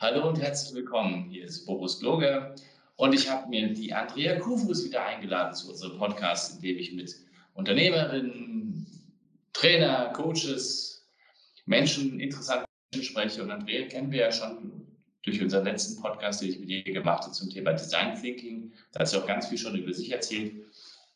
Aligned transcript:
Hallo 0.00 0.28
und 0.28 0.40
herzlich 0.40 0.72
willkommen. 0.76 1.28
Hier 1.28 1.44
ist 1.44 1.66
Boris 1.66 1.98
Gloger 1.98 2.54
und 2.94 3.12
ich 3.12 3.28
habe 3.28 3.48
mir 3.48 3.74
die 3.74 3.92
Andrea 3.92 4.38
Kufus 4.38 4.84
wieder 4.84 5.04
eingeladen 5.04 5.52
zu 5.54 5.70
unserem 5.70 5.98
Podcast, 5.98 6.54
in 6.54 6.62
dem 6.62 6.78
ich 6.78 6.92
mit 6.92 7.16
Unternehmerinnen, 7.54 8.86
Trainer, 9.52 10.12
Coaches, 10.12 11.04
Menschen, 11.66 12.20
interessanten 12.20 12.66
Menschen 12.94 13.10
spreche. 13.10 13.42
Und 13.42 13.50
Andrea 13.50 13.88
kennen 13.88 14.12
wir 14.12 14.20
ja 14.20 14.30
schon 14.30 14.86
durch 15.24 15.42
unseren 15.42 15.64
letzten 15.64 16.00
Podcast, 16.00 16.42
den 16.42 16.50
ich 16.50 16.60
mit 16.60 16.68
ihr 16.68 16.84
gemacht 16.84 17.24
habe 17.24 17.32
zum 17.32 17.50
Thema 17.50 17.72
Design 17.72 18.14
Thinking. 18.14 18.72
Da 18.92 19.00
hat 19.00 19.08
sie 19.08 19.16
auch 19.16 19.26
ganz 19.26 19.48
viel 19.48 19.58
schon 19.58 19.74
über 19.74 19.92
sich 19.92 20.12
erzählt. 20.12 20.64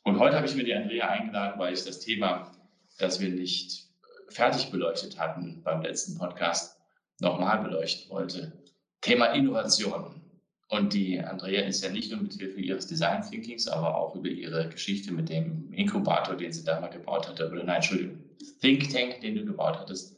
Und 0.02 0.18
heute 0.18 0.34
habe 0.34 0.46
ich 0.46 0.56
mir 0.56 0.64
die 0.64 0.74
Andrea 0.74 1.08
eingeladen, 1.08 1.56
weil 1.56 1.72
ich 1.72 1.84
das 1.84 2.00
Thema, 2.00 2.50
das 2.98 3.20
wir 3.20 3.28
nicht 3.28 3.86
fertig 4.30 4.72
beleuchtet 4.72 5.20
hatten 5.20 5.62
beim 5.62 5.82
letzten 5.82 6.18
Podcast, 6.18 6.80
nochmal 7.20 7.62
beleuchten 7.62 8.10
wollte. 8.10 8.61
Thema 9.02 9.26
Innovation. 9.26 10.22
Und 10.68 10.94
die 10.94 11.20
Andrea 11.20 11.66
ist 11.66 11.84
ja 11.84 11.90
nicht 11.90 12.10
nur 12.10 12.22
mit 12.22 12.32
Hilfe 12.32 12.58
ihres 12.58 12.86
Design 12.86 13.22
Thinkings, 13.22 13.68
aber 13.68 13.94
auch 13.94 14.16
über 14.16 14.28
ihre 14.28 14.70
Geschichte 14.70 15.12
mit 15.12 15.28
dem 15.28 15.70
Inkubator, 15.74 16.34
den 16.34 16.50
sie 16.50 16.64
da 16.64 16.80
mal 16.80 16.88
gebaut 16.88 17.28
hatte, 17.28 17.50
oder 17.50 17.62
nein, 17.62 17.76
Entschuldigung, 17.76 18.18
Think 18.62 18.88
Tank, 18.90 19.20
den 19.20 19.34
du 19.34 19.44
gebaut 19.44 19.76
hattest, 19.78 20.16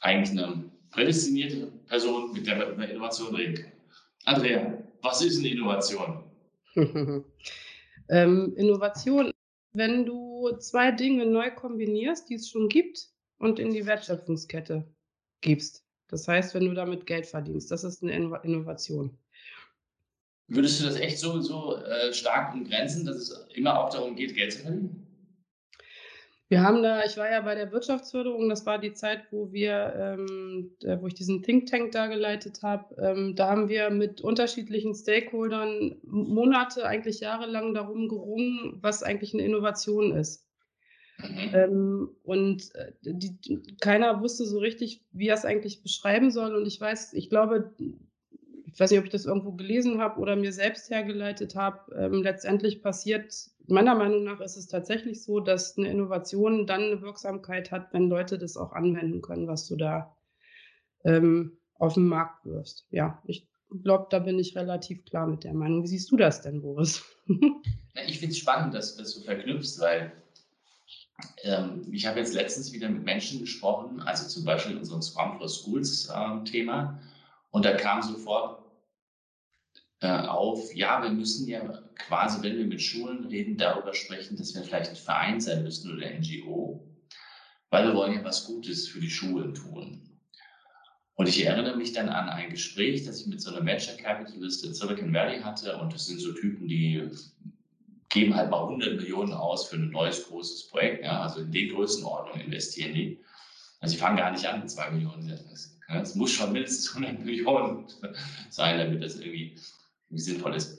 eigentlich 0.00 0.36
eine 0.36 0.64
prädestinierte 0.90 1.68
Person, 1.86 2.32
mit 2.32 2.48
der 2.48 2.58
wir 2.58 2.68
über 2.70 2.88
Innovation 2.88 3.32
reden 3.34 3.54
kann. 3.54 3.72
Andrea, 4.24 4.82
was 5.02 5.22
ist 5.22 5.38
eine 5.38 5.48
Innovation? 5.48 6.24
ähm, 8.08 8.54
Innovation, 8.56 9.30
wenn 9.72 10.04
du 10.04 10.50
zwei 10.58 10.90
Dinge 10.90 11.26
neu 11.26 11.52
kombinierst, 11.52 12.28
die 12.28 12.34
es 12.34 12.48
schon 12.48 12.68
gibt, 12.68 13.08
und 13.38 13.58
in 13.58 13.72
die 13.72 13.86
Wertschöpfungskette 13.86 14.86
gibst. 15.40 15.84
Das 16.10 16.26
heißt, 16.26 16.54
wenn 16.54 16.66
du 16.66 16.74
damit 16.74 17.06
Geld 17.06 17.26
verdienst, 17.26 17.70
das 17.70 17.84
ist 17.84 18.02
eine 18.02 18.12
Innovation. 18.42 19.16
Würdest 20.48 20.80
du 20.80 20.84
das 20.84 20.96
echt 20.96 21.18
so, 21.18 21.40
so 21.40 21.76
äh, 21.76 22.12
stark 22.12 22.52
umgrenzen, 22.52 23.06
dass 23.06 23.16
es 23.16 23.46
immer 23.54 23.78
auch 23.78 23.90
darum 23.90 24.16
geht, 24.16 24.34
Geld 24.34 24.52
zu 24.52 24.62
verdienen? 24.62 25.06
Wir 26.48 26.64
haben 26.64 26.82
da, 26.82 27.04
ich 27.04 27.16
war 27.16 27.30
ja 27.30 27.40
bei 27.42 27.54
der 27.54 27.70
Wirtschaftsförderung, 27.70 28.48
das 28.48 28.66
war 28.66 28.80
die 28.80 28.92
Zeit, 28.92 29.22
wo 29.30 29.52
wir, 29.52 29.94
ähm, 29.96 30.72
wo 31.00 31.06
ich 31.06 31.14
diesen 31.14 31.44
Think 31.44 31.66
Tank 31.66 31.92
da 31.92 32.08
geleitet 32.08 32.64
habe. 32.64 32.92
Ähm, 33.00 33.36
da 33.36 33.50
haben 33.50 33.68
wir 33.68 33.90
mit 33.90 34.20
unterschiedlichen 34.20 34.92
Stakeholdern 34.92 36.00
Monate, 36.02 36.84
eigentlich 36.84 37.20
jahrelang 37.20 37.72
darum 37.72 38.08
gerungen, 38.08 38.78
was 38.80 39.04
eigentlich 39.04 39.32
eine 39.32 39.44
Innovation 39.44 40.10
ist. 40.10 40.49
Mhm. 41.28 41.54
Ähm, 41.54 42.08
und 42.22 42.74
äh, 42.74 42.92
die, 43.02 43.62
keiner 43.80 44.20
wusste 44.20 44.44
so 44.44 44.58
richtig, 44.58 45.04
wie 45.12 45.28
er 45.28 45.34
es 45.34 45.44
eigentlich 45.44 45.82
beschreiben 45.82 46.30
soll. 46.30 46.54
Und 46.54 46.66
ich 46.66 46.80
weiß, 46.80 47.12
ich 47.14 47.28
glaube, 47.28 47.74
ich 48.72 48.78
weiß 48.78 48.90
nicht, 48.90 49.00
ob 49.00 49.06
ich 49.06 49.12
das 49.12 49.26
irgendwo 49.26 49.52
gelesen 49.52 50.00
habe 50.00 50.20
oder 50.20 50.36
mir 50.36 50.52
selbst 50.52 50.90
hergeleitet 50.90 51.54
habe. 51.54 51.94
Ähm, 51.96 52.22
letztendlich 52.22 52.82
passiert, 52.82 53.34
meiner 53.66 53.94
Meinung 53.94 54.24
nach 54.24 54.40
ist 54.40 54.56
es 54.56 54.68
tatsächlich 54.68 55.22
so, 55.22 55.40
dass 55.40 55.76
eine 55.76 55.90
Innovation 55.90 56.66
dann 56.66 56.82
eine 56.82 57.02
Wirksamkeit 57.02 57.70
hat, 57.70 57.92
wenn 57.92 58.08
Leute 58.08 58.38
das 58.38 58.56
auch 58.56 58.72
anwenden 58.72 59.22
können, 59.22 59.48
was 59.48 59.66
du 59.66 59.76
da 59.76 60.16
ähm, 61.04 61.58
auf 61.74 61.94
den 61.94 62.06
Markt 62.06 62.44
wirfst. 62.44 62.86
Ja, 62.90 63.22
ich 63.26 63.48
glaube, 63.82 64.06
da 64.10 64.18
bin 64.18 64.38
ich 64.38 64.56
relativ 64.56 65.04
klar 65.04 65.26
mit 65.26 65.44
der 65.44 65.54
Meinung. 65.54 65.82
Wie 65.82 65.88
siehst 65.88 66.10
du 66.10 66.16
das 66.16 66.42
denn, 66.42 66.62
Boris? 66.62 67.04
ich 68.06 68.18
finde 68.18 68.32
es 68.32 68.38
spannend, 68.38 68.74
dass 68.74 68.94
du 68.94 69.02
das 69.02 69.12
so 69.12 69.22
verknüpfst, 69.22 69.80
weil 69.80 70.12
ähm, 71.42 71.86
ich 71.92 72.06
habe 72.06 72.20
jetzt 72.20 72.34
letztens 72.34 72.72
wieder 72.72 72.88
mit 72.88 73.04
Menschen 73.04 73.40
gesprochen, 73.40 74.00
also 74.00 74.28
zum 74.28 74.44
Beispiel 74.44 74.72
in 74.72 74.78
unserem 74.78 75.02
Scrum 75.02 75.38
for 75.38 75.48
Schools 75.48 76.08
äh, 76.08 76.44
Thema, 76.44 77.00
und 77.50 77.64
da 77.64 77.76
kam 77.76 78.02
sofort 78.02 78.64
äh, 80.00 80.08
auf, 80.08 80.74
ja, 80.74 81.02
wir 81.02 81.10
müssen 81.10 81.48
ja 81.48 81.82
quasi, 81.96 82.42
wenn 82.42 82.56
wir 82.56 82.66
mit 82.66 82.80
Schulen 82.80 83.26
reden, 83.26 83.56
darüber 83.56 83.92
sprechen, 83.92 84.36
dass 84.36 84.54
wir 84.54 84.62
vielleicht 84.62 84.90
ein 84.90 84.96
Verein 84.96 85.40
sein 85.40 85.62
müssen 85.62 85.92
oder 85.92 86.08
NGO, 86.10 86.86
weil 87.70 87.86
wir 87.86 87.94
wollen 87.94 88.14
ja 88.14 88.24
was 88.24 88.46
Gutes 88.46 88.88
für 88.88 89.00
die 89.00 89.10
Schulen 89.10 89.54
tun. 89.54 90.10
Und 91.14 91.28
ich 91.28 91.44
erinnere 91.44 91.76
mich 91.76 91.92
dann 91.92 92.08
an 92.08 92.30
ein 92.30 92.48
Gespräch, 92.48 93.04
das 93.04 93.20
ich 93.20 93.26
mit 93.26 93.42
so 93.42 93.54
einer 93.54 93.66
Venture 93.66 93.94
Capitalist 93.94 94.64
in 94.64 94.72
Silicon 94.72 95.12
Valley 95.12 95.40
hatte. 95.42 95.76
Und 95.76 95.92
das 95.92 96.06
sind 96.06 96.18
so 96.18 96.32
Typen, 96.32 96.66
die 96.66 97.10
geben 98.10 98.34
halt 98.34 98.50
mal 98.50 98.62
100 98.62 98.96
Millionen 98.96 99.32
aus 99.32 99.68
für 99.68 99.76
ein 99.76 99.90
neues 99.90 100.26
großes 100.26 100.68
Projekt. 100.68 101.04
Ja, 101.04 101.22
also 101.22 101.40
in 101.40 101.52
den 101.52 101.72
Größenordnungen 101.74 102.46
investieren 102.46 102.94
die. 102.94 103.20
Also 103.80 103.94
sie 103.94 103.98
fangen 103.98 104.18
gar 104.18 104.32
nicht 104.32 104.46
an 104.46 104.60
mit 104.60 104.70
2 104.70 104.90
Millionen. 104.90 105.40
Es 105.88 106.14
muss 106.14 106.32
schon 106.32 106.52
mindestens 106.52 106.94
100 106.94 107.24
Millionen 107.24 107.86
sein, 108.50 108.78
damit 108.78 109.02
das 109.02 109.16
irgendwie, 109.16 109.56
irgendwie 110.08 110.22
sinnvoll 110.22 110.54
ist. 110.54 110.78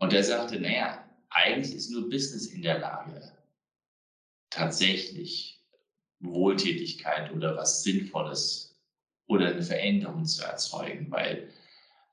Und 0.00 0.12
er 0.12 0.22
sagte, 0.22 0.60
naja, 0.60 1.08
eigentlich 1.30 1.74
ist 1.74 1.90
nur 1.90 2.10
Business 2.10 2.46
in 2.48 2.62
der 2.62 2.80
Lage, 2.80 3.32
tatsächlich 4.50 5.60
Wohltätigkeit 6.20 7.32
oder 7.32 7.56
was 7.56 7.82
Sinnvolles 7.82 8.76
oder 9.26 9.48
eine 9.48 9.62
Veränderung 9.62 10.24
zu 10.24 10.44
erzeugen, 10.44 11.10
weil 11.10 11.48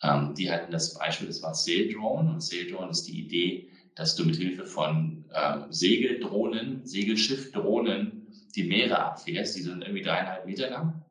ähm, 0.02 0.34
die 0.36 0.50
hatten 0.50 0.72
das 0.72 0.94
Beispiel, 0.94 1.28
das 1.28 1.42
war 1.42 1.54
Sail 1.54 1.94
Drone 1.94 2.32
und 2.32 2.42
Sail 2.42 2.72
Drone 2.72 2.92
ist 2.92 3.08
die 3.08 3.20
Idee, 3.20 3.70
dass 4.00 4.16
du 4.16 4.24
mit 4.24 4.38
Hilfe 4.38 4.66
von 4.66 5.26
äh, 5.34 5.58
Segeldrohnen, 5.70 6.86
Segelschiffdrohnen 6.86 8.28
die 8.56 8.64
Meere 8.64 8.98
abfährst. 8.98 9.58
Die 9.58 9.62
sind 9.62 9.82
irgendwie 9.82 10.02
dreieinhalb 10.02 10.46
Meter 10.46 10.70
lang. 10.70 11.04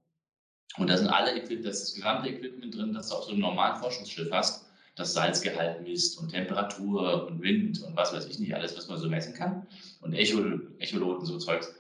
Und 0.78 0.88
da 0.88 0.96
sind 0.96 1.08
alle 1.08 1.38
das 1.38 1.50
ist 1.50 1.64
das 1.66 1.94
gesamte 1.94 2.30
Equipment 2.30 2.74
drin, 2.74 2.94
das 2.94 3.10
du 3.10 3.16
auf 3.16 3.24
so 3.24 3.32
einem 3.32 3.40
normalen 3.40 3.76
Forschungsschiff 3.76 4.30
hast, 4.32 4.64
das 4.96 5.12
Salzgehalt 5.12 5.82
misst 5.82 6.18
und 6.18 6.30
Temperatur 6.30 7.26
und 7.26 7.42
Wind 7.42 7.82
und 7.82 7.94
was 7.94 8.14
weiß 8.14 8.26
ich 8.26 8.38
nicht, 8.38 8.54
alles, 8.54 8.74
was 8.74 8.88
man 8.88 8.98
so 8.98 9.08
messen 9.08 9.34
kann. 9.34 9.66
Und 10.00 10.14
Echo, 10.14 10.40
Echoloten, 10.78 11.26
so 11.26 11.36
Zeugs. 11.36 11.74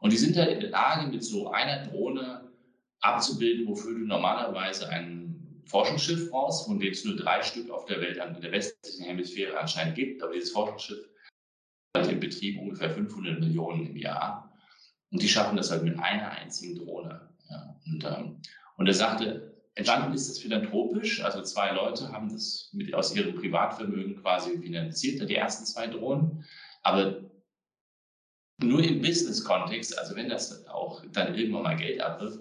Und 0.00 0.12
die 0.12 0.18
sind 0.18 0.36
da 0.36 0.44
in 0.44 0.60
der 0.60 0.70
Lage, 0.70 1.10
mit 1.10 1.24
so 1.24 1.50
einer 1.50 1.86
Drohne 1.86 2.50
abzubilden, 3.00 3.66
wofür 3.66 3.94
du 3.94 4.00
normalerweise 4.00 4.90
einen 4.90 5.29
Forschungsschiff 5.66 6.32
raus, 6.32 6.66
von 6.66 6.78
denen 6.78 6.92
es 6.92 7.04
nur 7.04 7.16
drei 7.16 7.42
Stück 7.42 7.70
auf 7.70 7.86
der 7.86 8.00
Welt, 8.00 8.16
in 8.16 8.40
der 8.40 8.52
westlichen 8.52 9.04
Hemisphäre 9.04 9.58
anscheinend 9.58 9.94
gibt. 9.94 10.22
Aber 10.22 10.32
dieses 10.32 10.50
Forschungsschiff 10.50 11.08
hat 11.96 12.10
im 12.10 12.20
Betrieb 12.20 12.58
ungefähr 12.60 12.90
500 12.90 13.40
Millionen 13.40 13.86
im 13.86 13.96
Jahr. 13.96 14.52
Und 15.10 15.22
die 15.22 15.28
schaffen 15.28 15.56
das 15.56 15.70
halt 15.70 15.82
mit 15.82 15.98
einer 15.98 16.30
einzigen 16.30 16.76
Drohne. 16.76 17.28
Ja, 17.48 17.76
und, 17.86 18.04
ähm, 18.04 18.40
und 18.76 18.86
er 18.86 18.94
sagte, 18.94 19.54
entstanden 19.74 20.14
ist 20.14 20.28
das 20.28 20.38
philanthropisch. 20.38 21.22
Also 21.22 21.42
zwei 21.42 21.72
Leute 21.72 22.12
haben 22.12 22.28
das 22.28 22.70
mit, 22.72 22.94
aus 22.94 23.14
ihrem 23.14 23.34
Privatvermögen 23.34 24.22
quasi 24.22 24.58
finanziert, 24.58 25.28
die 25.28 25.34
ersten 25.34 25.64
zwei 25.64 25.86
Drohnen. 25.88 26.44
Aber 26.82 27.20
nur 28.62 28.82
im 28.82 29.00
Business-Kontext, 29.00 29.98
also 29.98 30.14
wenn 30.16 30.28
das 30.28 30.66
auch 30.68 31.02
dann 31.12 31.34
irgendwann 31.34 31.62
mal 31.62 31.76
Geld 31.76 32.00
abwirft, 32.00 32.40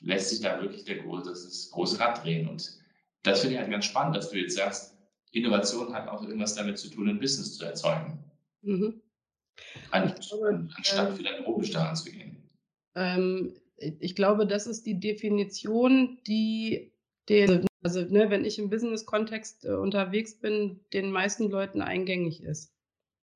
lässt 0.00 0.30
sich 0.30 0.40
da 0.40 0.60
wirklich 0.60 0.84
der 0.84 0.98
große, 0.98 1.30
das 1.30 1.70
große 1.70 2.00
Rad 2.00 2.24
drehen. 2.24 2.48
Und 2.48 2.78
das 3.22 3.40
finde 3.40 3.54
ich 3.54 3.60
halt 3.60 3.70
ganz 3.70 3.84
spannend, 3.84 4.16
dass 4.16 4.30
du 4.30 4.38
jetzt 4.38 4.56
sagst, 4.56 4.96
Innovation 5.32 5.92
hat 5.92 6.08
auch 6.08 6.22
irgendwas 6.22 6.54
damit 6.54 6.78
zu 6.78 6.88
tun, 6.88 7.08
ein 7.08 7.20
Business 7.20 7.56
zu 7.56 7.64
erzeugen. 7.64 8.18
Mhm. 8.62 9.00
An, 9.90 10.14
glaube, 10.14 10.68
anstatt 10.74 11.10
ähm, 11.10 11.16
philanthropisch 11.16 11.70
daran 11.70 11.96
zu 11.96 12.10
gehen. 12.10 12.48
Ähm, 12.94 13.54
ich 13.76 14.14
glaube, 14.14 14.46
das 14.46 14.66
ist 14.66 14.86
die 14.86 14.98
Definition, 14.98 16.18
die 16.26 16.92
den, 17.28 17.66
also 17.82 18.00
ne, 18.00 18.30
wenn 18.30 18.44
ich 18.44 18.58
im 18.58 18.70
Business-Kontext 18.70 19.64
äh, 19.64 19.72
unterwegs 19.72 20.38
bin, 20.38 20.80
den 20.92 21.12
meisten 21.12 21.50
Leuten 21.50 21.80
eingängig 21.80 22.42
ist. 22.42 22.74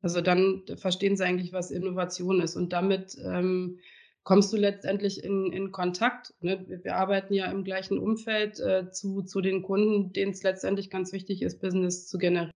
Also 0.03 0.21
dann 0.21 0.65
verstehen 0.77 1.17
sie 1.17 1.25
eigentlich, 1.25 1.53
was 1.53 1.71
Innovation 1.71 2.41
ist. 2.41 2.57
Und 2.57 2.73
damit 2.73 3.17
ähm, 3.25 3.79
kommst 4.25 4.53
du 4.53 4.57
letztendlich 4.57 5.23
in, 5.23 5.53
in 5.53 5.71
Kontakt. 5.71 6.35
Ne? 6.41 6.65
Wir 6.83 6.97
arbeiten 6.97 7.35
ja 7.35 7.51
im 7.51 7.63
gleichen 7.63 7.99
Umfeld 7.99 8.59
äh, 8.59 8.91
zu, 8.91 9.23
zu 9.23 9.41
den 9.41 9.63
Kunden, 9.63 10.13
denen 10.13 10.33
es 10.33 10.43
letztendlich 10.43 10.91
ganz 10.91 11.13
wichtig 11.13 11.43
ist, 11.43 11.61
Business 11.61 12.09
zu 12.09 12.19
generieren. 12.19 12.51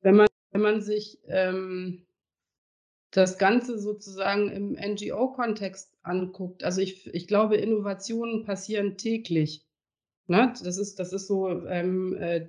Wenn 0.00 0.16
man, 0.16 0.28
wenn 0.52 0.62
man 0.62 0.80
sich 0.80 1.18
ähm, 1.26 2.06
das 3.10 3.38
Ganze 3.38 3.78
sozusagen 3.78 4.50
im 4.50 4.72
NGO-Kontext 4.72 5.98
anguckt, 6.02 6.62
also 6.62 6.80
ich, 6.80 7.12
ich 7.12 7.26
glaube, 7.26 7.56
Innovationen 7.56 8.44
passieren 8.44 8.96
täglich. 8.96 9.66
Ne? 10.28 10.54
Das, 10.62 10.78
ist, 10.78 11.00
das 11.00 11.12
ist 11.12 11.26
so 11.26 11.50
ähm, 11.66 12.14
äh, 12.16 12.48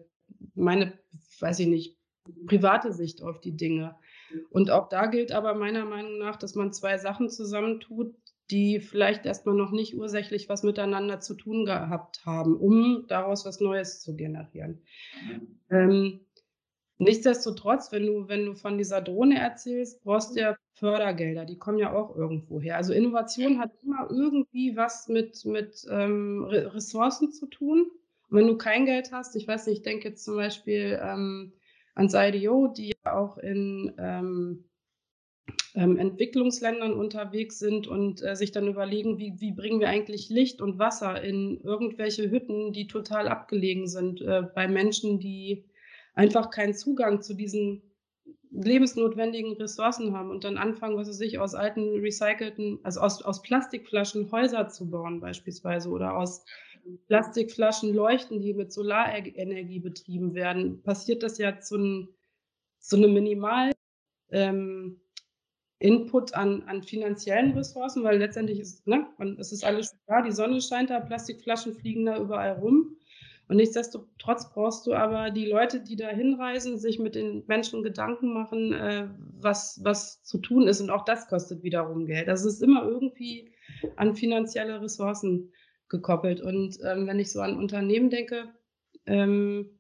meine, 0.53 0.93
weiß 1.39 1.59
ich 1.59 1.67
nicht, 1.67 1.97
private 2.45 2.93
Sicht 2.93 3.23
auf 3.23 3.41
die 3.41 3.57
Dinge. 3.57 3.95
Und 4.49 4.71
auch 4.71 4.89
da 4.89 5.07
gilt 5.07 5.31
aber 5.31 5.53
meiner 5.53 5.85
Meinung 5.85 6.17
nach, 6.17 6.35
dass 6.35 6.55
man 6.55 6.73
zwei 6.73 6.97
Sachen 6.97 7.29
zusammentut, 7.29 8.15
die 8.51 8.79
vielleicht 8.79 9.25
erstmal 9.25 9.55
noch 9.55 9.71
nicht 9.71 9.95
ursächlich 9.95 10.49
was 10.49 10.63
miteinander 10.63 11.19
zu 11.19 11.35
tun 11.35 11.65
gehabt 11.65 12.25
haben, 12.25 12.55
um 12.57 13.05
daraus 13.07 13.45
was 13.45 13.61
Neues 13.61 14.01
zu 14.01 14.15
generieren. 14.15 14.83
Ähm, 15.69 16.25
nichtsdestotrotz, 16.97 17.91
wenn 17.91 18.05
du, 18.05 18.27
wenn 18.27 18.45
du 18.45 18.55
von 18.55 18.77
dieser 18.77 19.01
Drohne 19.01 19.39
erzählst, 19.39 20.03
brauchst 20.03 20.35
du 20.35 20.41
ja 20.41 20.57
Fördergelder, 20.73 21.45
die 21.45 21.57
kommen 21.57 21.77
ja 21.77 21.93
auch 21.93 22.15
irgendwo 22.15 22.59
her. 22.59 22.75
Also 22.75 22.93
Innovation 22.93 23.59
hat 23.59 23.71
immer 23.83 24.09
irgendwie 24.09 24.75
was 24.75 25.07
mit, 25.07 25.45
mit 25.45 25.85
ähm, 25.89 26.43
Ressourcen 26.43 27.31
zu 27.31 27.47
tun. 27.47 27.89
Und 28.29 28.37
wenn 28.37 28.47
du 28.47 28.57
kein 28.57 28.85
Geld 28.85 29.11
hast, 29.11 29.35
ich 29.35 29.47
weiß 29.47 29.67
nicht, 29.67 29.77
ich 29.77 29.83
denke 29.83 30.09
jetzt 30.09 30.25
zum 30.25 30.35
Beispiel 30.35 30.99
ähm, 31.01 31.53
ans 31.95 32.13
IDO, 32.13 32.67
die 32.67 32.93
ja 33.05 33.15
auch 33.15 33.37
in 33.37 33.93
ähm, 33.97 34.65
ähm, 35.73 35.97
Entwicklungsländern 35.97 36.93
unterwegs 36.93 37.59
sind 37.59 37.87
und 37.87 38.21
äh, 38.21 38.35
sich 38.35 38.51
dann 38.51 38.67
überlegen, 38.67 39.17
wie, 39.17 39.35
wie 39.39 39.51
bringen 39.51 39.79
wir 39.79 39.89
eigentlich 39.89 40.29
Licht 40.29 40.61
und 40.61 40.79
Wasser 40.79 41.21
in 41.21 41.61
irgendwelche 41.61 42.29
Hütten, 42.29 42.73
die 42.73 42.87
total 42.87 43.27
abgelegen 43.27 43.87
sind, 43.87 44.21
äh, 44.21 44.43
bei 44.53 44.67
Menschen, 44.67 45.19
die 45.19 45.65
einfach 46.13 46.49
keinen 46.49 46.73
Zugang 46.73 47.21
zu 47.21 47.33
diesen 47.33 47.81
lebensnotwendigen 48.51 49.53
Ressourcen 49.53 50.13
haben 50.13 50.29
und 50.29 50.43
dann 50.43 50.57
anfangen, 50.57 50.97
was 50.97 51.07
weiß 51.07 51.21
ich, 51.21 51.39
aus 51.39 51.55
alten 51.55 51.99
recycelten, 51.99 52.79
also 52.83 52.99
aus, 52.99 53.21
aus 53.23 53.41
Plastikflaschen 53.41 54.29
Häuser 54.29 54.67
zu 54.67 54.89
bauen 54.89 55.21
beispielsweise 55.21 55.89
oder 55.89 56.17
aus 56.17 56.43
Plastikflaschen 57.07 57.93
leuchten, 57.93 58.41
die 58.41 58.53
mit 58.53 58.71
Solarenergie 58.71 59.79
betrieben 59.79 60.33
werden, 60.33 60.81
passiert 60.83 61.23
das 61.23 61.37
ja 61.37 61.59
zu, 61.59 62.07
zu 62.79 62.95
einem 62.95 63.13
Minimal 63.13 63.71
ähm, 64.31 65.01
Input 65.79 66.33
an, 66.35 66.63
an 66.63 66.83
finanziellen 66.83 67.53
Ressourcen, 67.53 68.03
weil 68.03 68.19
letztendlich 68.19 68.59
ist, 68.59 68.85
ne, 68.87 69.07
es 69.39 69.51
ist 69.51 69.65
alles 69.65 69.97
da, 70.05 70.21
die 70.21 70.31
Sonne 70.31 70.61
scheint 70.61 70.91
da, 70.91 70.99
Plastikflaschen 70.99 71.73
fliegen 71.73 72.05
da 72.05 72.19
überall 72.19 72.53
rum. 72.53 72.97
Und 73.47 73.57
nichtsdestotrotz 73.57 74.53
brauchst 74.53 74.87
du 74.87 74.93
aber 74.93 75.29
die 75.29 75.45
Leute, 75.45 75.81
die 75.81 75.97
da 75.97 76.07
hinreisen, 76.07 76.77
sich 76.77 76.99
mit 76.99 77.15
den 77.15 77.43
Menschen 77.47 77.83
Gedanken 77.83 78.33
machen, 78.33 78.71
äh, 78.71 79.09
was, 79.39 79.81
was 79.83 80.23
zu 80.23 80.37
tun 80.37 80.67
ist. 80.67 80.79
Und 80.79 80.89
auch 80.89 81.03
das 81.03 81.27
kostet 81.27 81.61
wiederum 81.61 82.05
Geld. 82.05 82.29
Also 82.29 82.47
es 82.47 82.55
ist 82.55 82.63
immer 82.63 82.85
irgendwie 82.85 83.51
an 83.97 84.15
finanzielle 84.15 84.81
Ressourcen 84.81 85.51
gekoppelt. 85.91 86.41
Und 86.41 86.79
ähm, 86.83 87.05
wenn 87.05 87.19
ich 87.19 87.31
so 87.31 87.41
an 87.41 87.57
Unternehmen 87.57 88.09
denke, 88.09 88.45
ähm, 89.05 89.77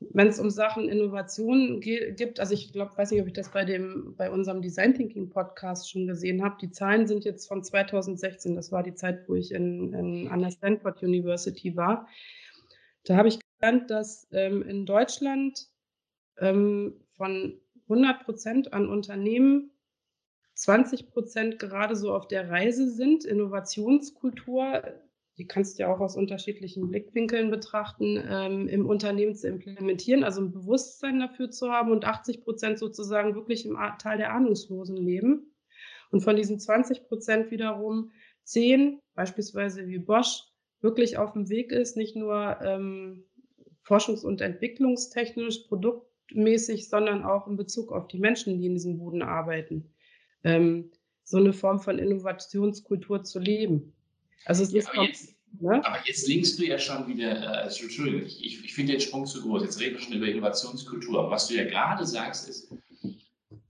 wenn 0.00 0.28
es 0.28 0.38
um 0.38 0.50
Sachen 0.50 0.88
Innovation 0.88 1.80
gibt, 1.80 2.38
also 2.38 2.54
ich 2.54 2.72
glaube, 2.72 2.96
weiß 2.96 3.10
nicht, 3.10 3.20
ob 3.20 3.26
ich 3.26 3.32
das 3.32 3.50
bei 3.50 3.64
dem, 3.64 4.14
bei 4.16 4.30
unserem 4.30 4.62
Design 4.62 4.94
Thinking 4.94 5.28
Podcast 5.28 5.90
schon 5.90 6.06
gesehen 6.06 6.44
habe. 6.44 6.56
Die 6.60 6.70
Zahlen 6.70 7.08
sind 7.08 7.24
jetzt 7.24 7.48
von 7.48 7.64
2016. 7.64 8.54
Das 8.54 8.70
war 8.70 8.84
die 8.84 8.94
Zeit, 8.94 9.28
wo 9.28 9.34
ich 9.34 9.50
in, 9.50 9.92
in 9.92 10.28
an 10.28 10.40
der 10.40 10.52
Stanford 10.52 11.02
University 11.02 11.76
war. 11.76 12.06
Da 13.04 13.16
habe 13.16 13.28
ich 13.28 13.40
gelernt, 13.58 13.90
dass 13.90 14.28
ähm, 14.30 14.62
in 14.62 14.86
Deutschland 14.86 15.66
ähm, 16.38 17.00
von 17.16 17.60
100 17.88 18.24
Prozent 18.24 18.72
an 18.72 18.88
Unternehmen 18.88 19.72
20 20.58 21.10
Prozent 21.10 21.58
gerade 21.58 21.96
so 21.96 22.12
auf 22.12 22.28
der 22.28 22.50
Reise 22.50 22.90
sind, 22.90 23.24
Innovationskultur 23.24 24.82
die 25.38 25.46
kannst 25.46 25.78
du 25.78 25.84
ja 25.84 25.94
auch 25.94 26.00
aus 26.00 26.16
unterschiedlichen 26.16 26.88
Blickwinkeln 26.88 27.50
betrachten, 27.50 28.22
ähm, 28.28 28.68
im 28.68 28.86
Unternehmen 28.86 29.36
zu 29.36 29.46
implementieren, 29.46 30.24
also 30.24 30.42
ein 30.42 30.50
Bewusstsein 30.50 31.20
dafür 31.20 31.50
zu 31.50 31.70
haben 31.70 31.92
und 31.92 32.04
80 32.04 32.42
Prozent 32.42 32.78
sozusagen 32.78 33.36
wirklich 33.36 33.64
im 33.64 33.78
Teil 34.00 34.18
der 34.18 34.32
Ahnungslosen 34.32 34.96
leben. 34.96 35.54
Und 36.10 36.22
von 36.22 36.34
diesen 36.34 36.58
20 36.58 37.06
Prozent 37.06 37.50
wiederum 37.52 38.10
10, 38.42 39.00
beispielsweise 39.14 39.86
wie 39.86 39.98
Bosch, 39.98 40.42
wirklich 40.80 41.18
auf 41.18 41.34
dem 41.34 41.48
Weg 41.48 41.70
ist, 41.70 41.96
nicht 41.96 42.16
nur 42.16 42.60
ähm, 42.62 43.24
forschungs- 43.86 44.24
und 44.24 44.40
entwicklungstechnisch, 44.40 45.66
produktmäßig, 45.68 46.88
sondern 46.88 47.22
auch 47.24 47.46
in 47.46 47.56
Bezug 47.56 47.92
auf 47.92 48.08
die 48.08 48.18
Menschen, 48.18 48.58
die 48.58 48.66
in 48.66 48.74
diesen 48.74 48.98
Buden 48.98 49.22
arbeiten, 49.22 49.94
ähm, 50.44 50.90
so 51.24 51.36
eine 51.36 51.52
Form 51.52 51.80
von 51.80 51.98
Innovationskultur 51.98 53.22
zu 53.22 53.38
leben. 53.38 53.92
Also 54.44 54.62
es 54.62 54.72
ja, 54.72 54.78
ist 54.78 54.88
aber, 54.88 55.02
jetzt, 55.02 55.34
ne? 55.60 55.84
aber 55.84 55.98
jetzt 56.06 56.26
linkst 56.26 56.58
du 56.58 56.64
ja 56.64 56.78
schon 56.78 57.06
wieder, 57.06 57.64
äh, 57.64 57.64
Entschuldigung, 57.64 58.22
ich, 58.22 58.64
ich 58.64 58.74
finde 58.74 58.92
den 58.92 59.00
Sprung 59.00 59.26
zu 59.26 59.42
groß. 59.42 59.62
Jetzt 59.62 59.80
reden 59.80 59.96
wir 59.96 60.00
schon 60.00 60.14
über 60.14 60.26
Innovationskultur. 60.26 61.18
Aber 61.20 61.30
was 61.30 61.48
du 61.48 61.54
ja 61.54 61.64
gerade 61.64 62.06
sagst, 62.06 62.48
ist, 62.48 62.72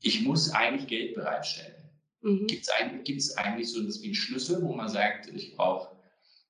ich 0.02 0.22
muss 0.22 0.50
eigentlich 0.50 0.86
Geld 0.86 1.14
bereitstellen. 1.14 1.74
Mhm. 2.22 2.46
Gibt 2.46 2.62
es 2.62 2.68
eigentlich, 2.70 3.38
eigentlich 3.38 3.68
so 3.68 3.80
etwas 3.80 4.02
wie 4.02 4.06
einen 4.06 4.14
Schlüssel, 4.14 4.62
wo 4.62 4.72
man 4.72 4.88
sagt, 4.88 5.28
ich 5.34 5.56
brauche, 5.56 5.96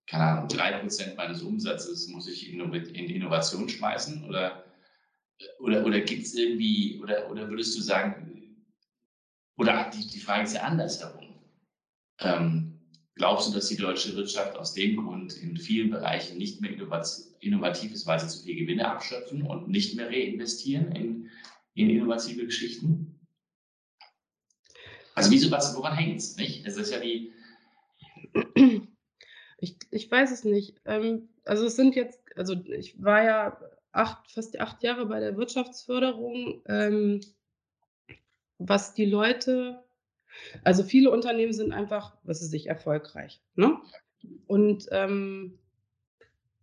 keine 0.06 0.24
Ahnung, 0.24 0.48
drei 0.48 0.72
Prozent 0.72 1.16
meines 1.16 1.42
Umsatzes 1.42 2.08
muss 2.08 2.28
ich 2.28 2.52
in, 2.52 2.60
in 2.60 3.10
Innovation 3.10 3.68
schmeißen? 3.68 4.24
Oder, 4.24 4.64
oder, 5.60 5.84
oder 5.84 6.00
gibt 6.00 6.24
es 6.24 6.34
irgendwie, 6.34 7.00
oder, 7.02 7.30
oder 7.30 7.48
würdest 7.48 7.76
du 7.76 7.82
sagen, 7.82 8.37
oder 9.58 9.90
die, 9.90 10.06
die 10.06 10.20
Frage 10.20 10.44
ist 10.44 10.54
ja 10.54 10.62
andersherum. 10.62 11.34
Ähm, 12.20 12.78
Glaubst 13.18 13.48
du, 13.48 13.52
dass 13.52 13.66
die 13.66 13.76
deutsche 13.76 14.14
Wirtschaft 14.14 14.56
aus 14.56 14.74
dem 14.74 14.96
Grund 14.96 15.36
in 15.36 15.56
vielen 15.56 15.90
Bereichen 15.90 16.38
nicht 16.38 16.60
mehr 16.60 16.70
innovativ 17.40 17.92
ist, 17.92 18.06
weil 18.06 18.20
sie 18.20 18.28
zu 18.28 18.44
viel 18.44 18.54
Gewinne 18.54 18.88
abschöpfen 18.88 19.42
und 19.42 19.68
nicht 19.68 19.96
mehr 19.96 20.06
reinvestieren 20.06 20.92
in, 20.92 21.28
in 21.74 21.90
innovative 21.90 22.46
Geschichten? 22.46 23.18
Also 25.16 25.32
wieso, 25.32 25.50
was, 25.50 25.74
woran 25.76 25.96
hängt 25.96 26.20
es? 26.20 26.36
Es 26.38 26.76
ist 26.76 26.92
ja 26.92 27.00
die. 27.00 27.32
Ich, 29.60 29.76
ich 29.90 30.08
weiß 30.08 30.30
es 30.30 30.44
nicht. 30.44 30.76
Ähm, 30.84 31.30
also 31.44 31.66
es 31.66 31.74
sind 31.74 31.96
jetzt, 31.96 32.20
also 32.36 32.54
ich 32.66 33.02
war 33.02 33.24
ja 33.24 33.60
acht, 33.90 34.30
fast 34.30 34.60
acht 34.60 34.84
Jahre 34.84 35.06
bei 35.06 35.18
der 35.18 35.36
Wirtschaftsförderung. 35.36 36.62
Was 38.58 38.94
die 38.94 39.06
Leute 39.06 39.82
also 40.64 40.82
viele 40.82 41.10
Unternehmen 41.10 41.52
sind 41.52 41.72
einfach, 41.72 42.16
was 42.24 42.42
ist 42.42 42.50
sich, 42.50 42.66
erfolgreich. 42.66 43.40
Ne? 43.54 43.76
Und 44.46 44.86
ähm, 44.90 45.58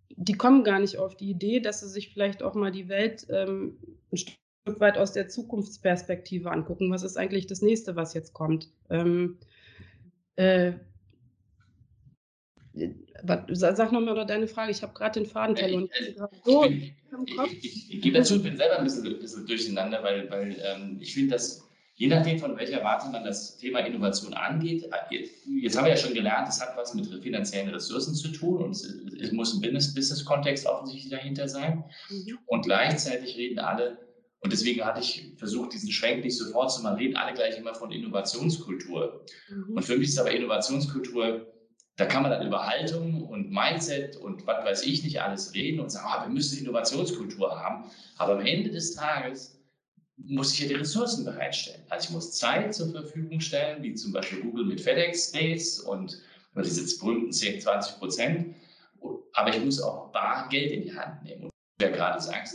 die 0.10 0.34
kommen 0.34 0.64
gar 0.64 0.80
nicht 0.80 0.98
auf 0.98 1.16
die 1.16 1.30
Idee, 1.30 1.60
dass 1.60 1.82
sie 1.82 1.90
sich 1.90 2.10
vielleicht 2.14 2.44
auch 2.44 2.54
mal 2.54 2.72
die 2.72 2.90
Welt 2.90 3.26
ähm, 3.30 3.78
ein 4.12 4.18
Stück 4.18 4.80
weit 4.80 4.98
aus 4.98 5.14
der 5.14 5.28
Zukunftsperspektive 5.28 6.52
angucken. 6.52 6.92
Was 6.92 7.04
ist 7.04 7.18
eigentlich 7.18 7.48
das 7.48 7.62
nächste, 7.62 7.96
was 7.96 8.14
jetzt 8.14 8.34
kommt? 8.34 8.70
Ähm, 8.90 9.40
äh, 10.36 10.74
Sag 13.24 13.94
nochmal 13.94 14.26
deine 14.26 14.50
Frage, 14.50 14.70
ich 14.70 14.84
habe 14.84 14.94
gerade 14.94 15.22
den 15.22 15.30
Faden 15.30 15.56
verloren. 15.56 15.90
Ich, 15.98 16.10
ich, 16.10 16.18
so 16.44 16.66
ich, 16.66 16.94
ich, 17.64 17.94
ich, 17.94 18.02
gebe 18.02 18.18
dazu, 18.18 18.36
ich 18.36 18.44
bin 18.44 18.58
selber 18.58 18.80
ein 18.80 18.84
bisschen, 18.84 19.08
ein 19.08 19.18
bisschen 19.18 19.48
durcheinander, 19.48 20.04
weil, 20.04 20.30
weil 20.30 20.62
ähm, 20.62 20.98
ich 21.00 21.14
finde, 21.14 21.32
dass 21.32 21.65
Je 21.98 22.08
nachdem, 22.08 22.40
von 22.40 22.58
welcher 22.58 22.84
Warte 22.84 23.10
man 23.10 23.24
das 23.24 23.58
Thema 23.58 23.80
Innovation 23.80 24.34
angeht, 24.34 24.84
jetzt 25.62 25.78
haben 25.78 25.86
wir 25.86 25.92
ja 25.92 25.98
schon 25.98 26.14
gelernt, 26.14 26.50
es 26.50 26.62
hat 26.62 26.76
was 26.76 26.94
mit 26.94 27.08
finanziellen 27.24 27.70
Ressourcen 27.70 28.14
zu 28.14 28.30
tun 28.30 28.64
und 28.64 28.72
es, 28.72 29.32
muss 29.32 29.54
ein 29.54 29.62
Business-Kontext 29.62 30.66
offensichtlich 30.66 31.10
dahinter 31.10 31.48
sein. 31.48 31.86
Mhm. 32.10 32.38
Und 32.48 32.66
gleichzeitig 32.66 33.38
reden 33.38 33.60
alle, 33.60 33.98
und 34.42 34.52
deswegen 34.52 34.84
hatte 34.84 35.00
ich 35.00 35.32
versucht, 35.38 35.72
diesen 35.72 35.90
Schwenk 35.90 36.26
nicht 36.26 36.38
sofort 36.38 36.74
zu 36.74 36.84
machen, 36.84 36.98
reden 36.98 37.16
alle 37.16 37.34
gleich 37.34 37.58
immer 37.58 37.74
von 37.74 37.94
Innovationskultur. 37.94 39.26
Mhm. 39.50 39.78
Und 39.78 39.86
für 39.86 39.98
mich 39.98 40.10
ist 40.10 40.20
aber 40.20 40.32
Innovationskultur, 40.32 41.48
da 41.96 42.06
kann 42.06 42.24
man 42.24 42.32
dann 42.32 42.46
über 42.46 42.68
Haltung 42.68 43.24
und 43.24 43.52
Mindset 43.52 44.18
und 44.18 44.46
was 44.46 44.66
weiß 44.66 44.84
ich 44.86 45.02
nicht 45.06 45.22
alles 45.22 45.54
reden 45.54 45.80
und 45.80 45.90
sagen, 45.90 46.08
oh, 46.10 46.22
wir 46.28 46.34
müssen 46.34 46.60
Innovationskultur 46.60 47.58
haben. 47.58 47.90
Aber 48.18 48.34
am 48.34 48.46
Ende 48.46 48.70
des 48.70 48.96
Tages 48.96 49.55
muss 50.18 50.54
ich 50.54 50.62
ja 50.62 50.68
die 50.68 50.76
Ressourcen 50.76 51.26
bereitstellen. 51.26 51.84
Also 51.90 52.08
ich 52.08 52.14
muss 52.14 52.32
Zeit 52.34 52.74
zur 52.74 52.92
Verfügung 52.92 53.40
stellen, 53.40 53.84
wie 53.84 53.94
zum 53.94 54.14
Beispiel 54.14 54.42
Google 54.42 54.66
mit 54.66 54.82
FedEx 54.82 55.32
Days 55.32 55.80
und 55.80 56.22
diese 56.64 57.00
berühmten 57.00 57.32
10, 57.32 57.62
20 57.62 57.98
Prozent. 57.98 58.56
Aber 59.34 59.50
ich 59.50 59.64
muss 59.64 59.82
auch 59.82 60.12
bar 60.12 60.48
Geld 60.50 60.72
in 60.72 60.84
die 60.84 60.96
Hand 60.96 61.24
nehmen. 61.24 61.44
Und 61.44 61.52
wer 61.78 61.92
gerade 61.92 62.22
sagt, 62.22 62.50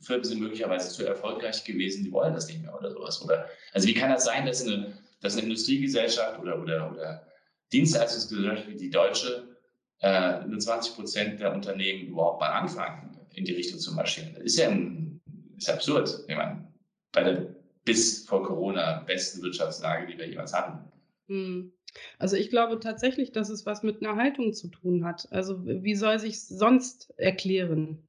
Firmen 0.00 0.24
sind 0.24 0.40
möglicherweise 0.40 0.88
zu 0.88 1.06
erfolgreich 1.06 1.62
gewesen, 1.64 2.04
die 2.04 2.12
wollen 2.12 2.34
das 2.34 2.48
nicht 2.48 2.62
mehr 2.62 2.76
oder 2.76 2.90
sowas. 2.90 3.22
Oder, 3.22 3.48
also 3.72 3.86
wie 3.86 3.94
kann 3.94 4.10
das 4.10 4.24
sein, 4.24 4.44
dass 4.44 4.66
eine, 4.66 4.98
dass 5.20 5.34
eine 5.34 5.44
Industriegesellschaft 5.44 6.40
oder, 6.40 6.60
oder, 6.60 6.90
oder 6.90 7.26
Dienstleistungsgesellschaft 7.72 8.68
wie 8.68 8.76
die 8.76 8.90
deutsche 8.90 9.56
äh, 10.00 10.44
nur 10.44 10.58
20 10.58 10.94
Prozent 10.94 11.40
der 11.40 11.54
Unternehmen 11.54 12.08
überhaupt 12.08 12.40
mal 12.40 12.50
anfangen, 12.50 13.16
in 13.34 13.44
die 13.44 13.54
Richtung 13.54 13.78
zu 13.78 13.94
marschieren? 13.94 14.34
Das 14.34 14.42
ist 14.42 14.58
ja 14.58 14.68
ein, 14.68 15.20
ist 15.56 15.70
absurd. 15.70 16.24
Ich 16.26 16.36
meine, 16.36 16.71
bei 17.12 17.22
der 17.22 17.54
bis 17.84 18.26
vor 18.26 18.44
Corona 18.44 19.02
besten 19.06 19.42
Wirtschaftslage, 19.42 20.06
die 20.06 20.18
wir 20.18 20.28
jemals 20.28 20.52
hatten. 20.52 20.90
Hm. 21.26 21.72
Also 22.18 22.36
ich 22.36 22.50
glaube 22.50 22.80
tatsächlich, 22.80 23.32
dass 23.32 23.50
es 23.50 23.66
was 23.66 23.82
mit 23.82 24.02
einer 24.02 24.16
Haltung 24.16 24.52
zu 24.54 24.68
tun 24.68 25.04
hat. 25.04 25.28
Also 25.30 25.64
wie 25.66 25.94
soll 25.94 26.18
sich 26.18 26.46
sonst 26.46 27.12
erklären? 27.16 28.08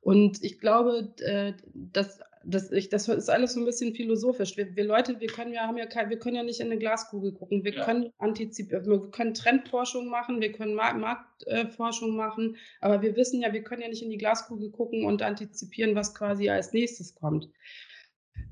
Und 0.00 0.42
ich 0.42 0.58
glaube, 0.58 1.14
äh, 1.20 1.52
dass, 1.74 2.20
dass 2.44 2.72
ich, 2.72 2.88
das 2.88 3.08
ist 3.08 3.28
alles 3.28 3.52
so 3.52 3.60
ein 3.60 3.66
bisschen 3.66 3.94
philosophisch. 3.94 4.56
Wir, 4.56 4.74
wir 4.74 4.84
Leute, 4.84 5.20
wir 5.20 5.28
können 5.28 5.52
ja, 5.52 5.62
haben 5.62 5.78
ja 5.78 5.86
kein, 5.86 6.10
wir 6.10 6.18
können 6.18 6.36
ja 6.36 6.42
nicht 6.42 6.58
in 6.60 6.66
eine 6.66 6.78
Glaskugel 6.78 7.32
gucken. 7.32 7.64
Wir 7.64 7.74
ja. 7.74 7.84
können 7.84 8.12
antizipieren, 8.18 8.86
wir 8.86 9.10
können 9.10 9.34
Trendforschung 9.34 10.08
machen, 10.08 10.40
wir 10.40 10.50
können 10.52 10.74
Marktforschung 10.74 12.16
machen, 12.16 12.56
aber 12.80 13.02
wir 13.02 13.14
wissen 13.14 13.42
ja, 13.42 13.52
wir 13.52 13.62
können 13.62 13.82
ja 13.82 13.88
nicht 13.88 14.02
in 14.02 14.10
die 14.10 14.18
Glaskugel 14.18 14.70
gucken 14.70 15.04
und 15.04 15.22
antizipieren, 15.22 15.94
was 15.94 16.14
quasi 16.14 16.48
als 16.48 16.72
nächstes 16.72 17.14
kommt. 17.14 17.48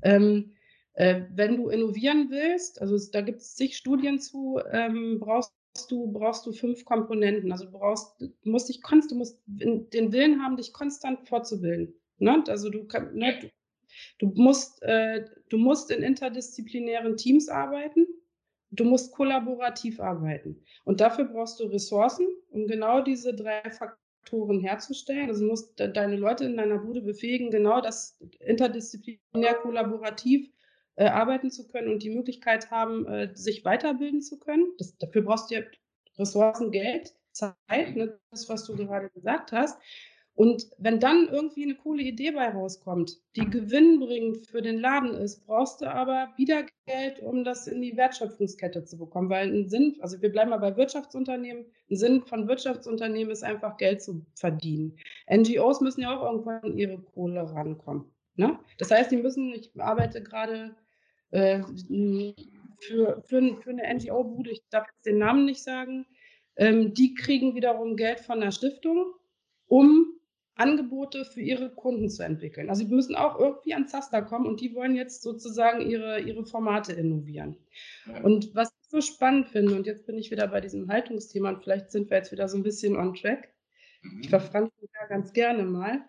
Ähm, 0.01 0.53
äh, 0.93 1.21
wenn 1.33 1.57
du 1.57 1.69
innovieren 1.69 2.29
willst, 2.29 2.81
also 2.81 2.97
da 3.11 3.21
gibt 3.21 3.39
es 3.39 3.55
zig 3.55 3.77
Studien 3.77 4.19
zu, 4.19 4.59
ähm, 4.71 5.19
brauchst 5.19 5.53
du, 5.89 6.11
brauchst 6.11 6.45
du 6.45 6.51
fünf 6.51 6.83
Komponenten. 6.85 7.51
Also 7.51 7.65
du 7.65 7.71
brauchst, 7.71 8.21
musst 8.43 8.69
dich 8.69 8.81
konst, 8.81 9.11
du 9.11 9.15
musst 9.15 9.41
den 9.45 10.11
Willen 10.11 10.43
haben, 10.43 10.57
dich 10.57 10.73
konstant 10.73 11.27
fortzubilden. 11.27 11.93
Ne? 12.17 12.43
Also 12.47 12.69
du, 12.69 12.87
ne, 13.13 13.39
du, 13.39 13.49
du 14.19 14.41
musst, 14.41 14.81
äh, 14.83 15.25
du 15.49 15.57
musst 15.57 15.91
in 15.91 16.03
interdisziplinären 16.03 17.15
Teams 17.17 17.49
arbeiten. 17.49 18.05
Du 18.73 18.85
musst 18.85 19.11
kollaborativ 19.11 19.99
arbeiten. 19.99 20.63
Und 20.85 21.01
dafür 21.01 21.25
brauchst 21.25 21.59
du 21.59 21.65
Ressourcen, 21.65 22.25
um 22.51 22.67
genau 22.67 23.01
diese 23.01 23.33
drei 23.33 23.61
Faktoren 23.69 24.00
herzustellen. 24.61 25.29
Also 25.29 25.41
du 25.41 25.47
musst 25.47 25.79
deine 25.79 26.15
Leute 26.15 26.45
in 26.45 26.57
deiner 26.57 26.79
Bude 26.79 27.01
befähigen, 27.01 27.51
genau 27.51 27.81
das 27.81 28.17
interdisziplinär 28.39 29.55
kollaborativ 29.61 30.49
äh, 30.95 31.05
arbeiten 31.05 31.51
zu 31.51 31.67
können 31.67 31.91
und 31.91 32.03
die 32.03 32.09
Möglichkeit 32.09 32.71
haben, 32.71 33.05
äh, 33.07 33.35
sich 33.35 33.65
weiterbilden 33.65 34.21
zu 34.21 34.39
können. 34.39 34.65
Das, 34.77 34.97
dafür 34.97 35.23
brauchst 35.23 35.51
du 35.51 35.55
ja 35.55 35.61
Ressourcen, 36.17 36.71
Geld, 36.71 37.15
Zeit, 37.31 37.95
ne, 37.95 38.19
das, 38.29 38.49
was 38.49 38.65
du 38.65 38.75
gerade 38.75 39.09
gesagt 39.09 39.51
hast. 39.51 39.79
Und 40.35 40.71
wenn 40.77 40.99
dann 40.99 41.27
irgendwie 41.29 41.63
eine 41.63 41.75
coole 41.75 42.03
Idee 42.03 42.31
bei 42.31 42.49
rauskommt, 42.49 43.19
die 43.35 43.49
gewinnbringend 43.49 44.47
für 44.47 44.61
den 44.61 44.79
Laden 44.79 45.13
ist, 45.13 45.45
brauchst 45.45 45.81
du 45.81 45.91
aber 45.91 46.29
wieder 46.37 46.65
Geld, 46.85 47.19
um 47.21 47.43
das 47.43 47.67
in 47.67 47.81
die 47.81 47.97
Wertschöpfungskette 47.97 48.85
zu 48.85 48.97
bekommen. 48.97 49.29
Weil 49.29 49.51
ein 49.51 49.69
Sinn, 49.69 49.97
also 49.99 50.21
wir 50.21 50.31
bleiben 50.31 50.49
mal 50.51 50.57
bei 50.57 50.75
Wirtschaftsunternehmen, 50.75 51.65
ein 51.89 51.95
Sinn 51.95 52.21
von 52.23 52.47
Wirtschaftsunternehmen 52.47 53.31
ist 53.31 53.43
einfach 53.43 53.77
Geld 53.77 54.01
zu 54.01 54.25
verdienen. 54.35 54.97
NGOs 55.31 55.81
müssen 55.81 56.01
ja 56.01 56.17
auch 56.17 56.23
irgendwann 56.23 56.63
an 56.63 56.77
ihre 56.77 56.97
Kohle 56.97 57.41
rankommen. 57.41 58.05
Ne? 58.35 58.57
Das 58.77 58.89
heißt, 58.89 59.11
die 59.11 59.17
müssen, 59.17 59.53
ich 59.53 59.69
arbeite 59.77 60.23
gerade 60.23 60.75
äh, 61.31 61.61
für, 62.79 63.21
für, 63.25 63.61
für 63.61 63.69
eine 63.69 63.93
NGO-Bude, 63.93 64.51
ich 64.51 64.63
darf 64.69 64.87
jetzt 64.87 65.05
den 65.05 65.17
Namen 65.17 65.45
nicht 65.45 65.61
sagen, 65.61 66.05
ähm, 66.55 66.93
die 66.93 67.13
kriegen 67.13 67.53
wiederum 67.53 67.95
Geld 67.95 68.21
von 68.21 68.39
der 68.39 68.51
Stiftung, 68.51 69.13
um 69.67 70.13
Angebote 70.61 71.25
für 71.25 71.41
ihre 71.41 71.71
Kunden 71.73 72.09
zu 72.09 72.23
entwickeln. 72.23 72.69
Also 72.69 72.83
die 72.83 72.93
müssen 72.93 73.15
auch 73.15 73.39
irgendwie 73.39 73.73
ans 73.73 73.91
Zaster 73.91 74.21
kommen 74.21 74.45
und 74.45 74.61
die 74.61 74.75
wollen 74.75 74.95
jetzt 74.95 75.23
sozusagen 75.23 75.81
ihre, 75.81 76.21
ihre 76.21 76.45
Formate 76.45 76.93
innovieren. 76.93 77.57
Ja. 78.05 78.21
Und 78.21 78.53
was 78.53 78.69
ich 78.69 78.89
so 78.89 79.01
spannend 79.01 79.49
finde, 79.49 79.75
und 79.75 79.87
jetzt 79.87 80.05
bin 80.05 80.19
ich 80.19 80.29
wieder 80.29 80.47
bei 80.47 80.61
diesem 80.61 80.87
Haltungsthema 80.87 81.49
und 81.49 81.63
vielleicht 81.63 81.91
sind 81.91 82.11
wir 82.11 82.17
jetzt 82.17 82.31
wieder 82.31 82.47
so 82.47 82.57
ein 82.57 82.63
bisschen 82.63 82.95
on 82.95 83.15
track, 83.15 83.49
mhm. 84.03 84.21
ich 84.21 84.29
verfranke 84.29 84.71
da 84.93 85.07
ganz 85.07 85.33
gerne 85.33 85.63
mal, 85.63 86.05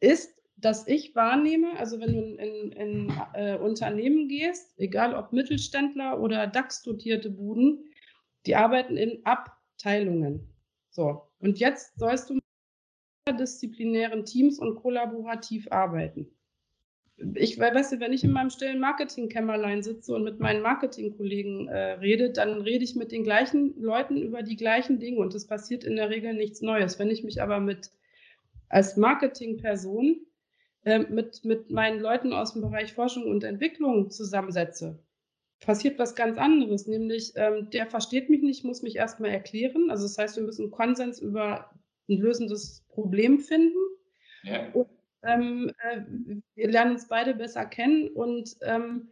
ist, 0.00 0.38
dass 0.56 0.86
ich 0.86 1.14
wahrnehme, 1.14 1.78
also 1.78 1.98
wenn 1.98 2.12
du 2.12 2.20
in, 2.20 2.38
in, 2.38 2.72
in 2.72 3.12
äh, 3.32 3.56
Unternehmen 3.56 4.28
gehst, 4.28 4.74
egal 4.76 5.14
ob 5.14 5.32
Mittelständler 5.32 6.20
oder 6.20 6.46
DAX-dotierte 6.46 7.30
Buden, 7.30 7.90
die 8.44 8.54
arbeiten 8.54 8.98
in 8.98 9.24
Abteilungen. 9.24 10.54
So, 10.90 11.22
und 11.38 11.58
jetzt 11.58 11.98
sollst 11.98 12.28
du 12.28 12.38
interdisziplinären 13.24 14.24
Teams 14.24 14.58
und 14.58 14.76
kollaborativ 14.76 15.70
arbeiten. 15.70 16.26
Ich 17.34 17.58
weißt 17.58 17.92
du, 17.92 18.00
wenn 18.00 18.12
ich 18.12 18.24
in 18.24 18.32
meinem 18.32 18.50
stillen 18.50 18.80
Marketingkämmerlein 18.80 19.82
sitze 19.82 20.12
und 20.14 20.24
mit 20.24 20.40
meinen 20.40 20.60
Marketingkollegen 20.60 21.68
äh, 21.68 21.92
rede, 21.92 22.30
dann 22.30 22.62
rede 22.62 22.82
ich 22.82 22.96
mit 22.96 23.12
den 23.12 23.22
gleichen 23.22 23.80
Leuten 23.80 24.16
über 24.16 24.42
die 24.42 24.56
gleichen 24.56 24.98
Dinge 24.98 25.20
und 25.20 25.34
es 25.34 25.46
passiert 25.46 25.84
in 25.84 25.94
der 25.94 26.10
Regel 26.10 26.34
nichts 26.34 26.62
Neues. 26.62 26.98
Wenn 26.98 27.10
ich 27.10 27.22
mich 27.22 27.40
aber 27.40 27.60
mit 27.60 27.90
als 28.68 28.96
Marketingperson 28.96 30.26
äh, 30.84 31.00
mit, 31.00 31.44
mit 31.44 31.70
meinen 31.70 32.00
Leuten 32.00 32.32
aus 32.32 32.54
dem 32.54 32.62
Bereich 32.62 32.92
Forschung 32.92 33.24
und 33.24 33.44
Entwicklung 33.44 34.10
zusammensetze, 34.10 34.98
passiert 35.60 36.00
was 36.00 36.16
ganz 36.16 36.38
anderes, 36.38 36.88
nämlich 36.88 37.34
ähm, 37.36 37.70
der 37.70 37.86
versteht 37.86 38.30
mich 38.30 38.42
nicht, 38.42 38.64
muss 38.64 38.82
mich 38.82 38.96
erstmal 38.96 39.30
erklären. 39.30 39.90
Also 39.90 40.04
das 40.06 40.18
heißt, 40.18 40.36
wir 40.36 40.42
müssen 40.42 40.72
Konsens 40.72 41.20
über 41.20 41.70
ein 42.12 42.20
lösendes 42.20 42.84
Problem 42.88 43.40
finden. 43.40 43.78
Ja. 44.42 44.70
Und, 44.72 44.88
ähm, 45.22 45.70
äh, 45.78 46.00
wir 46.54 46.70
lernen 46.70 46.92
uns 46.92 47.08
beide 47.08 47.34
besser 47.34 47.64
kennen 47.64 48.08
und 48.08 48.56
ähm, 48.62 49.08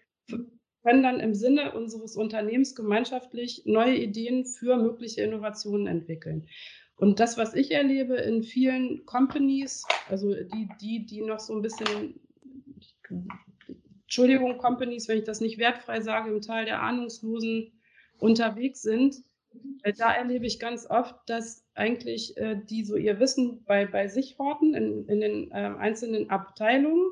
können 0.82 1.02
dann 1.02 1.20
im 1.20 1.34
Sinne 1.34 1.72
unseres 1.72 2.16
Unternehmens 2.16 2.74
gemeinschaftlich 2.74 3.62
neue 3.66 3.96
Ideen 3.96 4.44
für 4.44 4.76
mögliche 4.76 5.22
Innovationen 5.22 5.86
entwickeln. 5.86 6.48
Und 6.96 7.20
das, 7.20 7.38
was 7.38 7.54
ich 7.54 7.70
erlebe 7.70 8.16
in 8.16 8.42
vielen 8.42 9.06
Companies, 9.06 9.84
also 10.08 10.34
die, 10.34 10.68
die, 10.80 11.06
die 11.06 11.22
noch 11.22 11.40
so 11.40 11.54
ein 11.54 11.62
bisschen, 11.62 12.20
Entschuldigung, 14.02 14.58
Companies, 14.58 15.08
wenn 15.08 15.18
ich 15.18 15.24
das 15.24 15.40
nicht 15.40 15.58
wertfrei 15.58 16.00
sage, 16.00 16.30
im 16.30 16.42
Teil 16.42 16.66
der 16.66 16.82
Ahnungslosen 16.82 17.72
unterwegs 18.18 18.82
sind, 18.82 19.16
äh, 19.82 19.92
da 19.92 20.12
erlebe 20.12 20.46
ich 20.46 20.58
ganz 20.58 20.86
oft, 20.88 21.14
dass 21.26 21.66
eigentlich 21.80 22.36
äh, 22.36 22.60
die 22.62 22.84
so 22.84 22.96
ihr 22.96 23.18
Wissen 23.18 23.64
bei, 23.64 23.86
bei 23.86 24.06
sich 24.06 24.38
horten 24.38 24.74
in, 24.74 25.06
in 25.06 25.20
den 25.20 25.50
äh, 25.50 25.72
einzelnen 25.78 26.30
Abteilungen. 26.30 27.10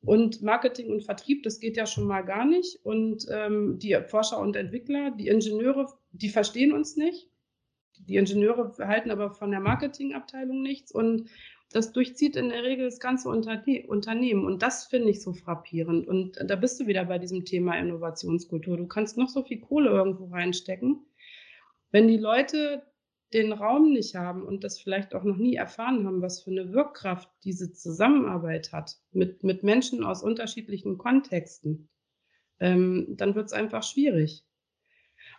Und 0.00 0.40
Marketing 0.40 0.90
und 0.90 1.04
Vertrieb, 1.04 1.42
das 1.42 1.58
geht 1.58 1.76
ja 1.76 1.84
schon 1.84 2.06
mal 2.06 2.22
gar 2.22 2.46
nicht. 2.46 2.78
Und 2.84 3.26
ähm, 3.30 3.78
die 3.78 3.96
Forscher 4.06 4.38
und 4.38 4.56
Entwickler, 4.56 5.10
die 5.10 5.28
Ingenieure, 5.28 5.92
die 6.12 6.28
verstehen 6.28 6.72
uns 6.72 6.96
nicht. 6.96 7.28
Die 7.98 8.16
Ingenieure 8.16 8.74
halten 8.78 9.10
aber 9.10 9.32
von 9.32 9.50
der 9.50 9.60
Marketingabteilung 9.60 10.62
nichts. 10.62 10.92
Und 10.92 11.28
das 11.72 11.92
durchzieht 11.92 12.36
in 12.36 12.50
der 12.50 12.62
Regel 12.62 12.84
das 12.84 13.00
ganze 13.00 13.28
Unterne 13.28 13.84
Unternehmen. 13.88 14.46
Und 14.46 14.62
das 14.62 14.84
finde 14.84 15.10
ich 15.10 15.22
so 15.22 15.32
frappierend. 15.32 16.06
Und 16.06 16.38
da 16.42 16.56
bist 16.56 16.78
du 16.78 16.86
wieder 16.86 17.04
bei 17.04 17.18
diesem 17.18 17.44
Thema 17.44 17.76
Innovationskultur. 17.76 18.76
Du 18.76 18.86
kannst 18.86 19.18
noch 19.18 19.28
so 19.28 19.42
viel 19.42 19.60
Kohle 19.60 19.90
irgendwo 19.90 20.26
reinstecken. 20.26 21.04
Wenn 21.90 22.06
die 22.06 22.18
Leute 22.18 22.82
den 23.32 23.52
Raum 23.52 23.92
nicht 23.92 24.14
haben 24.14 24.44
und 24.44 24.64
das 24.64 24.78
vielleicht 24.78 25.14
auch 25.14 25.24
noch 25.24 25.36
nie 25.36 25.56
erfahren 25.56 26.06
haben, 26.06 26.22
was 26.22 26.42
für 26.42 26.50
eine 26.50 26.72
Wirkkraft 26.72 27.28
diese 27.44 27.72
Zusammenarbeit 27.72 28.72
hat 28.72 28.96
mit, 29.10 29.42
mit 29.42 29.62
Menschen 29.62 30.04
aus 30.04 30.22
unterschiedlichen 30.22 30.96
Kontexten, 30.96 31.88
ähm, 32.60 33.14
dann 33.16 33.34
wird 33.34 33.46
es 33.46 33.52
einfach 33.52 33.82
schwierig. 33.82 34.46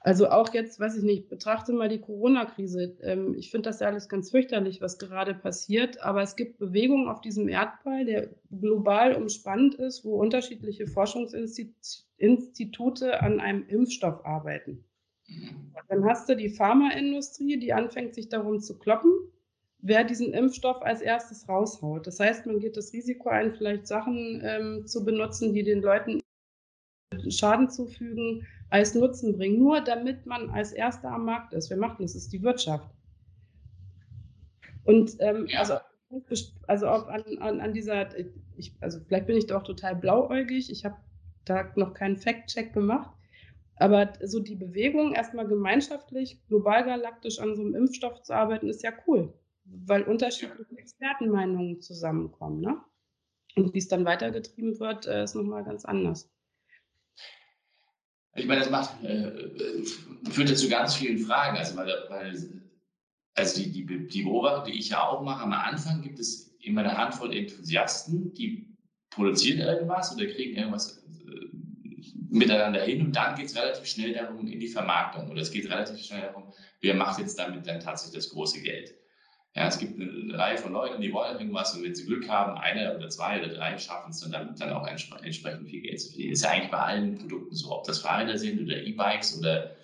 Also 0.01 0.29
auch 0.29 0.53
jetzt, 0.53 0.79
weiß 0.79 0.98
ich 0.98 1.03
nicht, 1.03 1.29
betrachte 1.29 1.74
mal 1.74 1.89
die 1.89 2.00
Corona-Krise. 2.00 2.98
Ähm, 3.01 3.36
ich 3.36 3.50
finde 3.51 3.70
das 3.70 3.79
ja 3.79 3.88
alles 3.88 4.10
ganz 4.10 4.32
fürchterlich, 4.32 4.82
was 4.82 4.98
gerade 5.00 5.34
passiert, 5.34 6.01
aber 6.01 6.22
es 6.22 6.36
gibt 6.36 6.60
Bewegungen 6.60 7.08
auf 7.08 7.22
diesem 7.22 7.48
Erdball, 7.48 8.03
der 8.06 8.29
global 8.51 9.15
umspannt 9.15 9.75
ist, 9.75 10.03
wo 10.06 10.20
unterschiedliche 10.20 10.88
Forschungsinstitute 10.88 13.22
an 13.22 13.39
einem 13.39 13.65
Impfstoff 13.67 14.25
arbeiten. 14.25 14.87
Dann 15.89 16.05
hast 16.05 16.27
du 16.27 16.36
die 16.36 16.50
Pharmaindustrie, 16.50 17.60
die 17.60 17.74
anfängt, 17.74 18.15
sich 18.15 18.29
darum 18.29 18.60
zu 18.60 18.77
kloppen, 18.77 19.12
wer 19.79 20.03
diesen 20.03 20.34
Impfstoff 20.34 20.81
als 20.81 21.01
erstes 21.01 21.48
raushaut. 21.48 22.07
Das 22.07 22.19
heißt, 22.19 22.46
man 22.46 22.60
geht 22.60 22.77
das 22.77 22.93
Risiko 22.93 23.29
ein, 23.29 23.53
vielleicht 23.53 23.88
Sachen 23.88 24.41
ähm, 24.43 24.86
zu 24.86 25.05
benutzen, 25.05 25.53
die 25.53 25.63
den 25.63 25.81
Leuten 25.81 26.22
Schaden 27.29 27.69
zufügen, 27.69 28.46
als 28.69 28.93
Nutzen 28.96 29.38
bringen, 29.38 29.60
nur 29.60 29.81
damit 29.81 30.25
man 30.25 30.50
als 30.50 30.74
Erster 30.74 31.10
am 31.10 31.25
Markt 31.25 31.53
ist. 31.53 31.69
Wir 31.69 31.77
machen 31.77 32.01
das, 32.01 32.15
ist 32.15 32.34
die 32.34 32.43
Wirtschaft. 32.43 32.89
Und 34.84 35.15
ähm, 35.19 35.48
also, 35.57 35.75
also 36.67 36.88
auch 36.88 37.07
an, 37.07 37.24
an, 37.39 37.62
an 37.62 37.74
dieser, 37.74 38.07
ich, 38.55 38.74
also 38.81 39.00
vielleicht 39.00 39.27
bin 39.27 39.38
ich 39.38 39.48
doch 39.48 39.63
total 39.63 39.96
blauäugig, 39.96 40.72
ich 40.72 40.86
habe 40.86 40.96
da 41.46 41.72
noch 41.75 41.93
keinen 41.93 42.17
Fact-Check 42.17 42.74
gemacht, 42.74 43.17
aber 43.79 44.13
so 44.24 44.39
die 44.39 44.55
Bewegung, 44.55 45.13
erstmal 45.13 45.48
gemeinschaftlich, 45.48 46.41
global 46.48 46.84
galaktisch 46.84 47.39
an 47.39 47.55
so 47.55 47.62
einem 47.62 47.75
Impfstoff 47.75 48.24
zu 48.24 48.34
arbeiten, 48.34 48.69
ist 48.69 48.84
ja 48.84 48.91
cool, 49.05 49.34
weil 49.65 50.03
unterschiedliche 50.03 50.77
Expertenmeinungen 50.77 51.81
zusammenkommen. 51.81 52.62
Ne? 52.62 52.77
Und 53.55 53.74
wie 53.74 53.79
es 53.79 53.88
dann 53.88 54.05
weitergetrieben 54.05 54.79
wird, 54.79 55.05
äh, 55.05 55.24
ist 55.24 55.36
nochmal 55.36 55.63
ganz 55.63 55.86
anders. 55.86 56.29
Ich 58.36 58.46
meine, 58.46 58.62
das 58.62 58.69
macht, 58.69 59.03
äh, 59.03 59.84
führt 60.29 60.55
zu 60.55 60.69
ganz 60.69 60.96
vielen 60.96 61.17
Fragen. 61.17 61.57
Also, 61.57 61.75
weil, 61.75 61.91
weil 62.10 62.36
also 63.36 63.62
die, 63.62 63.72
die, 63.72 64.07
die 64.07 64.24
Beobachtung, 64.24 64.72
die 64.72 64.79
ich 64.79 64.89
ja 64.89 65.03
auch 65.03 65.24
mache, 65.24 65.43
am 65.43 65.53
Anfang 65.53 66.01
gibt 66.01 66.19
es 66.19 66.55
immer 66.62 66.81
eine 66.81 66.98
Handvoll 66.98 67.36
Enthusiasten, 67.36 68.34
die 68.34 68.75
produzieren 69.10 69.60
irgendwas 69.60 70.15
oder 70.15 70.25
kriegen 70.25 70.55
irgendwas 70.55 71.03
miteinander 72.29 72.81
hin 72.81 73.05
und 73.05 73.15
dann 73.15 73.36
geht 73.36 73.46
es 73.46 73.55
relativ 73.55 73.86
schnell 73.86 74.13
darum 74.13 74.48
in 74.48 74.60
die 74.60 74.67
Vermarktung 74.67 75.29
oder 75.29 75.41
es 75.41 75.51
geht 75.51 75.69
relativ 75.69 76.00
schnell 76.00 76.22
darum, 76.22 76.51
wer 76.81 76.93
macht 76.93 77.19
jetzt 77.19 77.39
damit 77.39 77.67
dann 77.67 77.79
tatsächlich 77.79 78.24
das 78.24 78.31
große 78.31 78.62
Geld. 78.62 78.93
Ja, 79.55 79.67
es 79.67 79.79
gibt 79.79 80.00
eine 80.00 80.38
Reihe 80.38 80.57
von 80.57 80.72
Leuten, 80.72 81.01
die 81.01 81.12
wollen 81.12 81.39
irgendwas 81.39 81.75
und 81.75 81.84
wenn 81.84 81.96
sie 81.96 82.05
Glück 82.05 82.29
haben, 82.29 82.57
eine 82.60 82.96
oder 82.96 83.10
zwei 83.10 83.39
oder 83.39 83.53
drei 83.53 83.77
schaffen 83.77 84.12
es 84.12 84.19
dann 84.19 84.31
damit 84.31 84.60
dann 84.62 84.72
auch 84.72 84.86
entsprechend 84.86 85.67
viel 85.67 85.81
Geld 85.81 86.00
zu 86.00 86.10
verdienen. 86.10 86.34
Ist 86.34 86.43
ja 86.43 86.51
eigentlich 86.51 86.69
bei 86.69 86.77
allen 86.77 87.15
Produkten 87.15 87.55
so, 87.55 87.72
ob 87.72 87.84
das 87.86 88.00
Fahrräder 88.00 88.38
sind 88.38 88.62
oder 88.62 88.77
E-Bikes 88.77 89.39
oder, 89.39 89.75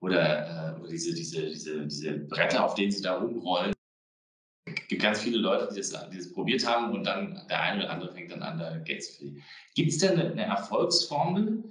oder, 0.00 0.76
äh, 0.76 0.80
oder 0.80 0.88
diese, 0.88 1.14
diese, 1.14 1.46
diese, 1.46 1.86
diese 1.86 2.12
Bretter, 2.20 2.64
auf 2.64 2.74
denen 2.74 2.90
sie 2.90 3.02
da 3.02 3.18
rumrollen. 3.18 3.74
Es 4.92 4.98
gibt 4.98 5.04
ganz 5.04 5.22
viele 5.22 5.38
Leute, 5.38 5.68
die 5.72 5.78
das, 5.78 5.88
die 6.10 6.18
das 6.18 6.30
probiert 6.34 6.66
haben 6.66 6.92
und 6.92 7.04
dann 7.04 7.46
der 7.48 7.62
eine 7.62 7.82
oder 7.82 7.90
andere 7.92 8.12
fängt 8.12 8.30
dann 8.30 8.42
an, 8.42 8.58
da 8.58 8.76
Geld 8.76 9.02
zu 9.02 9.14
verdienen. 9.14 9.42
Gibt 9.74 9.90
es 9.90 9.96
denn 9.96 10.20
eine, 10.20 10.32
eine 10.32 10.42
Erfolgsformel? 10.42 11.64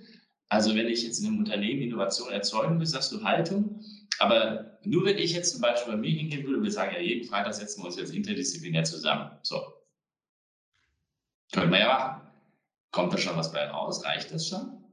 Also 0.49 0.73
wenn 0.73 0.87
ich 0.87 1.03
jetzt 1.03 1.19
in 1.19 1.27
einem 1.27 1.37
Unternehmen 1.37 1.83
Innovation 1.83 2.31
erzeugen 2.31 2.79
will, 2.79 2.87
sagst 2.87 3.11
du 3.11 3.23
Haltung, 3.23 3.79
Aber 4.17 4.79
nur 4.83 5.05
wenn 5.05 5.19
ich 5.19 5.33
jetzt 5.33 5.51
zum 5.51 5.61
Beispiel 5.61 5.93
bei 5.93 5.99
mir 5.99 6.09
hingehen 6.09 6.47
würde, 6.47 6.63
wir 6.63 6.71
sagen 6.71 6.95
ja, 6.95 6.99
jeden 6.99 7.27
Freitag 7.27 7.53
setzen 7.53 7.83
wir 7.83 7.85
uns 7.85 7.97
jetzt 7.97 8.11
interdisziplinär 8.11 8.85
zusammen. 8.85 9.29
So. 9.43 9.61
Können 11.53 11.71
wir 11.71 11.79
ja 11.79 11.87
machen. 11.89 12.27
Kommt 12.89 13.13
da 13.13 13.19
schon 13.19 13.37
was 13.37 13.53
bei 13.53 13.67
raus? 13.67 14.03
Reicht 14.03 14.33
das 14.33 14.47
schon? 14.47 14.83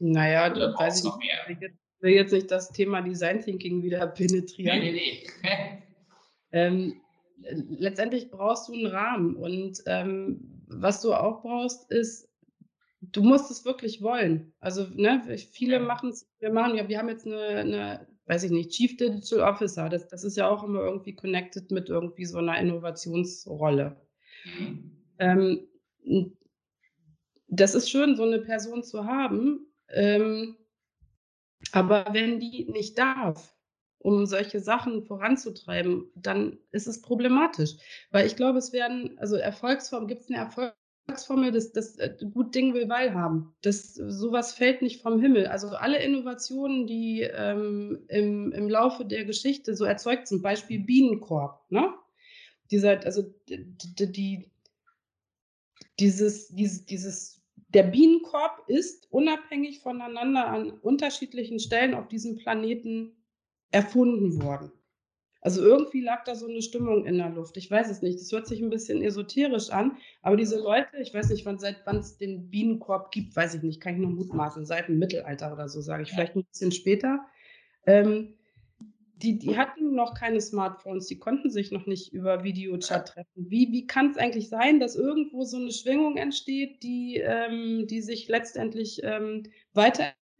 Naja, 0.00 0.50
Oder 0.50 0.74
weiß 0.76 0.98
ich 0.98 1.04
noch 1.04 1.18
mehr. 1.18 1.48
Ich 1.48 1.60
will 2.00 2.14
jetzt 2.14 2.32
nicht 2.32 2.50
das 2.50 2.72
Thema 2.72 3.00
Design 3.00 3.40
Thinking 3.40 3.80
wieder 3.80 4.04
penetrieren. 4.08 4.80
Nee, 4.80 4.90
nee, 4.90 5.24
nee. 5.44 5.82
ähm, 6.50 7.01
letztendlich 7.50 8.30
brauchst 8.30 8.68
du 8.68 8.74
einen 8.74 8.86
Rahmen 8.86 9.36
und 9.36 9.82
ähm, 9.86 10.62
was 10.66 11.00
du 11.00 11.12
auch 11.14 11.42
brauchst, 11.42 11.90
ist 11.90 12.32
du 13.02 13.22
musst 13.22 13.50
es 13.50 13.64
wirklich 13.64 14.00
wollen. 14.02 14.52
Also, 14.60 14.86
ne, 14.94 15.22
viele 15.50 15.80
machen 15.80 16.10
es, 16.10 16.30
wir 16.38 16.52
machen 16.52 16.76
ja, 16.76 16.88
wir 16.88 16.98
haben 16.98 17.08
jetzt 17.08 17.26
eine, 17.26 17.40
eine, 17.40 18.06
weiß 18.26 18.44
ich 18.44 18.50
nicht, 18.50 18.70
Chief 18.70 18.96
Digital 18.96 19.40
Officer. 19.40 19.88
Das, 19.88 20.08
das 20.08 20.24
ist 20.24 20.36
ja 20.36 20.48
auch 20.48 20.62
immer 20.62 20.80
irgendwie 20.80 21.14
connected 21.14 21.70
mit 21.70 21.88
irgendwie 21.88 22.24
so 22.24 22.38
einer 22.38 22.58
Innovationsrolle. 22.58 24.00
Mhm. 24.58 25.04
Ähm, 25.18 25.68
das 27.48 27.74
ist 27.74 27.90
schön, 27.90 28.16
so 28.16 28.22
eine 28.22 28.40
Person 28.40 28.82
zu 28.84 29.04
haben. 29.04 29.66
Ähm, 29.88 30.56
aber 31.72 32.06
wenn 32.12 32.40
die 32.40 32.68
nicht 32.70 32.98
darf, 32.98 33.51
um 34.02 34.26
solche 34.26 34.60
Sachen 34.60 35.04
voranzutreiben, 35.04 36.10
dann 36.14 36.58
ist 36.72 36.88
es 36.88 37.00
problematisch. 37.00 37.76
Weil 38.10 38.26
ich 38.26 38.36
glaube, 38.36 38.58
es 38.58 38.72
werden, 38.72 39.16
also 39.18 39.36
Erfolgsformen, 39.36 40.08
gibt 40.08 40.22
es 40.22 40.28
eine 40.28 40.38
Erfolg 40.38 40.74
Erfolgsformel, 41.06 41.50
das, 41.50 41.72
das 41.72 41.98
äh, 41.98 42.14
gut 42.32 42.54
Ding 42.54 42.74
will 42.74 42.88
Weil 42.88 43.12
haben. 43.12 43.54
Das, 43.62 43.94
sowas 43.94 44.52
fällt 44.52 44.82
nicht 44.82 45.02
vom 45.02 45.20
Himmel. 45.20 45.46
Also 45.46 45.68
alle 45.70 46.00
Innovationen, 46.00 46.86
die 46.86 47.22
ähm, 47.22 48.04
im, 48.08 48.52
im 48.52 48.68
Laufe 48.68 49.04
der 49.04 49.24
Geschichte 49.24 49.74
so 49.74 49.84
erzeugt 49.84 50.28
sind, 50.28 50.42
Beispiel 50.42 50.78
Bienenkorb, 50.78 51.60
ne? 51.70 51.92
Dieser, 52.70 53.04
also 53.04 53.24
die, 53.48 53.66
die, 54.12 54.50
dieses, 55.98 56.48
dieses, 56.48 56.86
dieses, 56.86 57.42
der 57.68 57.82
Bienenkorb 57.82 58.62
ist 58.68 59.10
unabhängig 59.10 59.80
voneinander 59.80 60.46
an 60.46 60.70
unterschiedlichen 60.70 61.58
Stellen 61.58 61.94
auf 61.94 62.08
diesem 62.08 62.36
Planeten 62.36 63.21
erfunden 63.72 64.42
worden. 64.42 64.70
Also 65.42 65.60
irgendwie 65.60 66.00
lag 66.00 66.22
da 66.22 66.36
so 66.36 66.46
eine 66.46 66.62
Stimmung 66.62 67.04
in 67.04 67.18
der 67.18 67.30
Luft. 67.30 67.56
Ich 67.56 67.68
weiß 67.68 67.90
es 67.90 68.00
nicht. 68.00 68.20
Das 68.20 68.30
hört 68.30 68.46
sich 68.46 68.62
ein 68.62 68.70
bisschen 68.70 69.02
esoterisch 69.02 69.70
an. 69.70 69.96
Aber 70.22 70.36
diese 70.36 70.56
Leute, 70.60 70.98
ich 71.00 71.12
weiß 71.12 71.30
nicht, 71.30 71.44
wann, 71.44 71.58
seit 71.58 71.84
wann 71.84 71.96
es 71.96 72.16
den 72.16 72.48
Bienenkorb 72.48 73.10
gibt, 73.10 73.34
weiß 73.34 73.56
ich 73.56 73.62
nicht, 73.62 73.80
kann 73.80 73.94
ich 73.94 74.00
nur 74.00 74.10
mutmaßen, 74.10 74.64
seit 74.64 74.86
dem 74.86 75.00
Mittelalter 75.00 75.52
oder 75.52 75.68
so, 75.68 75.80
sage 75.80 76.04
ich, 76.04 76.12
vielleicht 76.12 76.36
ein 76.36 76.44
bisschen 76.44 76.70
später. 76.70 77.26
Ähm, 77.86 78.34
die, 79.16 79.38
die 79.38 79.56
hatten 79.56 79.94
noch 79.94 80.14
keine 80.14 80.40
Smartphones, 80.40 81.06
die 81.06 81.18
konnten 81.18 81.50
sich 81.50 81.72
noch 81.72 81.86
nicht 81.86 82.12
über 82.12 82.44
Videochat 82.44 83.08
treffen. 83.08 83.50
Wie, 83.50 83.70
wie 83.72 83.86
kann 83.86 84.10
es 84.10 84.18
eigentlich 84.18 84.48
sein, 84.48 84.78
dass 84.80 84.96
irgendwo 84.96 85.44
so 85.44 85.56
eine 85.56 85.72
Schwingung 85.72 86.16
entsteht, 86.16 86.82
die, 86.84 87.16
ähm, 87.16 87.86
die 87.88 88.00
sich 88.00 88.28
letztendlich 88.28 89.00
ähm, 89.02 89.44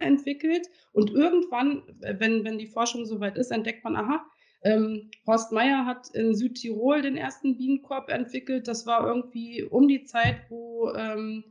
weiterentwickelt? 0.02 0.68
Und 0.92 1.10
irgendwann, 1.10 1.82
wenn, 2.00 2.44
wenn 2.44 2.58
die 2.58 2.66
Forschung 2.66 3.06
soweit 3.06 3.36
ist, 3.36 3.50
entdeckt 3.50 3.84
man, 3.84 3.96
aha, 3.96 4.24
ähm, 4.64 5.10
Horst 5.26 5.52
Meyer 5.52 5.86
hat 5.86 6.08
in 6.14 6.34
Südtirol 6.34 7.02
den 7.02 7.16
ersten 7.16 7.56
Bienenkorb 7.56 8.10
entwickelt. 8.10 8.68
Das 8.68 8.86
war 8.86 9.06
irgendwie 9.06 9.62
um 9.62 9.88
die 9.88 10.04
Zeit, 10.04 10.36
wo 10.50 10.90
ähm, 10.94 11.44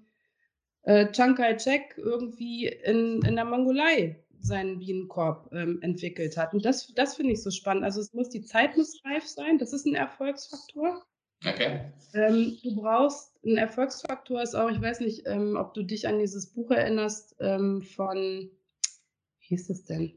äh, 0.84 1.12
Chiang 1.12 1.36
Kai-shek 1.36 1.96
irgendwie 1.98 2.68
in, 2.68 3.22
in 3.24 3.36
der 3.36 3.46
Mongolei 3.46 4.24
seinen 4.40 4.80
Bienenkorb 4.80 5.52
ähm, 5.54 5.80
entwickelt 5.82 6.38
hat. 6.38 6.54
Und 6.54 6.66
das, 6.66 6.92
das 6.96 7.16
finde 7.16 7.34
ich 7.34 7.44
so 7.44 7.52
spannend. 7.52 7.84
Also 7.84 8.00
es 8.00 8.14
muss 8.14 8.30
die 8.30 8.44
Zeit 8.44 8.78
muss 8.78 9.02
reif 9.06 9.28
sein. 9.28 9.58
Das 9.58 9.74
ist 9.74 9.86
ein 9.86 9.94
Erfolgsfaktor. 9.94 11.04
Ähm, 12.14 12.58
du 12.64 12.76
brauchst, 12.76 13.44
ein 13.44 13.58
Erfolgsfaktor 13.58 14.42
ist 14.42 14.56
auch, 14.56 14.70
ich 14.70 14.82
weiß 14.82 15.00
nicht, 15.00 15.24
ähm, 15.26 15.56
ob 15.56 15.74
du 15.74 15.84
dich 15.84 16.08
an 16.08 16.20
dieses 16.20 16.48
Buch 16.48 16.72
erinnerst 16.72 17.36
ähm, 17.40 17.82
von, 17.82 18.52
wie 19.40 19.48
hieß 19.48 19.70
es 19.70 19.86
denn? 19.86 20.14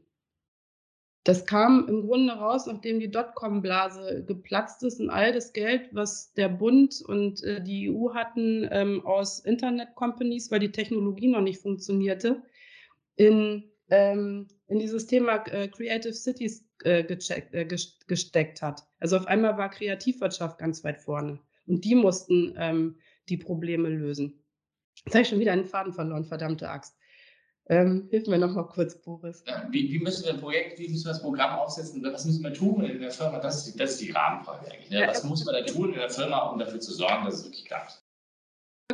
Das 1.23 1.47
kam 1.47 1.87
im 1.89 2.05
Grunde 2.05 2.33
raus, 2.33 2.67
nachdem 2.67 2.99
die 2.99 3.09
Dotcom-Blase 3.09 4.23
geplatzt 4.27 4.83
ist 4.83 4.99
und 4.99 5.09
all 5.09 5.33
das 5.33 5.53
Geld, 5.53 5.89
was 5.91 6.33
der 6.33 6.49
Bund 6.49 7.01
und 7.01 7.43
äh, 7.43 7.63
die 7.63 7.89
EU 7.89 8.13
hatten 8.13 8.67
ähm, 8.69 9.03
aus 9.03 9.39
Internet-Companies, 9.39 10.51
weil 10.51 10.59
die 10.59 10.71
Technologie 10.71 11.27
noch 11.27 11.41
nicht 11.41 11.59
funktionierte, 11.61 12.43
in, 13.15 13.63
ähm, 13.89 14.47
in 14.67 14.79
dieses 14.79 15.05
Thema 15.07 15.45
äh, 15.47 15.67
Creative 15.67 16.13
Cities 16.13 16.65
äh, 16.83 17.03
gecheckt, 17.03 17.53
äh, 17.53 17.65
gesteckt 17.65 18.61
hat. 18.61 18.83
Also 18.99 19.17
auf 19.17 19.27
einmal 19.27 19.57
war 19.57 19.69
Kreativwirtschaft 19.69 20.57
ganz 20.57 20.83
weit 20.83 20.99
vorne 20.99 21.39
und 21.67 21.83
die 21.85 21.95
mussten 21.95 22.55
ähm, 22.57 22.97
die 23.29 23.37
Probleme 23.37 23.89
lösen. 23.89 24.43
Jetzt 25.05 25.13
habe 25.13 25.21
ich 25.23 25.29
schon 25.29 25.39
wieder 25.39 25.51
einen 25.51 25.65
Faden 25.65 25.93
verloren, 25.93 26.25
verdammte 26.25 26.69
Axt. 26.69 26.95
Ähm, 27.67 28.07
hilf 28.11 28.27
mir 28.27 28.37
noch 28.37 28.53
mal 28.53 28.67
kurz, 28.67 29.01
Boris. 29.01 29.43
Wie, 29.71 29.91
wie, 29.91 29.99
müssen 29.99 30.25
wir 30.25 30.33
ein 30.33 30.39
Projekt, 30.39 30.77
wie 30.77 30.87
müssen 30.87 31.05
wir 31.05 31.13
das 31.13 31.21
Programm 31.21 31.57
aufsetzen? 31.57 32.03
Was 32.03 32.25
müssen 32.25 32.43
wir 32.43 32.53
tun 32.53 32.83
in 32.83 33.01
der 33.01 33.09
Firma? 33.09 33.39
Das 33.39 33.67
ist, 33.67 33.79
das 33.79 33.93
ist 33.93 34.01
die 34.01 34.11
Rahmenfrage 34.11 34.71
eigentlich. 34.71 34.91
Ne? 34.91 35.05
Was 35.07 35.23
muss 35.23 35.43
man 35.45 35.55
da 35.55 35.61
tun 35.63 35.93
in 35.93 35.99
der 35.99 36.09
Firma, 36.09 36.49
um 36.49 36.59
dafür 36.59 36.79
zu 36.79 36.93
sorgen, 36.93 37.25
dass 37.25 37.35
es 37.35 37.43
wirklich 37.43 37.65
klappt? 37.65 38.04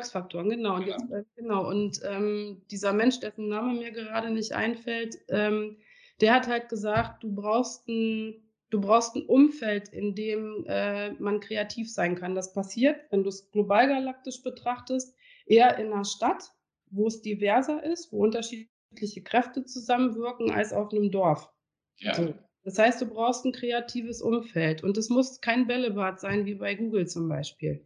Erfolgsfaktoren, 0.01 0.49
genau. 0.49 0.75
Und, 0.75 0.87
jetzt, 0.87 1.11
äh, 1.11 1.23
genau. 1.35 1.67
und 1.69 2.01
ähm, 2.03 2.61
dieser 2.71 2.93
Mensch, 2.93 3.19
dessen 3.19 3.47
Name 3.47 3.73
mir 3.73 3.91
gerade 3.91 4.31
nicht 4.31 4.53
einfällt, 4.53 5.17
ähm, 5.29 5.77
der 6.19 6.33
hat 6.33 6.47
halt 6.47 6.69
gesagt, 6.69 7.23
du 7.23 7.33
brauchst 7.33 7.87
ein, 7.87 8.43
du 8.69 8.81
brauchst 8.81 9.15
ein 9.15 9.25
Umfeld, 9.25 9.89
in 9.89 10.15
dem 10.15 10.65
äh, 10.67 11.11
man 11.13 11.39
kreativ 11.39 11.91
sein 11.91 12.15
kann. 12.15 12.35
Das 12.35 12.53
passiert, 12.53 12.99
wenn 13.09 13.23
du 13.23 13.29
es 13.29 13.49
global 13.51 13.87
galaktisch 13.87 14.43
betrachtest, 14.43 15.15
eher 15.45 15.77
in 15.77 15.91
einer 15.91 16.05
Stadt, 16.05 16.51
wo 16.89 17.07
es 17.07 17.21
diverser 17.21 17.83
ist, 17.83 18.11
wo 18.11 18.23
unterschiedliche 18.23 19.23
Kräfte 19.23 19.65
zusammenwirken, 19.65 20.51
als 20.51 20.73
auf 20.73 20.91
einem 20.91 21.11
Dorf. 21.11 21.51
Ja. 21.97 22.13
So. 22.15 22.33
Das 22.63 22.77
heißt, 22.77 23.01
du 23.01 23.07
brauchst 23.07 23.43
ein 23.45 23.53
kreatives 23.53 24.21
Umfeld 24.21 24.83
und 24.83 24.97
es 24.97 25.09
muss 25.09 25.41
kein 25.41 25.65
Bällebad 25.65 26.19
sein 26.19 26.45
wie 26.45 26.53
bei 26.53 26.75
Google 26.75 27.07
zum 27.07 27.27
Beispiel, 27.27 27.83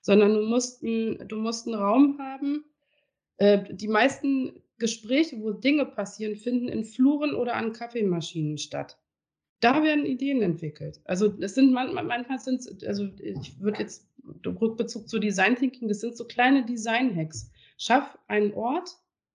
sondern 0.00 0.34
du 0.34 0.42
musst, 0.42 0.82
ein, 0.82 1.26
du 1.28 1.36
musst 1.36 1.66
einen 1.66 1.76
Raum 1.76 2.18
haben. 2.18 2.64
Äh, 3.38 3.74
die 3.74 3.88
meisten 3.88 4.62
Gespräche, 4.78 5.40
wo 5.40 5.52
Dinge 5.52 5.86
passieren, 5.86 6.36
finden 6.36 6.68
in 6.68 6.84
Fluren 6.84 7.34
oder 7.34 7.54
an 7.56 7.72
Kaffeemaschinen 7.72 8.58
statt. 8.58 8.98
Da 9.60 9.82
werden 9.82 10.04
Ideen 10.04 10.42
entwickelt. 10.42 11.00
Also 11.04 11.34
es 11.40 11.54
sind 11.54 11.72
manchmal, 11.72 12.04
manchmal 12.04 12.38
sind 12.38 12.60
es, 12.60 12.84
also 12.84 13.08
ich 13.18 13.58
würde 13.60 13.80
jetzt 13.80 14.06
Rückbezug 14.44 15.08
zu 15.08 15.18
Design 15.18 15.56
Thinking, 15.56 15.88
das 15.88 16.00
sind 16.00 16.16
so 16.16 16.26
kleine 16.26 16.64
Design-Hacks. 16.64 17.50
Schaff 17.78 18.18
einen 18.26 18.52
Ort, 18.54 18.90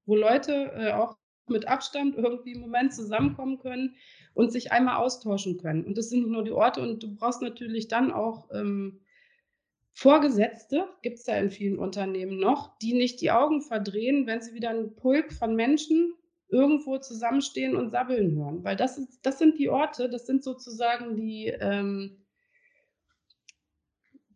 wo 0.05 0.15
Leute 0.15 0.71
äh, 0.75 0.91
auch 0.91 1.17
mit 1.47 1.67
Abstand 1.67 2.15
irgendwie 2.15 2.53
im 2.53 2.61
Moment 2.61 2.93
zusammenkommen 2.93 3.59
können 3.59 3.95
und 4.33 4.51
sich 4.51 4.71
einmal 4.71 4.97
austauschen 4.97 5.57
können. 5.57 5.83
Und 5.83 5.97
das 5.97 6.09
sind 6.09 6.19
nicht 6.19 6.31
nur 6.31 6.43
die 6.43 6.51
Orte 6.51 6.81
und 6.81 7.01
du 7.01 7.15
brauchst 7.15 7.41
natürlich 7.41 7.87
dann 7.87 8.11
auch 8.11 8.49
ähm, 8.53 8.99
Vorgesetzte, 9.99 10.87
gibt 11.01 11.19
es 11.19 11.25
ja 11.25 11.35
in 11.35 11.49
vielen 11.49 11.77
Unternehmen 11.77 12.39
noch, 12.39 12.77
die 12.77 12.93
nicht 12.93 13.19
die 13.19 13.31
Augen 13.31 13.61
verdrehen, 13.61 14.27
wenn 14.27 14.41
sie 14.41 14.53
wieder 14.53 14.69
einen 14.69 14.95
Pulk 14.95 15.33
von 15.33 15.57
Menschen 15.57 16.13
irgendwo 16.47 16.99
zusammenstehen 16.99 17.75
und 17.75 17.89
sabbeln 17.89 18.33
hören. 18.33 18.63
Weil 18.63 18.77
das, 18.77 18.97
ist, 18.97 19.19
das 19.23 19.39
sind 19.39 19.59
die 19.59 19.67
Orte, 19.67 20.09
das 20.09 20.25
sind 20.25 20.41
sozusagen 20.41 21.17
die, 21.17 21.47
ähm, 21.47 22.25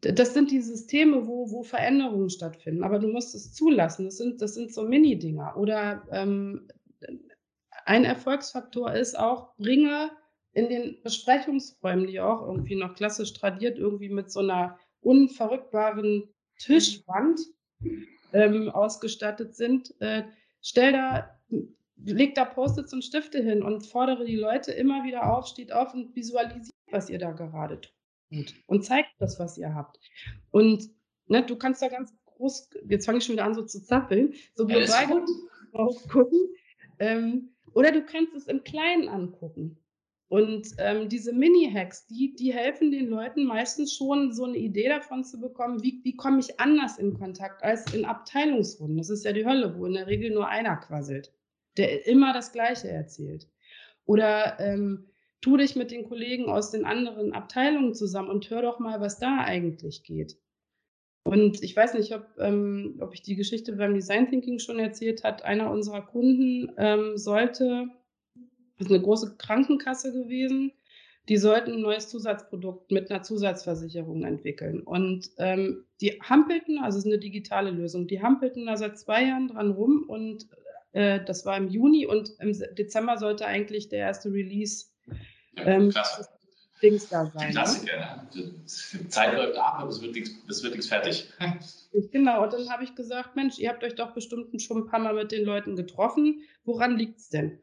das 0.01 0.33
sind 0.33 0.51
die 0.51 0.59
Systeme, 0.59 1.27
wo, 1.27 1.49
wo 1.49 1.63
Veränderungen 1.63 2.29
stattfinden. 2.29 2.83
Aber 2.83 2.99
du 2.99 3.07
musst 3.07 3.33
es 3.33 3.53
zulassen. 3.53 4.03
Das 4.03 4.17
sind, 4.17 4.41
das 4.41 4.55
sind 4.55 4.73
so 4.73 4.83
Mini-Dinger. 4.83 5.55
Oder 5.55 6.05
ähm, 6.11 6.67
ein 7.85 8.03
Erfolgsfaktor 8.03 8.91
ist 8.91 9.17
auch, 9.17 9.55
bringe 9.55 10.11
in 10.51 10.67
den 10.67 11.01
Besprechungsräumen, 11.03 12.07
die 12.07 12.19
auch 12.19 12.41
irgendwie 12.41 12.75
noch 12.75 12.95
klassisch 12.95 13.31
tradiert, 13.31 13.77
irgendwie 13.77 14.09
mit 14.09 14.29
so 14.29 14.41
einer 14.41 14.77
unverrückbaren 15.03 16.29
Tischwand 16.57 17.39
ähm, 18.33 18.69
ausgestattet 18.69 19.55
sind, 19.55 19.93
äh, 19.99 20.23
stell 20.61 20.93
da, 20.93 21.39
leg 22.03 22.35
da 22.35 22.45
Post-its 22.45 22.93
und 22.93 23.03
Stifte 23.03 23.41
hin 23.41 23.63
und 23.63 23.85
fordere 23.85 24.25
die 24.25 24.35
Leute 24.35 24.71
immer 24.71 25.03
wieder 25.03 25.31
auf, 25.31 25.47
steht 25.47 25.71
auf 25.71 25.93
und 25.93 26.15
visualisiert, 26.15 26.75
was 26.91 27.09
ihr 27.09 27.19
da 27.19 27.31
gerade 27.31 27.81
tut 27.81 27.93
und 28.67 28.83
zeigt 28.83 29.09
das, 29.19 29.39
was 29.39 29.57
ihr 29.57 29.73
habt. 29.73 29.99
Und 30.51 30.89
ne, 31.27 31.45
du 31.45 31.55
kannst 31.55 31.81
da 31.81 31.87
ganz 31.87 32.13
groß, 32.25 32.69
jetzt 32.87 33.05
fange 33.05 33.19
ich 33.19 33.25
schon 33.25 33.33
wieder 33.33 33.45
an, 33.45 33.53
so 33.53 33.63
zu 33.63 33.83
zappeln, 33.83 34.33
so 34.55 34.65
global 34.65 35.25
drauf 35.71 36.07
gucken. 36.09 36.39
Ähm, 36.99 37.49
oder 37.73 37.91
du 37.91 38.03
kannst 38.05 38.35
es 38.35 38.47
im 38.47 38.63
Kleinen 38.63 39.07
angucken. 39.09 39.77
Und 40.33 40.69
ähm, 40.79 41.09
diese 41.09 41.31
Mini-Hacks, 41.31 42.07
die, 42.07 42.33
die 42.33 42.51
helfen 42.51 42.89
den 42.89 43.05
Leuten 43.05 43.45
meistens 43.45 43.93
schon, 43.93 44.33
so 44.33 44.45
eine 44.45 44.57
Idee 44.57 44.89
davon 44.89 45.23
zu 45.23 45.39
bekommen, 45.39 45.83
wie, 45.83 46.01
wie 46.03 46.15
komme 46.15 46.39
ich 46.39 46.59
anders 46.59 46.97
in 46.97 47.13
Kontakt 47.13 47.63
als 47.63 47.93
in 47.93 48.03
Abteilungsrunden. 48.03 48.97
Das 48.97 49.11
ist 49.11 49.25
ja 49.25 49.31
die 49.31 49.45
Hölle, 49.45 49.77
wo 49.77 49.85
in 49.85 49.93
der 49.93 50.07
Regel 50.07 50.31
nur 50.31 50.47
einer 50.47 50.75
quasselt, 50.77 51.31
der 51.77 52.07
immer 52.07 52.33
das 52.33 52.51
Gleiche 52.51 52.87
erzählt. 52.87 53.47
Oder 54.05 54.59
ähm, 54.59 55.05
tu 55.39 55.55
dich 55.55 55.75
mit 55.75 55.91
den 55.91 56.03
Kollegen 56.03 56.49
aus 56.49 56.71
den 56.71 56.83
anderen 56.83 57.33
Abteilungen 57.33 57.93
zusammen 57.93 58.29
und 58.29 58.49
hör 58.49 58.63
doch 58.63 58.79
mal, 58.79 58.99
was 59.01 59.19
da 59.19 59.37
eigentlich 59.37 60.01
geht. 60.01 60.39
Und 61.23 61.61
ich 61.61 61.75
weiß 61.75 61.93
nicht, 61.93 62.11
ob, 62.15 62.25
ähm, 62.39 62.97
ob 63.01 63.13
ich 63.13 63.21
die 63.21 63.35
Geschichte 63.35 63.73
beim 63.73 63.93
Design 63.93 64.27
Thinking 64.27 64.57
schon 64.57 64.79
erzählt 64.79 65.23
hat. 65.23 65.45
Einer 65.45 65.69
unserer 65.69 66.01
Kunden 66.01 66.71
ähm, 66.79 67.17
sollte, 67.17 67.91
ist 68.79 68.89
eine 68.89 69.01
große 69.01 69.35
Krankenkasse 69.37 70.13
gewesen, 70.13 70.71
die 71.29 71.37
sollten 71.37 71.73
ein 71.73 71.81
neues 71.81 72.09
Zusatzprodukt 72.09 72.91
mit 72.91 73.09
einer 73.09 73.23
Zusatzversicherung 73.23 74.25
entwickeln. 74.25 74.81
Und 74.81 75.29
ähm, 75.37 75.85
die 76.01 76.19
hampelten, 76.21 76.79
also 76.79 76.97
es 76.97 77.05
ist 77.05 77.11
eine 77.11 77.19
digitale 77.19 77.71
Lösung, 77.71 78.07
die 78.07 78.21
hampelten 78.21 78.65
da 78.65 78.75
seit 78.75 78.99
zwei 78.99 79.23
Jahren 79.23 79.47
dran 79.47 79.71
rum 79.71 80.03
und 80.07 80.47
äh, 80.91 81.23
das 81.23 81.45
war 81.45 81.55
im 81.57 81.69
Juni 81.69 82.05
und 82.05 82.31
im 82.39 82.51
Dezember 82.77 83.17
sollte 83.17 83.45
eigentlich 83.45 83.87
der 83.89 83.99
erste 83.99 84.33
Release 84.33 84.87
ähm, 85.57 85.89
Klasse. 85.89 86.27
Dings 86.81 87.07
da 87.07 87.25
sein. 87.25 87.47
Die 87.47 87.53
Klassiker, 87.53 87.97
ne? 87.97 88.27
Die 88.33 89.07
Zeit 89.07 89.33
läuft 89.33 89.57
ab, 89.57 89.75
aber 89.79 89.89
es 89.89 90.01
wird 90.01 90.13
nichts 90.13 90.87
fertig. 90.87 91.31
Genau, 92.11 92.41
und 92.41 92.51
dann 92.51 92.71
habe 92.71 92.83
ich 92.83 92.95
gesagt, 92.95 93.35
Mensch, 93.35 93.59
ihr 93.59 93.69
habt 93.69 93.83
euch 93.83 93.93
doch 93.93 94.15
bestimmt 94.15 94.59
schon 94.59 94.77
ein 94.79 94.87
paar 94.87 94.99
Mal 94.99 95.13
mit 95.13 95.31
den 95.31 95.45
Leuten 95.45 95.75
getroffen. 95.75 96.41
Woran 96.65 96.97
liegt 96.97 97.19
es 97.19 97.29
denn? 97.29 97.59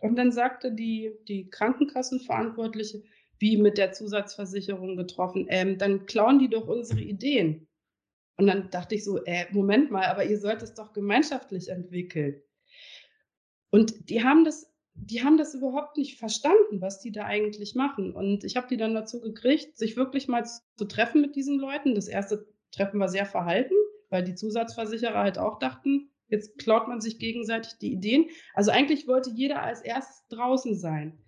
Und 0.00 0.16
dann 0.16 0.32
sagte 0.32 0.72
die, 0.72 1.12
die 1.28 1.48
Krankenkassenverantwortliche, 1.50 3.02
wie 3.38 3.56
mit 3.56 3.78
der 3.78 3.92
Zusatzversicherung 3.92 4.96
getroffen, 4.96 5.46
ähm, 5.48 5.78
dann 5.78 6.06
klauen 6.06 6.38
die 6.38 6.48
doch 6.48 6.66
unsere 6.66 7.00
Ideen. 7.00 7.68
Und 8.36 8.46
dann 8.46 8.70
dachte 8.70 8.94
ich 8.94 9.04
so, 9.04 9.22
äh, 9.24 9.46
Moment 9.52 9.90
mal, 9.90 10.06
aber 10.06 10.24
ihr 10.24 10.38
sollt 10.38 10.62
es 10.62 10.74
doch 10.74 10.92
gemeinschaftlich 10.92 11.68
entwickeln. 11.68 12.42
Und 13.70 14.08
die 14.08 14.24
haben 14.24 14.44
das, 14.44 14.72
die 14.94 15.22
haben 15.22 15.36
das 15.36 15.54
überhaupt 15.54 15.96
nicht 15.96 16.18
verstanden, 16.18 16.80
was 16.80 17.00
die 17.00 17.12
da 17.12 17.24
eigentlich 17.24 17.74
machen. 17.74 18.14
Und 18.14 18.44
ich 18.44 18.56
habe 18.56 18.68
die 18.68 18.76
dann 18.76 18.94
dazu 18.94 19.20
gekriegt, 19.20 19.76
sich 19.76 19.96
wirklich 19.96 20.28
mal 20.28 20.44
zu 20.44 20.84
treffen 20.84 21.20
mit 21.20 21.36
diesen 21.36 21.58
Leuten. 21.58 21.94
Das 21.94 22.08
erste 22.08 22.46
Treffen 22.70 23.00
war 23.00 23.08
sehr 23.08 23.26
verhalten, 23.26 23.74
weil 24.10 24.24
die 24.24 24.34
Zusatzversicherer 24.34 25.18
halt 25.18 25.38
auch 25.38 25.58
dachten, 25.58 26.10
Jetzt 26.34 26.58
klaut 26.58 26.88
man 26.88 27.00
sich 27.00 27.18
gegenseitig 27.18 27.74
die 27.80 27.92
Ideen. 27.92 28.26
Also 28.54 28.70
eigentlich 28.70 29.06
wollte 29.06 29.30
jeder 29.30 29.62
als 29.62 29.80
erstes 29.82 30.26
draußen 30.28 30.76
sein. 30.76 31.18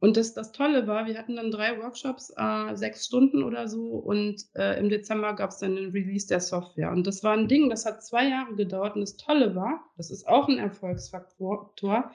Und 0.00 0.16
das, 0.16 0.34
das 0.34 0.52
Tolle 0.52 0.86
war, 0.86 1.06
wir 1.06 1.18
hatten 1.18 1.36
dann 1.36 1.50
drei 1.50 1.78
Workshops, 1.82 2.32
äh, 2.36 2.76
sechs 2.76 3.06
Stunden 3.06 3.42
oder 3.42 3.68
so, 3.68 3.96
und 3.96 4.42
äh, 4.54 4.78
im 4.78 4.88
Dezember 4.88 5.34
gab 5.34 5.50
es 5.50 5.58
dann 5.58 5.76
den 5.76 5.90
Release 5.90 6.26
der 6.26 6.40
Software. 6.40 6.90
Und 6.90 7.06
das 7.06 7.22
war 7.24 7.32
ein 7.32 7.48
Ding, 7.48 7.68
das 7.68 7.86
hat 7.86 8.04
zwei 8.04 8.28
Jahre 8.28 8.54
gedauert. 8.54 8.94
Und 8.94 9.02
das 9.02 9.16
Tolle 9.16 9.54
war, 9.54 9.84
das 9.96 10.10
ist 10.10 10.26
auch 10.26 10.48
ein 10.48 10.58
Erfolgsfaktor, 10.58 12.12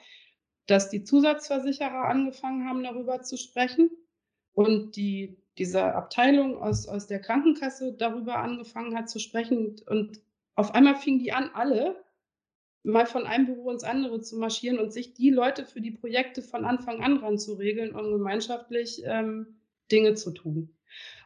dass 0.66 0.90
die 0.90 1.04
Zusatzversicherer 1.04 2.08
angefangen 2.08 2.68
haben, 2.68 2.82
darüber 2.82 3.22
zu 3.22 3.36
sprechen 3.36 3.90
und 4.54 4.96
die, 4.96 5.38
diese 5.58 5.82
Abteilung 5.82 6.56
aus, 6.56 6.86
aus 6.88 7.06
der 7.06 7.20
Krankenkasse 7.20 7.94
darüber 7.96 8.38
angefangen 8.38 8.96
hat 8.96 9.10
zu 9.10 9.18
sprechen. 9.18 9.76
Und 9.86 10.20
auf 10.54 10.74
einmal 10.74 10.96
fingen 10.96 11.18
die 11.18 11.32
an, 11.32 11.50
alle 11.54 11.96
mal 12.82 13.06
von 13.06 13.26
einem 13.26 13.46
Büro 13.46 13.70
ins 13.70 13.84
andere 13.84 14.20
zu 14.20 14.36
marschieren 14.36 14.78
und 14.78 14.92
sich 14.92 15.14
die 15.14 15.30
Leute 15.30 15.64
für 15.64 15.80
die 15.80 15.92
Projekte 15.92 16.42
von 16.42 16.64
Anfang 16.64 17.00
an 17.00 17.18
ran 17.18 17.38
zu 17.38 17.54
regeln 17.54 17.94
und 17.94 18.10
gemeinschaftlich 18.10 19.02
ähm, 19.04 19.58
Dinge 19.90 20.14
zu 20.14 20.32
tun. 20.32 20.74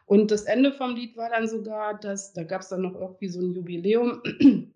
Und 0.05 0.31
das 0.31 0.43
Ende 0.43 0.71
vom 0.71 0.95
Lied 0.95 1.17
war 1.17 1.29
dann 1.29 1.47
sogar, 1.47 1.99
dass, 1.99 2.33
da 2.33 2.43
gab 2.43 2.61
es 2.61 2.69
dann 2.69 2.81
noch 2.81 2.95
irgendwie 2.95 3.27
so 3.27 3.41
ein 3.41 3.51
Jubiläum, 3.51 4.21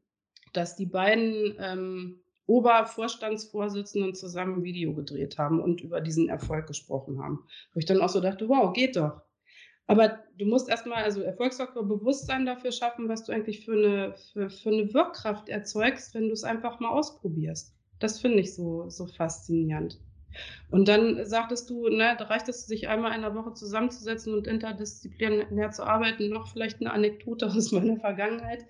dass 0.53 0.75
die 0.75 0.85
beiden 0.85 1.55
ähm, 1.59 2.21
Obervorstandsvorsitzenden 2.47 4.13
zusammen 4.13 4.55
ein 4.55 4.63
Video 4.63 4.93
gedreht 4.93 5.37
haben 5.37 5.61
und 5.61 5.81
über 5.81 6.01
diesen 6.01 6.27
Erfolg 6.27 6.67
gesprochen 6.67 7.23
haben. 7.23 7.45
Wo 7.73 7.79
ich 7.79 7.85
dann 7.85 8.01
auch 8.01 8.09
so 8.09 8.19
dachte, 8.19 8.49
wow, 8.49 8.73
geht 8.73 8.97
doch. 8.97 9.21
Aber 9.87 10.19
du 10.37 10.45
musst 10.45 10.69
erstmal 10.69 11.03
also 11.03 11.21
Erfolgsfaktor 11.21 11.87
Bewusstsein 11.87 12.45
dafür 12.45 12.71
schaffen, 12.71 13.09
was 13.09 13.25
du 13.25 13.33
eigentlich 13.33 13.65
für 13.65 13.73
eine, 13.73 14.15
für, 14.31 14.49
für 14.49 14.69
eine 14.69 14.93
Wirkkraft 14.93 15.49
erzeugst, 15.49 16.13
wenn 16.13 16.27
du 16.27 16.33
es 16.33 16.43
einfach 16.43 16.79
mal 16.79 16.89
ausprobierst. 16.89 17.75
Das 17.99 18.19
finde 18.19 18.39
ich 18.39 18.55
so, 18.55 18.89
so 18.89 19.05
faszinierend. 19.05 19.99
Und 20.69 20.87
dann 20.87 21.25
sagtest 21.25 21.69
du, 21.69 21.89
ne, 21.89 22.15
da 22.17 22.25
reicht 22.25 22.47
es, 22.47 22.65
sich 22.65 22.87
einmal 22.87 23.13
in 23.15 23.21
der 23.21 23.35
Woche 23.35 23.53
zusammenzusetzen 23.53 24.33
und 24.33 24.47
interdisziplinär 24.47 25.71
zu 25.71 25.83
arbeiten. 25.83 26.29
Noch 26.29 26.47
vielleicht 26.47 26.79
eine 26.79 26.91
Anekdote 26.91 27.47
aus 27.47 27.71
meiner 27.71 27.97
Vergangenheit. 27.97 28.65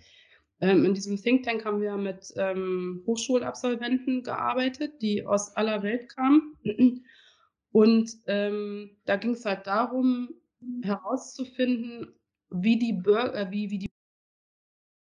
Ähm, 0.60 0.86
in 0.86 0.94
diesem 0.94 1.18
Think 1.18 1.44
Tank 1.44 1.66
haben 1.66 1.82
wir 1.82 1.98
mit 1.98 2.34
ähm, 2.36 3.04
Hochschulabsolventen 3.06 4.24
gearbeitet, 4.24 5.02
die 5.02 5.26
aus 5.26 5.56
aller 5.56 5.84
Welt 5.84 6.10
kamen. 6.10 6.58
Und 7.72 8.12
ähm, 8.28 8.98
da 9.06 9.16
ging 9.16 9.32
es 9.32 9.46
halt 9.46 9.66
darum, 9.66 10.30
herauszufinden, 10.84 12.14
wie 12.50 12.78
die, 12.78 12.94
Bürger, 12.94 13.34
äh, 13.36 13.52
wie, 13.52 13.70
wie 13.72 13.80
die 13.80 13.90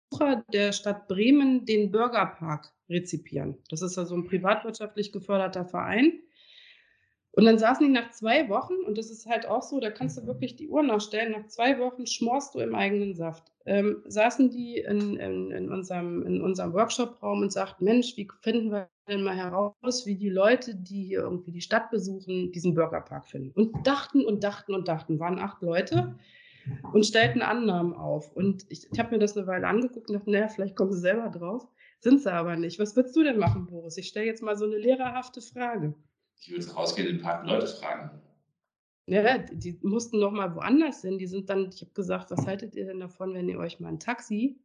Besucher 0.10 0.44
der 0.54 0.72
Stadt 0.72 1.08
Bremen 1.08 1.66
den 1.66 1.92
Bürgerpark 1.92 2.74
rezipieren. 2.90 3.58
Das 3.70 3.82
ist 3.82 3.98
ja 3.98 4.06
so 4.06 4.16
ein 4.16 4.26
privatwirtschaftlich 4.26 5.12
geförderter 5.12 5.66
Verein. 5.66 6.22
Und 7.38 7.46
dann 7.46 7.60
saßen 7.60 7.86
die 7.86 7.94
nach 7.94 8.10
zwei 8.10 8.50
Wochen, 8.50 8.74
und 8.88 8.98
das 8.98 9.12
ist 9.12 9.28
halt 9.28 9.48
auch 9.48 9.62
so, 9.62 9.80
da 9.80 9.92
kannst 9.92 10.18
du 10.18 10.26
wirklich 10.26 10.56
die 10.56 10.70
Uhr 10.70 10.82
nachstellen, 10.82 11.34
nach 11.34 11.46
zwei 11.46 11.78
Wochen 11.78 12.08
schmorst 12.08 12.56
du 12.56 12.60
im 12.60 12.74
eigenen 12.74 13.14
Saft. 13.14 13.52
Ähm, 13.68 14.02
saßen 14.08 14.50
die 14.50 14.80
in, 14.80 15.18
in, 15.18 15.52
in, 15.52 15.72
unserem, 15.72 16.26
in 16.26 16.42
unserem 16.42 16.74
Workshop-Raum 16.74 17.42
und 17.44 17.54
sagten, 17.54 17.86
Mensch, 17.86 18.18
wie 18.18 18.28
finden 18.42 18.72
wir 18.72 18.90
denn 19.08 19.22
mal 19.22 19.36
heraus, 19.36 20.08
wie 20.08 20.16
die 20.16 20.32
Leute, 20.32 20.74
die 20.74 21.04
hier 21.04 21.20
irgendwie 21.20 21.52
die 21.52 21.62
Stadt 21.62 21.92
besuchen, 21.92 22.52
diesen 22.54 22.74
Burgerpark 22.74 23.28
finden. 23.28 23.52
Und 23.52 23.86
dachten 23.86 24.26
und 24.26 24.44
dachten 24.44 24.74
und 24.74 24.88
dachten, 24.88 25.20
waren 25.20 25.38
acht 25.38 25.62
Leute 25.62 26.16
und 26.92 27.06
stellten 27.06 27.44
Annahmen 27.44 27.94
auf. 27.94 28.36
Und 28.36 28.66
ich, 28.70 28.88
ich 28.92 28.98
habe 28.98 29.12
mir 29.12 29.20
das 29.20 29.38
eine 29.38 29.46
Weile 29.46 29.68
angeguckt 29.68 30.10
und 30.10 30.16
dachte, 30.16 30.32
naja, 30.32 30.48
vielleicht 30.48 30.76
kommen 30.76 30.92
sie 30.92 31.02
selber 31.02 31.30
drauf. 31.30 31.68
Sind 32.00 32.20
sie 32.20 32.34
aber 32.34 32.56
nicht. 32.56 32.80
Was 32.80 32.96
würdest 32.96 33.16
du 33.16 33.22
denn 33.22 33.38
machen, 33.38 33.68
Boris? 33.68 33.96
Ich 33.98 34.08
stelle 34.08 34.26
jetzt 34.26 34.42
mal 34.42 34.58
so 34.58 34.66
eine 34.66 34.78
lehrerhafte 34.78 35.40
Frage. 35.40 35.94
Ich 36.40 36.52
würde 36.52 36.72
rausgehen 36.72 37.08
und 37.08 37.16
ein 37.16 37.22
paar 37.22 37.46
Leute 37.46 37.68
fragen. 37.68 38.22
Ja, 39.08 39.38
die 39.38 39.80
mussten 39.84 40.20
noch 40.20 40.32
mal 40.32 40.54
woanders 40.56 41.02
hin. 41.02 41.18
Die 41.18 41.28
sind 41.28 41.50
dann, 41.50 41.70
ich 41.74 41.82
habe 41.82 41.92
gesagt, 41.94 42.30
was 42.30 42.46
haltet 42.46 42.76
ihr 42.76 42.86
denn 42.86 43.00
davon, 43.00 43.34
wenn 43.34 43.48
ihr 43.48 43.58
euch 43.58 43.80
mal 43.80 43.90
ein 43.90 44.00
Taxi, 44.00 44.60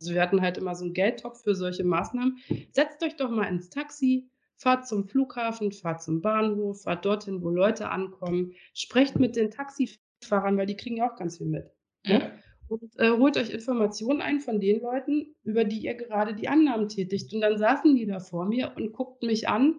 also 0.00 0.12
wir 0.12 0.20
hatten 0.20 0.42
halt 0.42 0.58
immer 0.58 0.74
so 0.74 0.84
einen 0.84 0.92
Geldtopf 0.92 1.42
für 1.42 1.54
solche 1.54 1.84
Maßnahmen, 1.84 2.38
setzt 2.72 3.02
euch 3.02 3.16
doch 3.16 3.30
mal 3.30 3.46
ins 3.46 3.70
Taxi, 3.70 4.28
fahrt 4.56 4.86
zum 4.86 5.08
Flughafen, 5.08 5.72
fahrt 5.72 6.02
zum 6.02 6.20
Bahnhof, 6.20 6.82
fahrt 6.82 7.04
dorthin, 7.06 7.42
wo 7.42 7.48
Leute 7.48 7.88
ankommen, 7.88 8.52
sprecht 8.74 9.18
mit 9.18 9.36
den 9.36 9.50
Taxifahrern, 9.50 10.58
weil 10.58 10.66
die 10.66 10.76
kriegen 10.76 10.98
ja 10.98 11.10
auch 11.10 11.16
ganz 11.16 11.38
viel 11.38 11.46
mit. 11.46 11.70
Ne? 12.06 12.32
Und 12.68 12.98
äh, 12.98 13.10
holt 13.10 13.36
euch 13.36 13.50
Informationen 13.50 14.20
ein 14.20 14.40
von 14.40 14.60
den 14.60 14.82
Leuten, 14.82 15.34
über 15.44 15.64
die 15.64 15.78
ihr 15.78 15.94
gerade 15.94 16.34
die 16.34 16.48
Annahmen 16.48 16.88
tätigt. 16.88 17.32
Und 17.32 17.40
dann 17.40 17.56
saßen 17.56 17.94
die 17.94 18.06
da 18.06 18.18
vor 18.18 18.44
mir 18.44 18.72
und 18.76 18.92
guckten 18.92 19.28
mich 19.28 19.48
an 19.48 19.76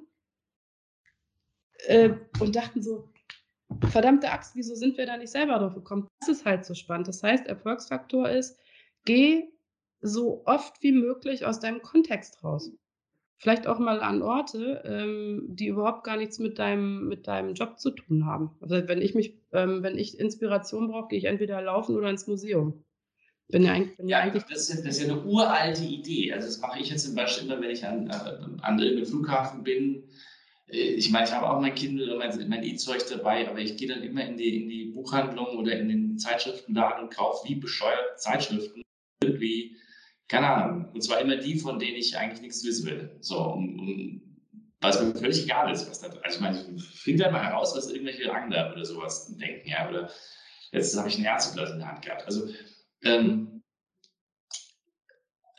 äh, 1.86 2.12
und 2.40 2.56
dachten 2.56 2.82
so, 2.82 3.10
verdammte 3.90 4.32
Axt, 4.32 4.56
wieso 4.56 4.76
sind 4.76 4.98
wir 4.98 5.06
da 5.06 5.18
nicht 5.18 5.32
selber 5.32 5.60
drauf 5.60 5.74
gekommen? 5.74 6.08
Das 6.20 6.30
ist 6.30 6.46
halt 6.46 6.66
so 6.66 6.74
spannend. 6.74 7.08
Das 7.08 7.24
heißt, 7.24 7.48
Erfolgsfaktor 7.48 8.30
ist, 8.30 8.60
geh 9.06 9.46
so 10.02 10.44
oft 10.46 10.82
wie 10.82 10.92
möglich 10.92 11.46
aus 11.46 11.60
deinem 11.60 11.82
Kontext 11.82 12.44
raus. 12.44 12.72
Vielleicht 13.40 13.68
auch 13.68 13.78
mal 13.78 14.00
an 14.00 14.24
Orte, 14.24 14.82
ähm, 14.84 15.44
die 15.48 15.68
überhaupt 15.68 16.04
gar 16.04 16.18
nichts 16.18 16.40
mit 16.40 16.58
deinem, 16.58 17.08
mit 17.08 17.28
deinem 17.28 17.54
Job 17.54 17.80
zu 17.80 17.92
tun 17.92 18.26
haben. 18.26 18.56
Also 18.62 18.88
wenn 18.88 19.02
ich 19.02 19.14
mich, 19.14 19.38
ähm, 19.54 19.84
wenn 19.84 19.98
ich 19.98 20.20
Inspiration 20.20 20.88
brauche, 20.88 21.10
gehe 21.10 21.20
ich 21.20 21.26
entweder 21.26 21.62
laufen 21.62 21.96
oder 21.96 22.10
ins 22.10 22.26
Museum. 22.26 22.84
Bin 23.50 23.64
ja, 23.64 23.74
eigentlich, 23.74 23.96
bin 23.96 24.10
ja, 24.10 24.20
eigentlich 24.20 24.44
das, 24.44 24.70
ist, 24.70 24.86
das 24.86 24.98
ist 24.98 25.08
ja 25.08 25.14
eine 25.14 25.24
uralte 25.24 25.84
Idee. 25.84 26.34
Also 26.34 26.48
das 26.48 26.60
mache 26.60 26.80
ich 26.80 26.90
jetzt 26.90 27.06
zum 27.06 27.16
Beispiel 27.16 27.48
immer, 27.48 27.62
wenn 27.62 27.70
ich 27.70 27.86
an, 27.86 28.10
äh, 28.10 28.14
an 28.62 28.80
irgendeinem 28.80 29.06
Flughafen 29.06 29.64
bin 29.64 30.04
ich 30.70 31.12
meine, 31.12 31.26
ich 31.26 31.32
habe 31.32 31.50
auch 31.50 31.62
mein 31.62 31.76
Kindle 31.76 32.12
und 32.14 32.20
mein, 32.20 32.50
mein 32.50 32.64
E-Zeug 32.64 33.06
dabei, 33.10 33.50
aber 33.50 33.60
ich 33.60 33.78
gehe 33.78 33.88
dann 33.88 34.04
immer 34.04 34.26
in 34.26 34.36
die, 34.36 34.64
in 34.64 34.70
die 34.70 34.86
Buchhandlung 34.86 35.58
oder 35.58 35.78
in 35.80 35.88
den 35.88 36.18
Zeitschriftenladen 36.18 37.04
und 37.04 37.16
kaufe 37.16 37.48
wie 37.48 37.56
bescheuert 37.56 38.20
Zeitschriften. 38.20 38.84
Irgendwie, 39.24 39.78
keine 40.28 40.48
Ahnung. 40.48 40.90
Und 40.94 41.02
zwar 41.02 41.22
immer 41.22 41.38
die, 41.38 41.58
von 41.58 41.80
denen 41.80 41.96
ich 41.96 42.18
eigentlich 42.18 42.42
nichts 42.42 42.66
wissen 42.66 42.86
will. 42.86 43.16
So, 43.22 43.40
um, 43.40 43.80
um 43.80 44.22
was 44.82 45.02
mir 45.02 45.16
völlig 45.16 45.44
egal 45.44 45.72
ist, 45.72 45.90
was 45.90 46.02
da 46.02 46.10
Also 46.22 46.36
ich 46.36 46.42
meine, 46.42 46.66
ich 46.76 46.84
finde 46.84 47.24
da 47.24 47.32
mal 47.32 47.44
heraus, 47.44 47.76
was 47.76 47.90
irgendwelche 47.90 48.32
Angler 48.32 48.72
oder 48.74 48.86
sowas 48.86 49.36
denken, 49.38 49.70
ja. 49.70 49.90
Oder 49.90 50.12
jetzt 50.72 50.98
habe 50.98 51.08
ich 51.08 51.18
ein 51.18 51.24
Herzoglas 51.24 51.72
in 51.72 51.80
der 51.80 51.88
Hand 51.88 52.04
gehabt. 52.04 52.26
Also 52.26 52.48
ähm, 53.04 53.57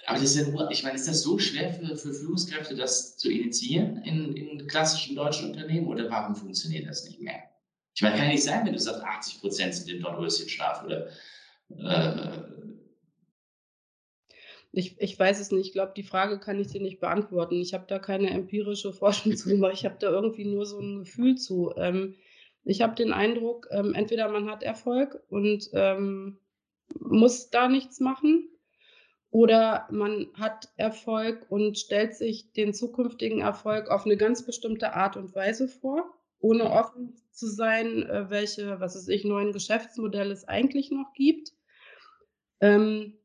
aber 0.09 0.21
das 0.21 0.35
ist 0.35 0.47
ja 0.47 0.51
nur, 0.51 0.71
ich 0.71 0.83
meine, 0.83 0.95
ist 0.95 1.07
das 1.07 1.21
so 1.21 1.39
schwer 1.39 1.71
für, 1.71 1.95
für 1.95 2.15
Führungskräfte, 2.15 2.75
das 2.75 3.19
zu 3.19 3.31
initiieren 3.31 4.03
in, 4.05 4.35
in 4.35 4.67
klassischen 4.67 5.15
deutschen 5.15 5.51
Unternehmen 5.51 5.87
oder 5.87 6.09
warum 6.09 6.35
funktioniert 6.35 6.89
das 6.89 7.05
nicht 7.05 7.21
mehr? 7.21 7.43
Ich 7.95 8.01
meine, 8.01 8.17
kann 8.17 8.25
ja 8.25 8.33
nicht 8.33 8.43
sein, 8.43 8.65
wenn 8.65 8.73
du 8.73 8.79
sagst, 8.79 9.03
80 9.03 9.41
Prozent 9.43 9.75
sind 9.75 9.91
im 9.91 10.01
Dornröschenschlaf 10.01 10.83
oder. 10.83 11.09
Äh, 11.77 12.43
Ich, 14.71 15.01
ich 15.01 15.19
weiß 15.19 15.41
es 15.41 15.51
nicht. 15.51 15.67
Ich 15.69 15.73
glaube, 15.73 15.93
die 15.97 16.03
Frage 16.03 16.39
kann 16.39 16.61
ich 16.61 16.69
dir 16.69 16.81
nicht 16.81 17.01
beantworten. 17.01 17.61
Ich 17.61 17.75
habe 17.75 17.87
da 17.89 17.99
keine 17.99 18.31
empirische 18.31 18.93
Forschung 18.95 19.37
zu 19.37 19.51
gemacht. 19.51 19.73
Ich 19.75 19.85
habe 19.85 19.97
da 19.99 20.09
irgendwie 20.09 20.45
nur 20.45 20.65
so 20.65 20.79
ein 20.79 21.01
Gefühl 21.01 21.37
zu. 21.37 21.73
Ähm, 21.77 22.15
ich 22.65 22.81
habe 22.83 22.95
den 22.95 23.13
Eindruck, 23.13 23.69
ähm, 23.71 23.95
entweder 23.95 24.29
man 24.29 24.51
hat 24.51 24.63
Erfolg 24.63 25.23
und 25.29 25.69
ähm, 25.73 26.39
muss 26.99 27.51
da 27.51 27.69
nichts 27.69 28.01
machen, 28.01 28.49
oder 29.31 29.87
man 29.91 30.29
hat 30.35 30.69
Erfolg 30.77 31.47
und 31.51 31.79
stellt 31.79 32.15
sich 32.15 32.53
den 32.53 32.73
zukünftigen 32.73 33.41
Erfolg 33.41 33.91
auf 33.91 34.07
eine 34.07 34.17
ganz 34.17 34.45
bestimmte 34.45 34.95
Art 34.95 35.17
und 35.17 35.35
Weise 35.35 35.69
vor, 35.69 36.15
ohne 36.41 36.71
offen 36.71 37.15
zu 37.31 37.47
sein, 37.47 38.05
äh, 38.05 38.31
welche, 38.31 38.81
was 38.81 38.95
weiß 38.95 39.09
ich, 39.09 39.25
neuen 39.25 39.53
Geschäftsmodelle 39.53 40.33
es 40.33 40.49
eigentlich 40.49 40.91
noch 40.91 41.13
gibt. 41.15 41.53
Ähm, 42.61 43.19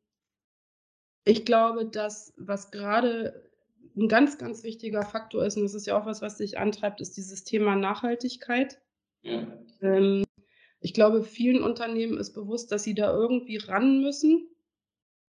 ich 1.25 1.45
glaube, 1.45 1.85
dass 1.85 2.33
was 2.37 2.69
gerade 2.71 3.49
ein 3.95 4.07
ganz, 4.09 4.37
ganz 4.37 4.63
wichtiger 4.63 5.03
Faktor 5.03 5.45
ist, 5.45 5.55
und 5.55 5.63
das 5.63 5.73
ist 5.73 5.87
ja 5.87 5.97
auch 5.97 6.05
was, 6.05 6.21
was 6.21 6.37
dich 6.37 6.57
antreibt, 6.57 6.99
ist 6.99 7.15
dieses 7.15 7.43
Thema 7.43 7.75
Nachhaltigkeit. 7.75 8.81
Ja. 9.21 9.47
Ähm, 9.81 10.25
ich 10.81 10.93
glaube, 10.93 11.23
vielen 11.23 11.63
Unternehmen 11.63 12.17
ist 12.17 12.33
bewusst, 12.33 12.71
dass 12.71 12.83
sie 12.83 12.93
da 12.93 13.13
irgendwie 13.13 13.57
ran 13.57 14.01
müssen, 14.01 14.49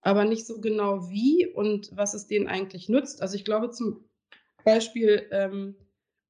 aber 0.04 0.24
nicht 0.24 0.46
so 0.46 0.60
genau 0.60 1.08
wie 1.10 1.46
und 1.46 1.90
was 1.96 2.14
es 2.14 2.26
denen 2.26 2.46
eigentlich 2.46 2.88
nützt. 2.88 3.22
Also 3.22 3.36
ich 3.36 3.44
glaube 3.44 3.70
zum 3.70 4.04
Beispiel, 4.64 5.26
ähm, 5.30 5.76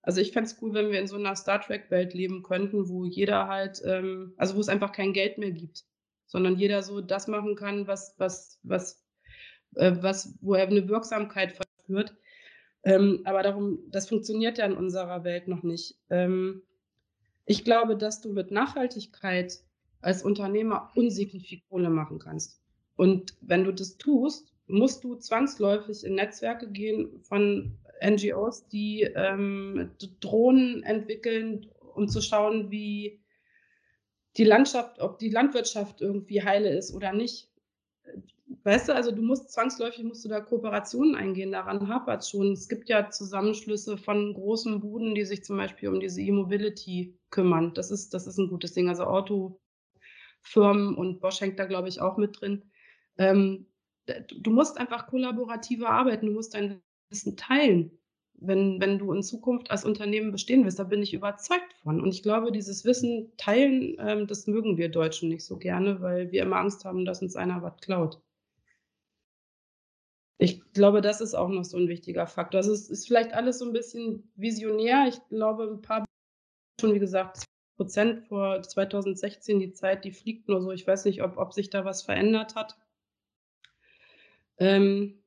also 0.03 0.21
ich 0.21 0.33
fände 0.33 0.49
es 0.49 0.63
cool, 0.63 0.75
wenn 0.75 0.91
wir 0.91 1.01
in 1.01 1.07
so 1.07 1.17
einer 1.17 1.37
Star 1.37 1.61
Trek-Welt 1.61 2.15
leben 2.15 2.43
könnten, 2.43 2.89
wo 2.89 3.05
jeder 3.05 3.49
halt, 3.49 3.83
ähm, 3.85 4.35
also 4.37 4.57
wo 4.57 4.61
es 4.61 4.69
einfach 4.69 4.93
kein 4.93 5.13
Geld 5.13 5.39
mehr 5.39 5.51
gibt, 5.51 5.85
sondern 6.27 6.57
jeder 6.57 6.83
so 6.83 7.01
das 7.01 7.27
machen 7.27 7.57
kann, 7.57 7.87
was, 7.87 8.15
was, 8.19 8.61
was 8.63 9.05
äh, 9.77 9.97
was, 10.01 10.37
wo 10.41 10.55
er 10.55 10.67
eine 10.67 10.89
Wirksamkeit 10.89 11.53
verführt. 11.53 12.15
Ähm, 12.85 13.23
aber 13.25 13.43
darum, 13.43 13.79
das 13.89 14.09
funktioniert 14.09 14.59
ja 14.59 14.67
in 14.67 14.77
unserer 14.77 15.25
Welt 15.25 15.49
noch 15.49 15.63
nicht. 15.63 15.99
Ähm, 16.11 16.63
ich 17.47 17.65
glaube, 17.65 17.97
dass 17.97 18.21
du 18.21 18.33
mit 18.33 18.51
Nachhaltigkeit 18.51 19.61
als 20.01 20.23
Unternehmer 20.23 20.93
viel 20.95 21.63
Kohle 21.69 21.91
machen 21.91 22.19
kannst. 22.19 22.64
Und 22.97 23.35
wenn 23.41 23.65
du 23.65 23.73
das 23.73 23.97
tust, 23.97 24.55
musst 24.67 25.05
du 25.05 25.17
zwangsläufig 25.17 26.05
in 26.05 26.15
Netzwerke 26.15 26.71
gehen 26.71 27.21
von 27.23 27.77
NGOs, 28.03 28.69
die 28.69 29.03
ähm, 29.15 29.91
Drohnen 30.21 30.83
entwickeln, 30.83 31.71
um 31.95 32.09
zu 32.09 32.21
schauen, 32.21 32.71
wie 32.71 33.21
die 34.37 34.45
Landschaft, 34.45 35.01
ob 35.01 35.19
die 35.19 35.31
Landwirtschaft 35.31 36.01
irgendwie 36.01 36.43
heile 36.43 36.77
ist 36.77 36.93
oder 36.93 37.13
nicht. 37.13 37.49
Weißt 38.65 38.89
du, 38.89 38.95
also 38.95 39.11
du 39.11 39.23
musst 39.23 39.51
zwangsläufig 39.53 40.05
musst 40.05 40.25
du 40.25 40.29
da 40.29 40.41
Kooperationen 40.41 41.15
eingehen, 41.15 41.53
daran 41.53 41.89
hapert 41.89 42.23
es 42.23 42.31
schon. 42.31 42.53
Es 42.53 42.69
gibt 42.69 42.89
ja 42.89 43.11
Zusammenschlüsse 43.11 43.97
von 43.97 44.35
großen 44.35 44.81
Buden, 44.81 45.15
die 45.15 45.25
sich 45.25 45.45
zum 45.45 45.57
Beispiel 45.57 45.89
um 45.89 46.01
diese 46.01 46.21
E-Mobility 46.21 47.19
kümmern. 47.31 47.75
Das 47.75 47.91
ist, 47.91 48.15
das 48.15 48.27
ist 48.27 48.39
ein 48.39 48.49
gutes 48.49 48.73
Ding. 48.73 48.89
Also 48.89 49.05
Autofirmen 49.05 50.95
und 50.95 51.21
Bosch 51.21 51.41
hängt 51.41 51.59
da, 51.59 51.67
glaube 51.67 51.89
ich, 51.89 52.01
auch 52.01 52.17
mit 52.17 52.41
drin. 52.41 52.63
Ähm, 53.19 53.67
du 54.07 54.51
musst 54.51 54.79
einfach 54.79 55.07
kollaborativer 55.07 55.89
arbeiten, 55.89 56.27
du 56.27 56.33
musst 56.33 56.55
dein 56.55 56.83
Wissen 57.11 57.37
teilen. 57.37 57.99
Wenn, 58.37 58.81
wenn 58.81 58.99
du 58.99 59.13
in 59.13 59.23
Zukunft 59.23 59.71
als 59.71 59.85
Unternehmen 59.85 60.33
bestehen 60.33 60.65
willst, 60.65 60.79
da 60.79 60.85
bin 60.85 61.03
ich 61.03 61.15
überzeugt 61.15 61.73
von. 61.83 62.01
Und 62.01 62.13
ich 62.13 62.23
glaube, 62.23 62.51
dieses 62.51 62.85
Wissen 62.85 63.33
teilen, 63.37 63.97
ähm, 64.01 64.27
das 64.27 64.47
mögen 64.47 64.77
wir 64.77 64.89
Deutschen 64.91 65.29
nicht 65.29 65.45
so 65.45 65.57
gerne, 65.57 66.01
weil 66.03 66.33
wir 66.33 66.43
immer 66.43 66.57
Angst 66.57 66.85
haben, 66.85 67.05
dass 67.05 67.23
uns 67.23 67.37
einer 67.37 67.63
was 67.63 67.77
klaut. 67.81 68.21
Ich 70.39 70.61
glaube, 70.73 71.01
das 71.01 71.21
ist 71.21 71.35
auch 71.35 71.49
noch 71.49 71.65
so 71.65 71.79
ein 71.79 71.89
wichtiger 71.89 72.27
Faktor. 72.27 72.59
Also 72.59 72.73
es 72.73 72.91
ist 72.91 73.07
vielleicht 73.07 73.33
alles 73.33 73.61
so 73.61 73.67
ein 73.67 73.73
bisschen 73.73 74.31
visionär. 74.35 75.07
Ich 75.09 75.21
glaube, 75.29 75.65
ein 75.65 75.81
paar, 75.81 76.05
schon 76.81 76.93
wie 76.93 76.99
gesagt, 76.99 77.45
Prozent 77.77 78.27
vor 78.27 78.63
2016, 78.63 79.59
die 79.61 79.73
Zeit, 79.73 80.05
die 80.05 80.13
fliegt 80.13 80.49
nur 80.49 80.61
so. 80.61 80.73
Ich 80.73 80.87
weiß 80.87 81.05
nicht, 81.07 81.23
ob, 81.23 81.39
ob 81.39 81.53
sich 81.53 81.71
da 81.71 81.85
was 81.85 82.03
verändert 82.03 82.57
hat. 82.57 82.77
Ähm, 84.59 85.23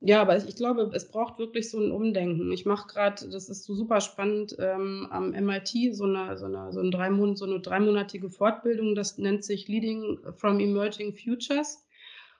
ja, 0.00 0.20
aber 0.20 0.36
ich, 0.36 0.56
glaube, 0.56 0.90
es 0.94 1.08
braucht 1.08 1.38
wirklich 1.38 1.70
so 1.70 1.80
ein 1.80 1.90
Umdenken. 1.90 2.52
Ich 2.52 2.66
mache 2.66 2.86
gerade, 2.86 3.28
das 3.28 3.48
ist 3.48 3.64
so 3.64 3.74
super 3.74 4.00
spannend, 4.00 4.54
ähm, 4.58 5.08
am 5.10 5.30
MIT 5.30 5.94
so 5.96 6.04
eine, 6.04 6.36
so, 6.36 6.44
eine, 6.44 6.72
so, 6.72 6.80
ein 6.80 6.90
drei 6.90 7.10
so 7.34 7.44
eine 7.44 7.60
dreimonatige 7.60 8.30
Fortbildung, 8.30 8.94
das 8.94 9.18
nennt 9.18 9.44
sich 9.44 9.68
Leading 9.68 10.18
from 10.34 10.60
Emerging 10.60 11.14
Futures. 11.14 11.84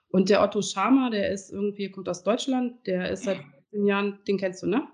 Und 0.09 0.29
der 0.29 0.41
Otto 0.41 0.61
Schama, 0.61 1.09
der 1.09 1.31
ist 1.31 1.51
irgendwie, 1.51 1.91
kommt 1.91 2.07
aus 2.07 2.23
Deutschland, 2.23 2.85
der 2.87 3.11
ist 3.11 3.23
seit 3.23 3.39
15 3.71 3.85
Jahren, 3.85 4.19
den 4.27 4.37
kennst 4.37 4.63
du, 4.63 4.67
ne? 4.67 4.87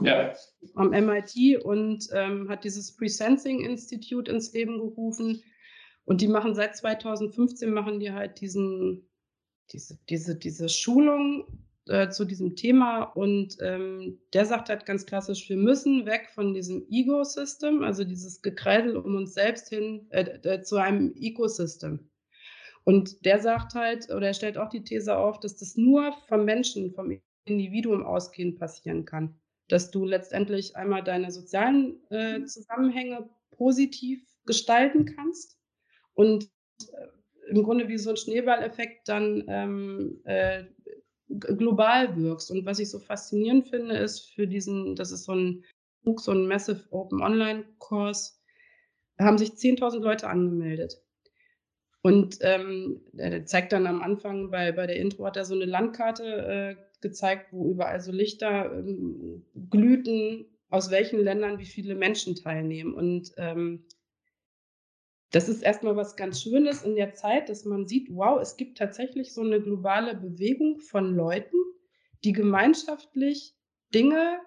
Ja. 0.00 0.34
Am 0.74 0.90
MIT 0.90 1.64
und 1.64 2.08
ähm, 2.12 2.48
hat 2.48 2.64
dieses 2.64 2.94
Presensing 2.96 3.60
Institute 3.60 4.30
ins 4.30 4.52
Leben 4.52 4.78
gerufen. 4.78 5.42
Und 6.04 6.20
die 6.20 6.28
machen 6.28 6.54
seit 6.54 6.76
2015 6.76 7.72
machen 7.72 8.00
die 8.00 8.12
halt 8.12 8.40
diesen, 8.40 9.08
diese, 9.70 9.98
diese, 10.08 10.36
diese 10.36 10.68
Schulung 10.68 11.46
äh, 11.88 12.08
zu 12.10 12.24
diesem 12.24 12.56
Thema. 12.56 13.02
Und 13.02 13.56
ähm, 13.60 14.20
der 14.32 14.46
sagt 14.46 14.68
halt 14.68 14.86
ganz 14.86 15.06
klassisch, 15.06 15.48
wir 15.48 15.56
müssen 15.56 16.06
weg 16.06 16.30
von 16.34 16.54
diesem 16.54 16.86
Ego-System, 16.88 17.82
also 17.82 18.04
dieses 18.04 18.42
Gekreidel 18.42 18.96
um 18.96 19.16
uns 19.16 19.34
selbst 19.34 19.68
hin, 19.68 20.06
äh, 20.10 20.22
äh, 20.22 20.62
zu 20.62 20.76
einem 20.76 21.12
Ecosystem. 21.16 22.08
Und 22.84 23.24
der 23.24 23.40
sagt 23.40 23.74
halt, 23.74 24.10
oder 24.10 24.28
er 24.28 24.34
stellt 24.34 24.58
auch 24.58 24.68
die 24.68 24.82
These 24.82 25.16
auf, 25.16 25.38
dass 25.40 25.56
das 25.56 25.76
nur 25.76 26.12
vom 26.28 26.44
Menschen, 26.44 26.92
vom 26.92 27.20
Individuum 27.44 28.04
ausgehend 28.04 28.58
passieren 28.58 29.04
kann. 29.04 29.40
Dass 29.68 29.90
du 29.90 30.04
letztendlich 30.04 30.76
einmal 30.76 31.02
deine 31.02 31.30
sozialen 31.30 32.00
äh, 32.10 32.44
Zusammenhänge 32.44 33.30
positiv 33.52 34.24
gestalten 34.44 35.04
kannst 35.04 35.56
und 36.14 36.44
äh, 36.80 37.06
im 37.52 37.62
Grunde 37.62 37.88
wie 37.88 37.98
so 37.98 38.10
ein 38.10 38.16
Schneeballeffekt 38.16 39.08
dann 39.08 39.44
ähm, 39.46 40.20
äh, 40.24 40.64
global 41.28 42.16
wirkst. 42.16 42.50
Und 42.50 42.64
was 42.64 42.78
ich 42.78 42.90
so 42.90 42.98
faszinierend 42.98 43.68
finde, 43.68 43.96
ist 43.96 44.30
für 44.32 44.46
diesen, 44.46 44.96
das 44.96 45.12
ist 45.12 45.24
so 45.24 45.34
ein 45.34 45.64
so 46.16 46.32
ein 46.32 46.48
Massive 46.48 46.82
Open 46.90 47.22
Online 47.22 47.64
Kurs, 47.78 48.42
haben 49.20 49.38
sich 49.38 49.50
10.000 49.50 50.00
Leute 50.00 50.28
angemeldet. 50.28 51.00
Und 52.02 52.38
ähm, 52.40 53.00
er 53.16 53.44
zeigt 53.46 53.72
dann 53.72 53.86
am 53.86 54.02
Anfang, 54.02 54.50
bei, 54.50 54.72
bei 54.72 54.88
der 54.88 54.96
Intro 54.96 55.24
hat 55.24 55.36
er 55.36 55.44
so 55.44 55.54
eine 55.54 55.66
Landkarte 55.66 56.24
äh, 56.24 57.00
gezeigt, 57.00 57.52
wo 57.52 57.70
überall 57.70 58.00
so 58.00 58.10
Lichter 58.10 58.72
ähm, 58.72 59.44
glühten, 59.70 60.46
aus 60.70 60.90
welchen 60.90 61.20
Ländern 61.20 61.60
wie 61.60 61.66
viele 61.66 61.94
Menschen 61.94 62.34
teilnehmen. 62.34 62.94
Und 62.94 63.32
ähm, 63.36 63.84
das 65.32 65.48
ist 65.48 65.62
erstmal 65.62 65.96
was 65.96 66.16
ganz 66.16 66.42
Schönes 66.42 66.82
in 66.82 66.94
der 66.94 67.14
Zeit, 67.14 67.48
dass 67.48 67.64
man 67.64 67.88
sieht, 67.88 68.08
wow, 68.10 68.40
es 68.40 68.56
gibt 68.56 68.78
tatsächlich 68.78 69.32
so 69.32 69.40
eine 69.40 69.60
globale 69.60 70.14
Bewegung 70.14 70.78
von 70.78 71.16
Leuten, 71.16 71.56
die 72.22 72.32
gemeinschaftlich 72.32 73.54
Dinge, 73.94 74.40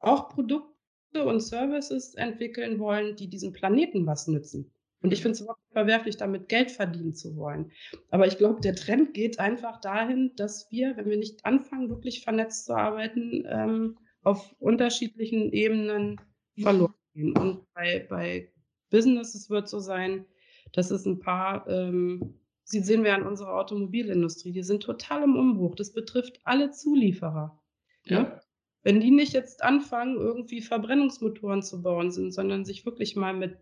auch 0.00 0.30
Produkte 0.30 1.24
und 1.24 1.40
Services 1.40 2.14
entwickeln 2.14 2.78
wollen, 2.78 3.16
die 3.16 3.28
diesem 3.28 3.52
Planeten 3.52 4.06
was 4.06 4.26
nützen. 4.26 4.72
Und 5.02 5.12
ich 5.12 5.20
finde 5.20 5.32
es 5.32 5.40
überhaupt 5.42 5.60
verwerflich, 5.72 6.16
damit 6.16 6.48
Geld 6.48 6.70
verdienen 6.70 7.14
zu 7.14 7.36
wollen. 7.36 7.70
Aber 8.10 8.26
ich 8.26 8.38
glaube, 8.38 8.62
der 8.62 8.74
Trend 8.74 9.12
geht 9.12 9.38
einfach 9.38 9.78
dahin, 9.82 10.32
dass 10.36 10.70
wir, 10.70 10.96
wenn 10.96 11.10
wir 11.10 11.18
nicht 11.18 11.44
anfangen, 11.44 11.90
wirklich 11.90 12.24
vernetzt 12.24 12.64
zu 12.64 12.74
arbeiten, 12.74 13.44
ähm, 13.46 13.98
auf 14.22 14.54
unterschiedlichen 14.58 15.52
Ebenen 15.52 16.18
verloren 16.58 16.94
gehen. 17.12 17.36
Und 17.36 17.70
bei, 17.74 18.06
bei 18.08 18.50
Businesses 18.94 19.50
wird 19.50 19.68
so 19.68 19.80
sein, 19.80 20.24
dass 20.72 20.92
es 20.92 21.04
ein 21.04 21.18
paar, 21.18 21.68
ähm, 21.68 22.38
Sie 22.62 22.80
sehen 22.80 23.02
wir 23.02 23.14
an 23.14 23.26
unserer 23.26 23.58
Automobilindustrie, 23.58 24.52
die 24.52 24.62
sind 24.62 24.84
total 24.84 25.24
im 25.24 25.36
Umbruch. 25.36 25.74
Das 25.74 25.92
betrifft 25.92 26.40
alle 26.44 26.70
Zulieferer. 26.70 27.60
Ja. 28.04 28.22
Ne? 28.22 28.40
Wenn 28.84 29.00
die 29.00 29.10
nicht 29.10 29.32
jetzt 29.32 29.64
anfangen, 29.64 30.16
irgendwie 30.16 30.62
Verbrennungsmotoren 30.62 31.62
zu 31.62 31.82
bauen 31.82 32.12
sind, 32.12 32.32
sondern 32.32 32.64
sich 32.64 32.86
wirklich 32.86 33.16
mal 33.16 33.34
mit 33.34 33.58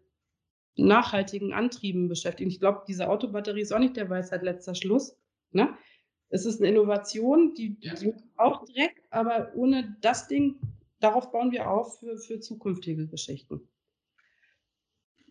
nachhaltigen 0.77 1.55
Antrieben 1.55 2.09
beschäftigen. 2.09 2.51
Ich 2.51 2.61
glaube, 2.61 2.83
diese 2.87 3.09
Autobatterie 3.09 3.63
ist 3.63 3.73
auch 3.73 3.79
nicht 3.79 3.97
der 3.97 4.11
Weisheit 4.11 4.43
letzter 4.43 4.75
Schluss. 4.75 5.17
Ne? 5.51 5.75
Es 6.29 6.45
ist 6.45 6.61
eine 6.61 6.69
Innovation, 6.69 7.55
die, 7.55 7.79
ja. 7.81 7.95
die 7.95 8.15
auch 8.37 8.67
Dreck, 8.67 9.03
aber 9.11 9.53
ohne 9.55 9.97
das 10.03 10.29
Ding, 10.29 10.61
darauf 11.01 11.33
bauen 11.33 11.53
wir 11.53 11.71
auf 11.71 12.01
für, 12.01 12.19
für 12.19 12.41
zukünftige 12.41 13.07
Geschichten. 13.07 13.69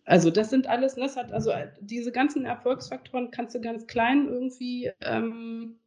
Also 0.04 0.30
das 0.30 0.50
sind 0.50 0.66
alles, 0.66 0.96
das 0.96 1.16
hat 1.16 1.32
also 1.32 1.52
diese 1.80 2.10
ganzen 2.10 2.44
Erfolgsfaktoren 2.44 3.30
kannst 3.30 3.54
du 3.54 3.60
ganz 3.60 3.86
klein 3.86 4.28
irgendwie 4.28 4.90
ähm, 5.00 5.78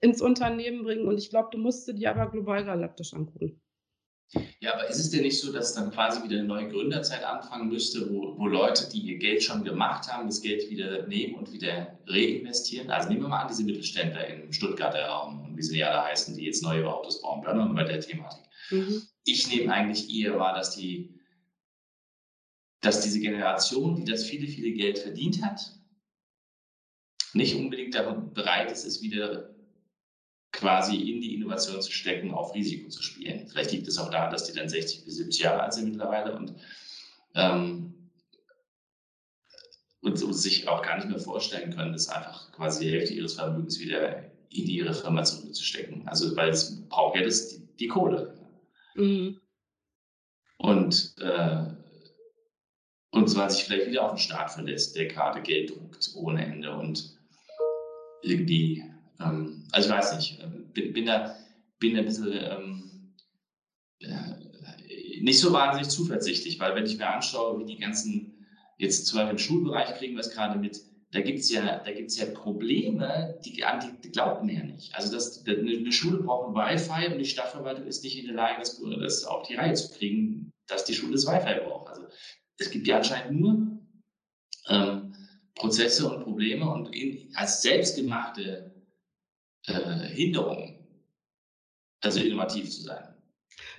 ins 0.00 0.20
Unternehmen 0.20 0.82
bringen 0.82 1.06
und 1.06 1.16
ich 1.18 1.30
glaube, 1.30 1.50
du 1.52 1.58
musst 1.58 1.86
dir 1.86 1.94
die 1.94 2.08
aber 2.08 2.30
global 2.30 2.64
galaktisch 2.64 3.14
angucken. 3.14 3.60
Ja, 4.60 4.74
aber 4.74 4.88
ist 4.88 4.98
es 4.98 5.10
denn 5.10 5.22
nicht 5.22 5.38
so, 5.38 5.52
dass 5.52 5.74
dann 5.74 5.90
quasi 5.90 6.22
wieder 6.24 6.38
eine 6.38 6.48
neue 6.48 6.68
Gründerzeit 6.68 7.22
anfangen 7.22 7.68
müsste, 7.68 8.10
wo, 8.10 8.38
wo 8.38 8.46
Leute, 8.46 8.88
die 8.90 9.00
ihr 9.00 9.18
Geld 9.18 9.42
schon 9.42 9.62
gemacht 9.62 10.10
haben, 10.10 10.26
das 10.26 10.40
Geld 10.40 10.70
wieder 10.70 11.06
nehmen 11.06 11.34
und 11.34 11.52
wieder 11.52 11.98
reinvestieren? 12.06 12.90
Also 12.90 13.10
nehmen 13.10 13.22
wir 13.22 13.28
mal 13.28 13.42
an, 13.42 13.48
diese 13.48 13.64
Mittelständler 13.64 14.26
im 14.28 14.50
Stuttgarter 14.52 15.04
Raum 15.04 15.44
und 15.44 15.56
wie 15.56 15.62
sie 15.62 15.78
ja 15.78 15.88
alle 15.88 16.08
heißen, 16.08 16.34
die 16.34 16.46
jetzt 16.46 16.62
neue 16.62 16.88
Autos 16.88 17.20
bauen, 17.20 17.42
bleiben 17.42 17.58
wir 17.58 17.66
mal 17.66 17.84
bei 17.84 17.92
der 17.92 18.00
Thematik. 18.00 18.42
Mhm. 18.70 19.02
Ich 19.24 19.54
nehme 19.54 19.72
eigentlich 19.72 20.08
eher 20.14 20.38
wahr, 20.38 20.54
dass 20.54 20.74
die, 20.76 21.20
dass 22.82 23.00
diese 23.00 23.20
Generation, 23.20 23.96
die 23.96 24.04
das 24.04 24.24
viele, 24.24 24.46
viele 24.46 24.72
Geld 24.72 24.98
verdient 24.98 25.42
hat, 25.42 25.72
nicht 27.32 27.54
unbedingt 27.54 27.94
bereit 28.34 28.70
ist, 28.70 28.84
es 28.84 29.00
wieder 29.00 29.54
quasi 30.50 30.96
in 30.96 31.20
die 31.22 31.34
Innovation 31.34 31.80
zu 31.80 31.90
stecken, 31.90 32.32
auf 32.32 32.54
Risiko 32.54 32.90
zu 32.90 33.02
spielen. 33.02 33.48
Vielleicht 33.48 33.72
liegt 33.72 33.88
es 33.88 33.98
auch 33.98 34.10
daran, 34.10 34.32
dass 34.32 34.44
die 34.44 34.52
dann 34.52 34.68
60 34.68 35.04
bis 35.04 35.16
70 35.16 35.42
Jahre 35.42 35.62
alt 35.62 35.72
sind 35.72 35.90
mittlerweile 35.90 36.34
und, 36.36 36.54
ähm, 37.34 38.10
und 40.02 40.18
so 40.18 40.30
sich 40.32 40.68
auch 40.68 40.82
gar 40.82 40.96
nicht 40.96 41.08
mehr 41.08 41.20
vorstellen 41.20 41.74
können, 41.74 41.92
das 41.92 42.08
einfach 42.08 42.52
quasi 42.52 42.84
die 42.84 42.90
Hälfte 42.90 43.14
ihres 43.14 43.34
Vermögens 43.34 43.78
wieder 43.78 44.24
in 44.50 44.66
ihre 44.66 44.92
Firma 44.92 45.22
zurückzustecken. 45.22 46.06
Also 46.08 46.36
weil 46.36 46.50
es 46.50 46.86
braucht 46.88 47.16
ja 47.16 47.22
das, 47.22 47.48
die, 47.48 47.66
die 47.78 47.88
Kohle. 47.88 48.38
Mhm. 48.94 49.40
Und, 50.58 51.14
äh, 51.18 51.81
und 53.12 53.30
zwar 53.30 53.48
sich 53.48 53.64
vielleicht 53.64 53.86
wieder 53.86 54.04
auf 54.04 54.12
den 54.12 54.18
Staat 54.18 54.50
verlässt, 54.50 54.96
der 54.96 55.06
gerade 55.06 55.40
Geld 55.40 55.70
druckt 55.70 56.10
ohne 56.14 56.44
Ende 56.44 56.72
und 56.72 57.16
irgendwie 58.22 58.84
ähm, 59.24 59.64
also 59.72 59.88
ich 59.88 59.94
weiß 59.94 60.16
nicht, 60.16 60.40
ähm, 60.42 60.70
bin, 60.72 60.92
bin, 60.92 61.06
da, 61.06 61.36
bin 61.78 61.94
da 61.94 62.00
ein 62.00 62.04
bisschen 62.04 62.32
ähm, 62.32 63.14
äh, 64.00 65.20
nicht 65.20 65.38
so 65.38 65.52
wahnsinnig 65.52 65.88
zuversichtlich, 65.88 66.58
weil 66.58 66.74
wenn 66.74 66.86
ich 66.86 66.98
mir 66.98 67.08
anschaue, 67.08 67.60
wie 67.60 67.64
die 67.64 67.78
ganzen, 67.78 68.46
jetzt 68.78 69.06
zum 69.06 69.18
Beispiel 69.18 69.32
im 69.32 69.38
Schulbereich 69.38 69.94
kriegen 69.96 70.14
wir 70.14 70.20
es 70.20 70.30
gerade 70.30 70.58
mit, 70.58 70.80
da 71.12 71.20
gibt 71.20 71.40
es 71.40 71.50
ja, 71.50 71.78
da 71.78 71.92
gibt's 71.92 72.18
ja 72.18 72.26
Probleme, 72.26 73.38
die, 73.44 73.62
an 73.64 73.80
die, 73.80 74.00
die 74.02 74.10
glaubt 74.10 74.42
man 74.42 74.54
ja 74.54 74.64
nicht. 74.64 74.94
Also 74.94 75.12
das, 75.12 75.44
eine 75.46 75.92
Schule 75.92 76.18
braucht 76.18 76.48
ein 76.48 76.54
Wi-Fi 76.54 77.12
und 77.12 77.18
die 77.18 77.26
Stadtverwaltung 77.26 77.86
ist 77.86 78.02
nicht 78.02 78.18
in 78.18 78.26
der 78.26 78.34
Lage, 78.34 78.60
das, 78.60 78.80
das 79.00 79.24
auf 79.24 79.46
die 79.46 79.54
Reihe 79.54 79.74
zu 79.74 79.90
kriegen, 79.90 80.50
dass 80.66 80.84
die 80.84 80.94
Schule 80.94 81.12
das 81.12 81.26
Wi-Fi 81.26 81.60
braucht. 81.66 81.90
Also 81.90 82.06
es 82.58 82.70
gibt 82.70 82.86
ja 82.86 82.98
anscheinend 82.98 83.40
nur 83.40 83.78
ähm, 84.68 85.14
Prozesse 85.54 86.08
und 86.08 86.22
Probleme 86.22 86.68
und 86.70 86.94
in, 86.94 87.34
als 87.34 87.62
selbstgemachte 87.62 88.74
äh, 89.66 89.98
Hinderung, 90.08 90.86
also 92.00 92.20
innovativ 92.20 92.70
zu 92.70 92.82
sein. 92.82 93.14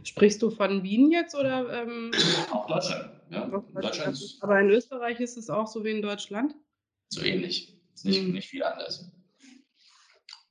Sprichst 0.03 0.41
du 0.41 0.49
von 0.49 0.83
Wien 0.83 1.11
jetzt 1.11 1.35
oder? 1.35 1.83
Ähm, 1.83 2.11
auch 2.51 2.67
Deutschland. 2.67 3.21
Ja. 3.31 3.47
Deutschland 3.47 4.37
aber 4.41 4.59
in 4.59 4.69
Österreich 4.69 5.19
ist 5.19 5.37
es 5.37 5.49
auch 5.49 5.67
so 5.67 5.83
wie 5.83 5.91
in 5.91 6.01
Deutschland? 6.01 6.55
So 7.09 7.21
ähnlich. 7.21 7.79
Ist 7.93 8.05
nicht, 8.05 8.19
hm. 8.19 8.31
nicht 8.31 8.49
viel 8.49 8.63
anders. 8.63 9.11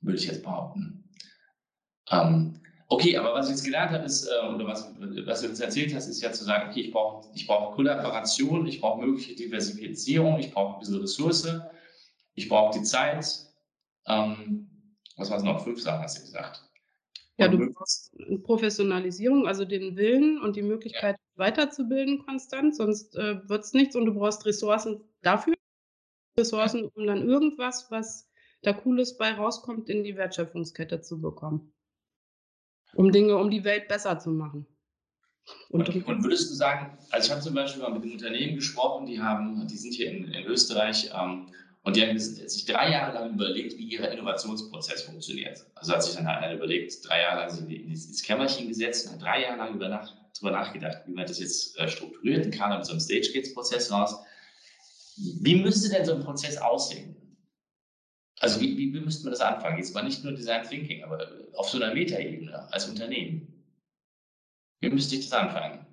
Würde 0.01 0.17
ich 0.17 0.25
jetzt 0.25 0.43
behaupten. 0.43 1.09
Ähm, 2.09 2.61
okay, 2.93 3.17
aber 3.17 3.33
was 3.33 3.47
ich 3.47 3.55
jetzt 3.55 3.63
gelernt 3.63 3.91
habe, 3.91 4.05
ist, 4.05 4.27
äh, 4.27 4.47
oder 4.47 4.67
was, 4.67 4.93
was 5.25 5.41
du 5.41 5.47
jetzt 5.47 5.59
erzählt 5.59 5.93
hast, 5.93 6.07
ist 6.07 6.21
ja 6.21 6.31
zu 6.31 6.43
sagen, 6.43 6.69
okay, 6.69 6.81
ich 6.81 6.91
brauche 6.91 7.27
ich 7.33 7.47
brauch 7.47 7.75
Kollaboration, 7.75 8.65
ich 8.67 8.81
brauche 8.81 9.05
mögliche 9.05 9.35
Diversifizierung, 9.35 10.39
ich 10.39 10.51
brauche 10.51 10.75
ein 10.75 10.79
bisschen 10.79 11.01
Ressource, 11.01 11.47
ich 12.35 12.49
brauche 12.49 12.77
die 12.77 12.83
Zeit. 12.83 13.25
Ähm, 14.07 14.69
was 15.17 15.29
war 15.29 15.37
es 15.37 15.43
noch? 15.43 15.63
Fünf 15.63 15.81
Sachen 15.81 16.03
hast 16.03 16.17
du 16.17 16.21
gesagt. 16.21 16.63
Ja, 17.37 17.47
du 17.47 17.71
brauchst 17.71 18.15
Professionalisierung, 18.43 19.47
also 19.47 19.65
den 19.65 19.95
Willen 19.95 20.39
und 20.39 20.55
die 20.55 20.61
Möglichkeit, 20.61 21.15
ja. 21.17 21.39
weiterzubilden 21.39 22.23
konstant, 22.25 22.75
sonst 22.75 23.15
äh, 23.15 23.37
wird 23.49 23.63
es 23.63 23.73
nichts 23.73 23.95
und 23.95 24.05
du 24.05 24.13
brauchst 24.13 24.45
Ressourcen 24.45 25.03
dafür, 25.23 25.55
Ressourcen, 26.37 26.89
um 26.93 27.07
dann 27.07 27.27
irgendwas, 27.27 27.89
was 27.89 28.29
da 28.61 28.73
Cooles 28.73 29.17
bei 29.17 29.33
rauskommt, 29.33 29.89
in 29.89 30.03
die 30.03 30.15
Wertschöpfungskette 30.15 31.01
zu 31.01 31.19
bekommen. 31.19 31.72
Um 32.95 33.11
Dinge, 33.11 33.37
um 33.37 33.49
die 33.49 33.63
Welt 33.63 33.87
besser 33.87 34.19
zu 34.19 34.29
machen. 34.29 34.67
Und, 35.69 35.89
und, 35.89 36.07
und 36.07 36.23
würdest 36.23 36.51
du 36.51 36.55
sagen, 36.55 36.97
also 37.09 37.25
ich 37.25 37.31
habe 37.31 37.41
zum 37.41 37.53
Beispiel 37.53 37.81
mal 37.81 37.91
mit 37.91 38.03
einem 38.03 38.13
Unternehmen 38.13 38.55
gesprochen, 38.55 39.05
die 39.05 39.19
haben, 39.19 39.67
die 39.67 39.77
sind 39.77 39.93
hier 39.93 40.09
in, 40.09 40.25
in 40.25 40.45
Österreich 40.45 41.11
ähm, 41.13 41.49
und 41.83 41.97
die 41.97 42.01
haben 42.01 42.17
sich 42.17 42.65
drei 42.65 42.91
Jahre 42.91 43.13
lang 43.13 43.33
überlegt, 43.33 43.77
wie 43.77 43.83
ihr 43.83 44.09
Innovationsprozess 44.09 45.01
funktioniert. 45.03 45.65
Also 45.75 45.93
hat 45.93 46.03
sich 46.03 46.15
dann 46.15 46.27
einer 46.27 46.53
überlegt, 46.53 47.07
drei 47.07 47.21
Jahre 47.21 47.41
lang 47.41 47.49
sind 47.49 47.67
die 47.67 47.75
ins 47.75 48.23
Kämmerchen 48.23 48.69
gesetzt 48.69 49.07
und 49.07 49.13
hat 49.13 49.21
drei 49.21 49.41
Jahre 49.41 49.57
lang 49.57 49.75
über 49.75 49.89
Nacht, 49.89 50.15
darüber 50.33 50.51
nachgedacht, 50.51 50.99
wie 51.07 51.13
man 51.13 51.25
das 51.25 51.39
jetzt 51.39 51.77
äh, 51.77 51.89
strukturiert 51.89 52.45
und 52.45 52.53
kam 52.53 52.69
dann 52.69 52.79
mit 52.79 52.85
so 52.85 52.93
einem 52.93 53.01
Stage-Gates-Prozess 53.01 53.91
raus. 53.91 54.15
Wie 55.17 55.61
müsste 55.61 55.89
denn 55.89 56.05
so 56.05 56.13
ein 56.13 56.23
Prozess 56.23 56.57
aussehen? 56.57 57.17
Also 58.39 58.61
wie, 58.61 58.77
wie, 58.77 58.93
wie 58.93 58.99
müsste 59.01 59.25
man 59.25 59.31
das 59.31 59.41
anfangen? 59.41 59.77
Jetzt 59.77 59.93
mal 59.93 60.03
nicht 60.03 60.23
nur 60.23 60.33
Design 60.33 60.67
Thinking, 60.67 61.03
aber 61.03 61.29
auf 61.55 61.69
so 61.69 61.81
einer 61.81 61.93
Metaebene 61.93 62.71
als 62.71 62.89
Unternehmen. 62.89 63.63
Wie 64.81 64.89
müsste 64.89 65.15
ich 65.15 65.29
das 65.29 65.39
anfangen? 65.39 65.85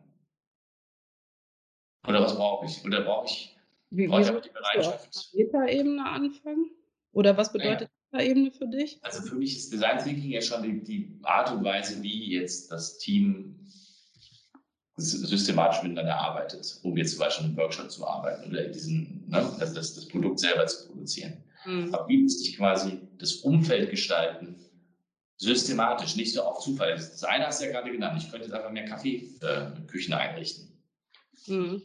Oder 2.07 2.23
was 2.23 2.35
brauche 2.35 2.67
ich? 2.67 2.85
Oder 2.85 3.03
brauche 3.03 3.27
ich 3.27 3.57
wie, 3.91 4.09
wie 4.09 4.25
sollst 4.25 4.45
die 4.45 4.51
Bereitschaft. 4.51 5.17
auf 5.17 5.35
Metaebene 5.35 6.05
anfangen? 6.05 6.71
Oder 7.13 7.37
was 7.37 7.53
bedeutet 7.53 7.91
naja. 8.13 8.25
Metaebene 8.25 8.53
für 8.53 8.69
dich? 8.69 8.99
Also 9.03 9.23
für 9.23 9.35
mich 9.35 9.57
ist 9.57 9.73
Design 9.73 9.99
Thinking 9.99 10.31
ja 10.31 10.41
schon 10.41 10.63
die, 10.63 10.83
die 10.83 11.19
Art 11.23 11.51
und 11.53 11.65
Weise, 11.65 12.01
wie 12.03 12.33
jetzt 12.33 12.71
das 12.71 12.99
Team 12.99 13.57
systematisch 14.97 15.83
miteinander 15.83 16.17
arbeitet, 16.17 16.79
um 16.83 16.97
jetzt 16.97 17.13
zum 17.13 17.21
Beispiel 17.21 17.47
einen 17.47 17.57
Workshop 17.57 17.91
zu 17.91 18.07
arbeiten 18.07 18.51
oder 18.51 18.65
diesen, 18.65 19.25
ne, 19.29 19.39
also 19.39 19.59
das, 19.59 19.95
das 19.95 20.07
Produkt 20.09 20.39
selber 20.39 20.67
zu 20.67 20.89
produzieren. 20.89 21.43
Mhm. 21.65 21.95
Aber 21.95 22.07
wie 22.09 22.19
müsste 22.19 22.49
ich 22.49 22.57
quasi 22.57 23.01
das 23.19 23.37
Umfeld 23.37 23.91
gestalten, 23.91 24.57
systematisch, 25.41 26.17
nicht 26.17 26.35
so 26.35 26.43
auf 26.43 26.61
Zufall. 26.61 26.93
Das 26.93 27.25
eine 27.25 27.47
hast 27.47 27.61
du 27.61 27.65
ja 27.65 27.73
gerade 27.73 27.91
genannt, 27.91 28.23
ich 28.23 28.31
könnte 28.31 28.47
jetzt 28.47 28.55
einfach 28.55 28.71
mehr 28.71 28.85
Kaffeeküchen 28.85 30.13
äh, 30.13 30.17
einrichten. 30.17 30.69
Mhm. 31.47 31.83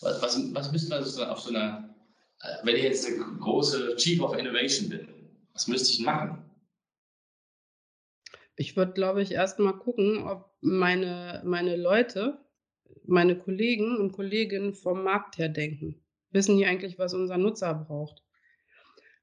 Was, 0.00 0.20
was, 0.20 0.54
was 0.54 0.72
müsste 0.72 0.90
man 0.90 1.04
so 1.04 1.24
auf 1.24 1.40
so 1.40 1.50
einer, 1.50 1.94
äh, 2.40 2.56
wenn 2.64 2.74
ich 2.74 2.82
jetzt 2.82 3.06
der 3.06 3.14
große 3.14 3.94
Chief 3.94 4.20
of 4.20 4.36
Innovation 4.36 4.88
bin, 4.88 5.08
was 5.52 5.68
müsste 5.68 5.92
ich 5.92 6.00
machen? 6.00 6.44
Ich 8.56 8.76
würde, 8.76 8.92
glaube 8.92 9.22
ich, 9.22 9.30
erst 9.30 9.60
mal 9.60 9.72
gucken, 9.72 10.26
ob 10.26 10.50
meine, 10.60 11.42
meine 11.44 11.76
Leute, 11.76 12.44
meine 13.04 13.38
Kollegen 13.38 13.98
und 13.98 14.12
Kolleginnen 14.12 14.74
vom 14.74 15.04
Markt 15.04 15.38
her 15.38 15.48
denken. 15.48 16.04
Wissen 16.30 16.56
die 16.56 16.66
eigentlich, 16.66 16.98
was 16.98 17.14
unser 17.14 17.38
Nutzer 17.38 17.72
braucht? 17.72 18.22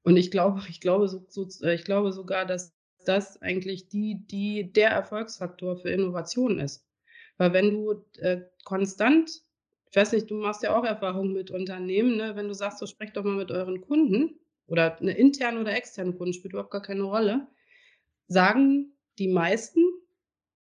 Und 0.03 0.15
ich 0.15 0.31
glaube, 0.31 0.61
ich 0.69 0.79
glaube, 0.79 1.09
so, 1.09 1.25
so, 1.27 1.47
äh, 1.63 1.75
ich 1.75 1.83
glaube 1.83 2.13
sogar, 2.13 2.45
dass 2.45 2.78
das 3.09 3.41
eigentlich 3.41 3.89
die, 3.89 4.25
die, 4.27 4.71
der 4.71 4.91
Erfolgsfaktor 4.91 5.77
für 5.77 5.89
Innovation 5.89 6.59
ist. 6.59 6.85
Weil 7.37 7.53
wenn 7.53 7.71
du 7.71 8.05
äh, 8.19 8.41
konstant 8.63 9.43
ich 9.89 9.95
weiß 9.95 10.11
nicht, 10.11 10.29
du 10.29 10.35
machst 10.35 10.61
ja 10.63 10.77
auch 10.77 10.83
Erfahrungen 10.83 11.33
mit 11.33 11.49
Unternehmen, 11.49 12.15
ne? 12.15 12.35
Wenn 12.35 12.47
du 12.47 12.53
sagst, 12.53 12.79
so 12.79 12.85
sprecht 12.85 13.17
doch 13.17 13.23
mal 13.23 13.35
mit 13.35 13.51
euren 13.51 13.81
Kunden 13.81 14.39
oder 14.67 14.99
eine 14.99 15.17
interne 15.17 15.59
oder 15.59 15.75
externe 15.75 16.13
Kunden, 16.13 16.33
spielt 16.33 16.53
überhaupt 16.53 16.71
gar 16.71 16.81
keine 16.81 17.03
Rolle, 17.03 17.47
sagen 18.27 18.93
die 19.17 19.27
meisten, 19.27 19.81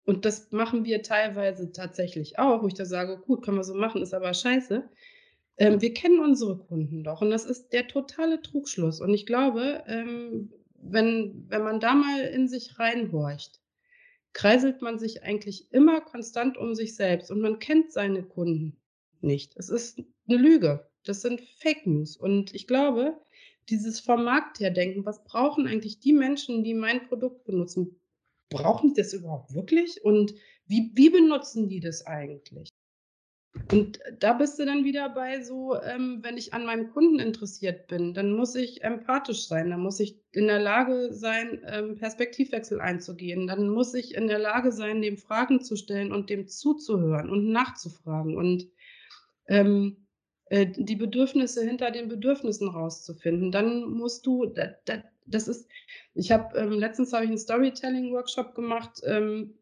und 0.05 0.25
das 0.25 0.53
machen 0.53 0.85
wir 0.85 1.03
teilweise 1.03 1.73
tatsächlich 1.73 2.39
auch, 2.39 2.63
wo 2.63 2.69
ich 2.69 2.75
da 2.75 2.87
sage, 2.87 3.19
gut, 3.19 3.45
können 3.45 3.59
wir 3.59 3.65
so 3.65 3.75
machen, 3.75 4.01
ist 4.01 4.15
aber 4.15 4.33
scheiße. 4.33 4.89
Ähm, 5.59 5.83
wir 5.83 5.93
kennen 5.93 6.21
unsere 6.21 6.57
Kunden 6.57 7.03
doch 7.03 7.21
und 7.21 7.31
das 7.31 7.45
ist 7.45 7.73
der 7.73 7.89
totale 7.89 8.41
Trugschluss. 8.41 9.01
Und 9.01 9.13
ich 9.13 9.27
glaube, 9.27 9.83
ähm, 9.87 10.53
wenn, 10.81 11.47
wenn 11.49 11.63
man 11.63 11.81
da 11.81 11.95
mal 11.95 12.21
in 12.21 12.49
sich 12.49 12.79
reinhorcht, 12.79 13.61
kreiselt 14.33 14.83
man 14.83 14.99
sich 14.99 15.23
eigentlich 15.23 15.73
immer 15.73 16.01
konstant 16.01 16.57
um 16.57 16.75
sich 16.75 16.95
selbst 16.95 17.31
und 17.31 17.41
man 17.41 17.59
kennt 17.59 17.93
seine 17.93 18.23
Kunden 18.23 18.77
nicht. 19.21 19.57
Es 19.57 19.69
ist 19.69 20.03
eine 20.29 20.39
Lüge. 20.39 20.89
Das 21.05 21.23
sind 21.23 21.41
Fake 21.41 21.87
News. 21.87 22.17
Und 22.17 22.55
ich 22.55 22.67
glaube, 22.67 23.19
dieses 23.69 24.01
vom 24.01 24.25
Markt 24.25 24.61
her 24.61 24.71
denken, 24.71 25.05
was 25.05 25.25
brauchen 25.25 25.67
eigentlich 25.67 26.01
die 26.01 26.13
Menschen, 26.13 26.65
die 26.65 26.75
mein 26.75 27.09
Produkt 27.09 27.45
benutzen? 27.45 28.01
Brauchen 28.51 28.95
die 28.95 29.01
das 29.01 29.13
überhaupt 29.13 29.55
wirklich? 29.55 30.05
Und 30.05 30.35
wie, 30.67 30.91
wie 30.95 31.11
benutzen 31.11 31.69
die 31.69 31.81
das 31.81 32.07
eigentlich? 32.07 32.68
Und 33.71 34.01
da 34.19 34.33
bist 34.33 34.59
du 34.59 34.65
dann 34.65 34.85
wieder 34.85 35.11
bei 35.11 35.43
so, 35.43 35.77
ähm, 35.83 36.21
wenn 36.23 36.39
ich 36.39 36.55
an 36.55 36.65
meinem 36.65 36.91
Kunden 36.91 37.19
interessiert 37.19 37.87
bin, 37.87 38.15
dann 38.15 38.33
muss 38.33 38.55
ich 38.55 38.83
empathisch 38.83 39.47
sein, 39.47 39.71
dann 39.71 39.81
muss 39.81 40.01
ich 40.01 40.17
in 40.33 40.47
der 40.47 40.59
Lage 40.59 41.13
sein, 41.13 41.61
ähm, 41.67 41.97
Perspektivwechsel 41.97 42.81
einzugehen, 42.81 43.47
dann 43.47 43.69
muss 43.69 43.93
ich 43.93 44.15
in 44.15 44.27
der 44.27 44.39
Lage 44.39 44.73
sein, 44.73 45.03
dem 45.03 45.19
Fragen 45.19 45.61
zu 45.61 45.77
stellen 45.77 46.13
und 46.13 46.31
dem 46.31 46.49
zuzuhören 46.49 47.29
und 47.29 47.51
nachzufragen. 47.51 48.39
Und 48.39 48.69
ähm, 49.49 50.09
äh, 50.51 50.67
die 50.67 50.97
Bedürfnisse 50.97 51.63
hinter 51.63 51.91
den 51.91 52.09
Bedürfnissen 52.09 52.69
rauszufinden. 52.69 53.53
Dann 53.53 53.85
musst 53.91 54.27
du, 54.27 54.47
da, 54.47 54.69
da, 54.87 55.03
das 55.27 55.47
ist, 55.47 55.69
ich 56.15 56.33
habe 56.33 56.57
ähm, 56.59 56.73
letztens 56.73 57.13
habe 57.13 57.25
ich 57.25 57.31
einen 57.31 57.39
Storytelling-Workshop 57.39 58.55
gemacht, 58.55 59.03
ähm, 59.05 59.58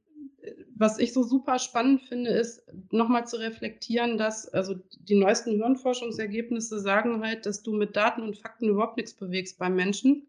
was 0.75 0.99
ich 0.99 1.13
so 1.13 1.23
super 1.23 1.59
spannend 1.59 2.03
finde, 2.03 2.31
ist 2.31 2.63
nochmal 2.91 3.27
zu 3.27 3.37
reflektieren, 3.37 4.19
dass 4.19 4.49
also 4.49 4.75
die 5.01 5.17
neuesten 5.17 5.57
Hirnforschungsergebnisse 5.57 6.81
sagen 6.81 7.23
halt, 7.23 7.47
dass 7.47 7.63
du 7.63 7.73
mit 7.73 7.97
Daten 7.97 8.23
und 8.23 8.37
Fakten 8.37 8.69
überhaupt 8.69 8.97
nichts 8.97 9.15
bewegst 9.15 9.59
beim 9.59 9.75
Menschen. 9.77 10.27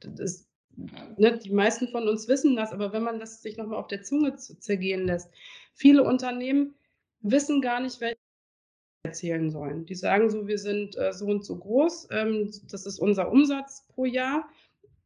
Das, 0.00 0.46
ne, 1.16 1.38
die 1.38 1.52
meisten 1.52 1.88
von 1.88 2.08
uns 2.08 2.28
wissen 2.28 2.56
das, 2.56 2.72
aber 2.72 2.92
wenn 2.92 3.02
man 3.02 3.20
das 3.20 3.42
sich 3.42 3.56
nochmal 3.56 3.78
auf 3.78 3.88
der 3.88 4.02
Zunge 4.02 4.36
zergehen 4.36 5.06
lässt, 5.06 5.30
viele 5.74 6.04
Unternehmen 6.04 6.74
wissen 7.20 7.60
gar 7.60 7.80
nicht, 7.80 8.00
welche 8.00 8.16
erzählen 9.02 9.50
sollen. 9.50 9.86
Die 9.86 9.94
sagen 9.94 10.28
so, 10.30 10.46
wir 10.46 10.58
sind 10.58 10.96
äh, 10.96 11.12
so 11.12 11.26
und 11.26 11.44
so 11.44 11.56
groß, 11.56 12.08
ähm, 12.10 12.50
das 12.70 12.86
ist 12.86 12.98
unser 12.98 13.32
Umsatz 13.32 13.86
pro 13.88 14.04
Jahr 14.04 14.48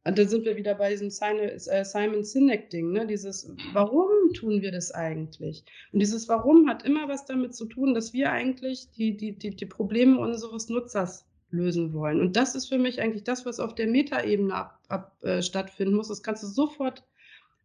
und 0.05 0.19
da 0.19 0.25
sind 0.25 0.45
wir 0.45 0.55
wieder 0.55 0.75
bei 0.75 0.91
diesem 0.91 1.07
äh, 1.07 1.83
Simon 1.83 2.23
Sinek-Ding, 2.23 2.91
ne? 2.91 3.07
Dieses, 3.07 3.51
warum 3.73 4.33
tun 4.33 4.61
wir 4.61 4.71
das 4.71 4.91
eigentlich? 4.91 5.65
Und 5.91 5.99
dieses 5.99 6.29
Warum 6.29 6.69
hat 6.69 6.85
immer 6.85 7.07
was 7.07 7.25
damit 7.25 7.55
zu 7.55 7.65
tun, 7.65 7.95
dass 7.95 8.13
wir 8.13 8.31
eigentlich 8.31 8.91
die, 8.91 9.17
die, 9.17 9.31
die, 9.31 9.55
die 9.55 9.65
Probleme 9.65 10.19
unseres 10.19 10.69
Nutzers 10.69 11.25
lösen 11.49 11.93
wollen. 11.93 12.21
Und 12.21 12.35
das 12.35 12.53
ist 12.53 12.67
für 12.67 12.77
mich 12.77 13.01
eigentlich 13.01 13.23
das, 13.23 13.47
was 13.47 13.59
auf 13.59 13.73
der 13.73 13.87
Metaebene 13.87 14.53
ab, 14.53 14.79
ab, 14.89 15.23
äh, 15.23 15.41
stattfinden 15.41 15.95
muss. 15.95 16.09
Das 16.09 16.21
kannst 16.21 16.43
du 16.43 16.47
sofort 16.47 17.03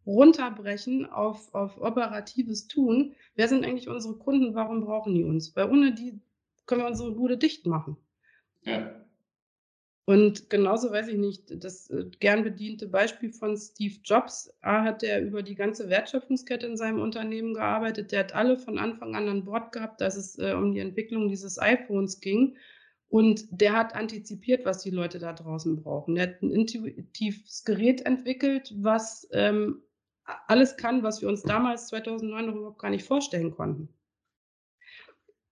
runterbrechen 0.07 1.05
auf, 1.05 1.53
auf 1.53 1.79
operatives 1.79 2.67
Tun. 2.67 3.13
Wer 3.35 3.49
sind 3.49 3.63
eigentlich 3.63 3.87
unsere 3.87 4.15
Kunden? 4.15 4.55
Warum 4.55 4.81
brauchen 4.81 5.13
die 5.13 5.23
uns? 5.23 5.55
Weil 5.55 5.69
ohne 5.69 5.93
die 5.93 6.19
können 6.65 6.81
wir 6.81 6.87
unsere 6.87 7.11
Bude 7.11 7.37
dicht 7.37 7.67
machen. 7.67 7.97
Ja. 8.63 9.00
Und 10.05 10.49
genauso 10.49 10.91
weiß 10.91 11.09
ich 11.09 11.17
nicht, 11.17 11.63
das 11.63 11.89
äh, 11.89 12.05
gern 12.19 12.43
bediente 12.43 12.87
Beispiel 12.87 13.31
von 13.31 13.55
Steve 13.55 13.95
Jobs, 14.03 14.51
A 14.61 14.83
hat 14.83 15.03
er 15.03 15.21
über 15.21 15.43
die 15.43 15.55
ganze 15.55 15.89
Wertschöpfungskette 15.89 16.65
in 16.65 16.75
seinem 16.75 16.99
Unternehmen 16.99 17.53
gearbeitet, 17.53 18.11
der 18.11 18.21
hat 18.21 18.33
alle 18.33 18.57
von 18.57 18.79
Anfang 18.79 19.15
an 19.15 19.29
an 19.29 19.45
Bord 19.45 19.71
gehabt, 19.71 20.01
dass 20.01 20.15
es 20.15 20.37
äh, 20.39 20.53
um 20.53 20.73
die 20.73 20.79
Entwicklung 20.79 21.29
dieses 21.29 21.59
iPhones 21.59 22.19
ging. 22.19 22.57
Und 23.09 23.45
der 23.51 23.73
hat 23.73 23.93
antizipiert, 23.93 24.65
was 24.65 24.81
die 24.81 24.89
Leute 24.89 25.19
da 25.19 25.33
draußen 25.33 25.75
brauchen. 25.75 26.15
Der 26.15 26.29
hat 26.29 26.41
ein 26.41 26.49
intuitives 26.49 27.63
Gerät 27.65 28.05
entwickelt, 28.05 28.73
was 28.77 29.27
ähm, 29.33 29.83
alles 30.47 30.77
kann, 30.77 31.03
was 31.03 31.21
wir 31.21 31.27
uns 31.27 31.43
damals 31.43 31.87
2009 31.87 32.45
noch 32.45 32.55
überhaupt 32.55 32.79
gar 32.79 32.89
nicht 32.89 33.05
vorstellen 33.05 33.51
konnten. 33.51 33.89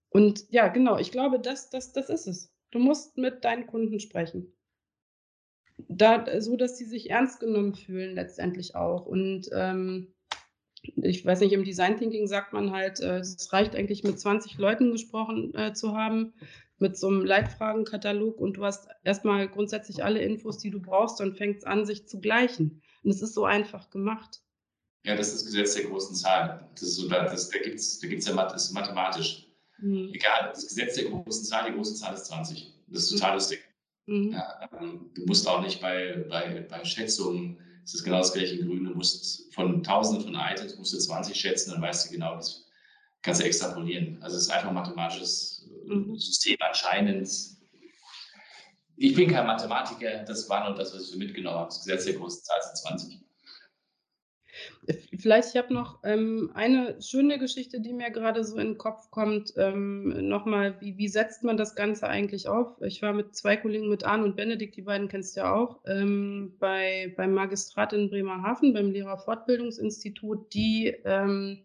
Und 0.10 0.50
ja, 0.50 0.70
genau, 0.70 0.98
ich 0.98 1.12
glaube, 1.12 1.40
das, 1.40 1.70
das, 1.70 1.92
das 1.92 2.10
ist 2.10 2.28
es. 2.28 2.59
Du 2.72 2.80
musst 2.80 3.18
mit 3.18 3.44
deinen 3.44 3.68
Kunden 3.68 4.00
sprechen. 4.00 4.54
Da, 5.88 6.42
so 6.42 6.58
dass 6.58 6.78
sie 6.78 6.86
sich 6.86 7.10
ernst 7.10 7.40
genommen 7.40 7.74
fühlen, 7.74 8.16
letztendlich 8.16 8.76
auch. 8.76 9.06
Und 9.06 9.50
ähm, 9.54 10.14
ich 10.82 11.26
weiß 11.26 11.40
nicht, 11.42 11.54
im 11.54 11.64
Design 11.64 11.98
Thinking 11.98 12.28
sagt 12.28 12.54
man 12.54 12.72
halt, 12.72 13.00
äh, 13.00 13.20
es 13.20 13.52
reicht 13.52 13.76
eigentlich 13.76 14.04
mit 14.04 14.20
20 14.20 14.58
Leuten 14.58 14.92
gesprochen 14.92 15.54
äh, 15.56 15.74
zu 15.74 15.96
haben, 15.96 16.34
mit 16.78 16.98
so 16.98 17.08
einem 17.08 17.26
Leitfragenkatalog 17.26 18.40
und 18.40 18.54
du 18.58 18.66
hast 18.66 18.88
erstmal 19.04 19.50
grundsätzlich 19.50 20.04
alle 20.04 20.22
Infos, 20.22 20.58
die 20.58 20.70
du 20.70 20.82
brauchst, 20.82 21.22
fängt 21.38 21.58
es 21.58 21.64
an, 21.66 21.86
sich 21.86 22.08
zu 22.08 22.20
gleichen. 22.20 22.82
Und 23.04 23.12
es 23.12 23.22
ist 23.22 23.34
so 23.34 23.46
einfach 23.46 23.90
gemacht. 23.90 24.42
Ja, 25.06 25.16
das 25.16 25.28
ist 25.28 25.38
das 25.38 25.46
Gesetz 25.46 25.76
der 25.76 25.86
großen 25.86 26.16
Zahlen. 26.16 26.66
Das 26.72 26.84
ist 26.84 26.96
so, 26.96 27.08
das, 27.08 27.50
da 27.50 27.60
gibt 27.60 27.76
es 27.76 28.00
da 28.00 28.08
gibt's 28.08 28.28
ja 28.28 28.34
mathematisch. 28.34 29.49
Mhm. 29.82 30.12
Egal, 30.14 30.50
das 30.54 30.68
Gesetz 30.68 30.96
der 30.96 31.06
großen 31.06 31.46
Zahl, 31.46 31.70
die 31.70 31.76
große 31.76 31.96
Zahl 31.96 32.14
ist 32.14 32.26
20. 32.26 32.74
Das 32.88 33.04
ist 33.04 33.12
total 33.12 33.36
lustig. 33.36 33.60
Mhm. 34.06 34.32
Ja, 34.32 34.70
ähm, 34.80 35.12
du 35.14 35.26
musst 35.26 35.48
auch 35.48 35.62
nicht 35.62 35.82
bei, 35.82 36.26
bei, 36.30 36.66
bei 36.70 36.84
Schätzungen, 36.84 37.60
es 37.84 37.94
ist 37.96 38.04
genau 38.04 38.20
das 38.20 38.34
gleiche 38.34 38.56
in 38.56 38.68
Grün, 38.68 38.86
du 38.86 38.94
musst 38.94 39.54
von 39.54 39.84
Tausenden 39.84 40.24
von 40.24 40.36
Items 40.36 40.78
musst 40.78 40.94
du 40.94 40.98
20 40.98 41.36
schätzen, 41.36 41.72
dann 41.72 41.82
weißt 41.82 42.08
du 42.08 42.14
genau, 42.14 42.36
das 42.36 42.68
kannst 43.22 43.42
du 43.42 43.46
extrapolieren. 43.46 44.22
Also 44.22 44.38
es 44.38 44.44
ist 44.44 44.50
einfach 44.50 44.70
ein 44.70 44.76
mathematisches 44.76 45.68
äh, 45.90 45.94
mhm. 45.94 46.18
System 46.18 46.58
anscheinend. 46.60 47.30
Ich 48.96 49.16
bin 49.16 49.32
kein 49.32 49.48
Mathematiker, 49.48 50.24
das 50.24 50.50
war 50.50 50.68
nur 50.68 50.78
das, 50.78 50.94
was 50.94 51.10
ich 51.10 51.16
mitgenommen 51.16 51.58
habe. 51.58 51.70
Das 51.70 51.80
Gesetz 51.80 52.06
der 52.06 52.16
großen 52.16 52.44
Zahl 52.44 52.62
sind 52.62 52.78
20. 52.78 53.20
Vielleicht, 55.18 55.50
ich 55.50 55.62
habe 55.62 55.74
noch 55.74 56.00
ähm, 56.04 56.52
eine 56.54 57.02
schöne 57.02 57.38
Geschichte, 57.38 57.82
die 57.82 57.94
mir 57.94 58.10
gerade 58.10 58.44
so 58.44 58.58
in 58.58 58.70
den 58.70 58.78
Kopf 58.78 59.12
kommt. 59.12 59.54
Ähm, 59.58 60.28
Nochmal, 60.28 60.80
wie, 60.82 60.98
wie 60.98 61.08
setzt 61.08 61.44
man 61.44 61.58
das 61.58 61.76
Ganze 61.76 62.08
eigentlich 62.08 62.48
auf? 62.48 62.82
Ich 62.82 63.02
war 63.02 63.14
mit 63.14 63.36
zwei 63.36 63.58
Kollegen, 63.58 63.90
mit 63.90 64.04
Arne 64.04 64.24
und 64.24 64.36
Benedikt, 64.36 64.76
die 64.76 64.82
beiden 64.82 65.08
kennst 65.08 65.36
du 65.36 65.42
ja 65.42 65.54
auch, 65.54 65.80
ähm, 65.86 66.56
bei, 66.60 67.14
beim 67.18 67.34
Magistrat 67.34 67.94
in 67.94 68.10
Bremerhaven, 68.10 68.74
beim 68.74 68.92
Lehrerfortbildungsinstitut, 68.92 70.54
die 70.54 70.96
ähm, 71.06 71.64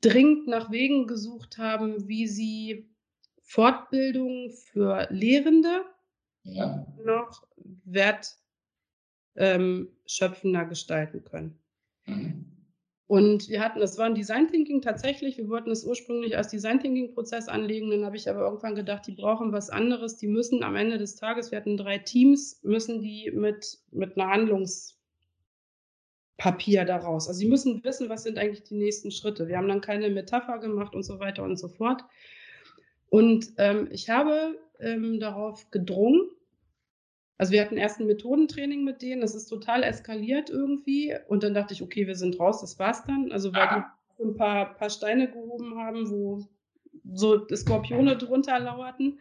dringend 0.00 0.46
nach 0.48 0.70
Wegen 0.70 1.06
gesucht 1.06 1.58
haben, 1.58 2.08
wie 2.08 2.26
sie 2.26 2.88
Fortbildung 3.42 4.50
für 4.52 5.06
Lehrende 5.10 5.84
ja. 6.42 6.86
noch 7.04 7.46
wert 7.84 8.36
ähm, 9.36 9.88
schöpfender 10.06 10.64
gestalten 10.64 11.24
können. 11.24 11.58
Mhm. 12.06 12.54
Und 13.06 13.50
wir 13.50 13.60
hatten, 13.60 13.80
das 13.80 13.98
war 13.98 14.06
ein 14.06 14.14
Design 14.14 14.48
Thinking 14.48 14.80
tatsächlich. 14.80 15.36
Wir 15.36 15.48
wollten 15.48 15.70
es 15.70 15.84
ursprünglich 15.84 16.38
als 16.38 16.48
Design 16.48 16.80
Thinking 16.80 17.12
Prozess 17.12 17.48
anlegen. 17.48 17.90
Dann 17.90 18.04
habe 18.04 18.16
ich 18.16 18.30
aber 18.30 18.40
irgendwann 18.40 18.74
gedacht, 18.74 19.06
die 19.06 19.12
brauchen 19.12 19.52
was 19.52 19.68
anderes. 19.68 20.16
Die 20.16 20.26
müssen 20.26 20.64
am 20.64 20.74
Ende 20.74 20.96
des 20.96 21.16
Tages, 21.16 21.50
wir 21.50 21.58
hatten 21.58 21.76
drei 21.76 21.98
Teams, 21.98 22.60
müssen 22.62 23.02
die 23.02 23.30
mit, 23.30 23.78
mit 23.90 24.16
einer 24.16 24.30
Handlungspapier 24.30 26.86
daraus. 26.86 27.28
Also 27.28 27.40
sie 27.40 27.48
müssen 27.48 27.84
wissen, 27.84 28.08
was 28.08 28.22
sind 28.22 28.38
eigentlich 28.38 28.62
die 28.62 28.76
nächsten 28.76 29.10
Schritte. 29.10 29.48
Wir 29.48 29.58
haben 29.58 29.68
dann 29.68 29.82
keine 29.82 30.08
Metapher 30.08 30.58
gemacht 30.58 30.94
und 30.94 31.02
so 31.02 31.18
weiter 31.18 31.42
und 31.42 31.58
so 31.58 31.68
fort. 31.68 32.02
Und 33.10 33.52
ähm, 33.58 33.86
ich 33.92 34.08
habe 34.08 34.58
ähm, 34.80 35.20
darauf 35.20 35.70
gedrungen, 35.70 36.30
also 37.36 37.52
wir 37.52 37.60
hatten 37.60 37.76
erst 37.76 38.00
ein 38.00 38.06
Methodentraining 38.06 38.84
mit 38.84 39.02
denen, 39.02 39.20
das 39.20 39.34
ist 39.34 39.46
total 39.46 39.82
eskaliert 39.82 40.50
irgendwie. 40.50 41.16
Und 41.28 41.42
dann 41.42 41.54
dachte 41.54 41.74
ich, 41.74 41.82
okay, 41.82 42.06
wir 42.06 42.14
sind 42.14 42.38
raus, 42.38 42.60
das 42.60 42.78
war's 42.78 43.04
dann. 43.04 43.32
Also 43.32 43.52
weil 43.52 43.62
ah. 43.62 43.94
die 44.18 44.24
ein 44.24 44.36
paar, 44.36 44.74
paar 44.74 44.90
Steine 44.90 45.30
gehoben 45.30 45.76
haben, 45.76 46.10
wo 46.10 46.46
so 47.12 47.46
Skorpione 47.48 48.16
drunter 48.16 48.58
lauerten. 48.60 49.18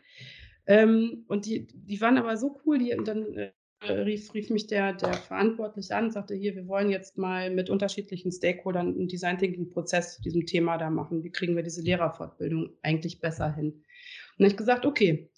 Ähm, 0.67 1.25
und 1.27 1.45
die, 1.45 1.67
die 1.67 1.99
waren 2.01 2.17
aber 2.17 2.37
so 2.37 2.59
cool, 2.65 2.77
die, 2.77 2.95
dann 3.03 3.33
äh, 3.35 3.51
rief, 3.91 4.33
rief 4.33 4.49
mich 4.49 4.67
der, 4.67 4.93
der 4.93 5.13
Verantwortliche 5.13 5.95
an 5.95 6.05
und 6.05 6.11
sagte, 6.11 6.35
hier, 6.35 6.55
wir 6.55 6.67
wollen 6.67 6.89
jetzt 6.89 7.17
mal 7.17 7.49
mit 7.49 7.69
unterschiedlichen 7.69 8.31
Stakeholdern 8.31 8.87
einen 8.87 9.07
Design 9.07 9.37
Thinking 9.37 9.69
Prozess 9.69 10.15
zu 10.15 10.21
diesem 10.21 10.45
Thema 10.45 10.77
da 10.77 10.89
machen. 10.89 11.23
Wie 11.23 11.31
kriegen 11.31 11.55
wir 11.55 11.63
diese 11.63 11.81
Lehrerfortbildung 11.81 12.69
eigentlich 12.81 13.19
besser 13.19 13.53
hin? 13.53 13.83
Und 14.37 14.45
ich 14.45 14.55
gesagt, 14.55 14.85
okay, 14.85 15.29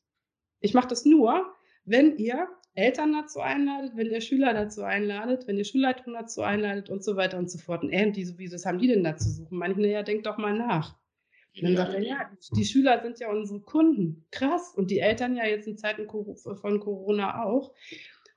ich 0.60 0.74
mache 0.74 0.88
das 0.88 1.06
nur, 1.06 1.54
wenn 1.86 2.18
ihr 2.18 2.48
Eltern 2.76 3.14
dazu 3.14 3.40
einladet, 3.40 3.94
wenn 3.96 4.12
ihr 4.12 4.22
Schüler 4.22 4.54
dazu 4.54 4.84
einladet, 4.84 5.48
wenn 5.48 5.58
ihr 5.58 5.64
Schulleitung 5.64 6.14
dazu 6.14 6.42
einladet 6.42 6.90
und 6.90 7.04
so 7.04 7.16
weiter 7.16 7.38
und 7.38 7.50
so 7.50 7.58
fort. 7.58 7.84
Und 7.84 7.92
äh, 7.92 8.12
die, 8.12 8.38
wie, 8.38 8.52
was 8.52 8.66
haben 8.66 8.80
die 8.80 8.88
denn 8.88 9.04
da 9.04 9.16
zu 9.16 9.30
suchen? 9.30 9.58
Manche, 9.58 9.82
naja, 9.82 10.04
denkt 10.04 10.26
doch 10.26 10.38
mal 10.38 10.54
nach. 10.54 10.98
Und 11.56 11.64
dann 11.64 11.78
sagt 11.78 11.94
er, 11.94 12.02
ja, 12.02 12.30
die 12.52 12.66
Schüler 12.66 13.02
sind 13.02 13.20
ja 13.20 13.32
unsere 13.32 13.62
Kunden. 13.62 14.26
Krass. 14.32 14.74
Und 14.76 14.92
die 14.92 15.00
Eltern 15.00 15.38
ja 15.38 15.46
jetzt 15.46 15.68
in 15.68 15.78
Zeiten 15.78 16.06
von 16.06 16.80
Corona 16.82 17.44
auch. 17.46 17.74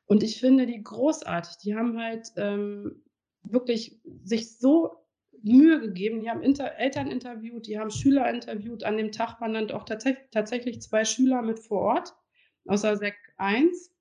Und 0.07 0.23
ich 0.23 0.39
finde 0.41 0.67
die 0.67 0.83
großartig. 0.83 1.57
Die 1.59 1.75
haben 1.75 1.99
halt 2.01 2.29
ähm, 2.37 3.03
wirklich 3.43 4.01
sich 4.23 4.57
so 4.57 5.05
Mühe 5.43 5.81
gegeben. 5.81 6.21
Die 6.21 6.31
haben 6.31 6.43
Inter 6.43 6.77
Eltern 6.77 7.11
interviewt, 7.11 7.67
die 7.67 7.79
haben 7.79 7.91
Schüler 7.91 8.31
interviewt. 8.31 8.85
An 8.85 8.97
dem 8.97 9.11
Tag 9.13 9.41
waren 9.41 9.55
dann 9.55 9.71
auch 9.73 9.85
tats 9.85 10.05
tatsächlich 10.31 10.81
zwei 10.81 11.05
Schüler 11.05 11.43
mit 11.43 11.59
vor 11.59 11.81
Ort, 11.81 12.15
außer 12.67 12.97
Sek 12.97 13.17
1. 13.37 13.93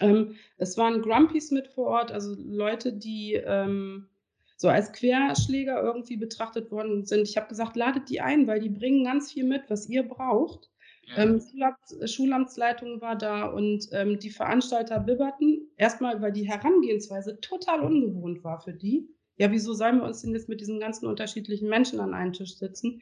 Ähm, 0.00 0.36
es 0.56 0.76
waren 0.76 1.02
Grumpies 1.02 1.50
mit 1.50 1.68
vor 1.68 1.86
Ort, 1.86 2.12
also 2.12 2.34
Leute, 2.38 2.92
die 2.92 3.34
ähm, 3.34 4.08
so 4.56 4.68
als 4.68 4.92
Querschläger 4.92 5.82
irgendwie 5.82 6.16
betrachtet 6.16 6.70
worden 6.70 7.04
sind. 7.06 7.22
Ich 7.22 7.36
habe 7.36 7.48
gesagt, 7.48 7.76
ladet 7.76 8.08
die 8.08 8.20
ein, 8.20 8.46
weil 8.46 8.60
die 8.60 8.68
bringen 8.68 9.04
ganz 9.04 9.32
viel 9.32 9.44
mit, 9.44 9.62
was 9.68 9.88
ihr 9.88 10.02
braucht. 10.02 10.70
Ja. 11.16 11.24
Ähm, 11.24 11.40
Schulamtsleitung 12.06 13.00
war 13.00 13.16
da 13.16 13.46
und 13.46 13.88
ähm, 13.92 14.18
die 14.18 14.30
Veranstalter 14.30 15.00
bibberten. 15.00 15.68
Erstmal, 15.76 16.20
weil 16.20 16.32
die 16.32 16.46
Herangehensweise 16.46 17.40
total 17.40 17.80
ungewohnt 17.80 18.44
war 18.44 18.60
für 18.60 18.74
die. 18.74 19.08
Ja, 19.38 19.50
wieso 19.50 19.72
sollen 19.72 19.98
wir 19.98 20.04
uns 20.04 20.20
denn 20.20 20.34
jetzt 20.34 20.50
mit 20.50 20.60
diesen 20.60 20.78
ganzen 20.78 21.06
unterschiedlichen 21.06 21.68
Menschen 21.68 21.98
an 21.98 22.12
einen 22.12 22.34
Tisch 22.34 22.56
sitzen? 22.56 23.00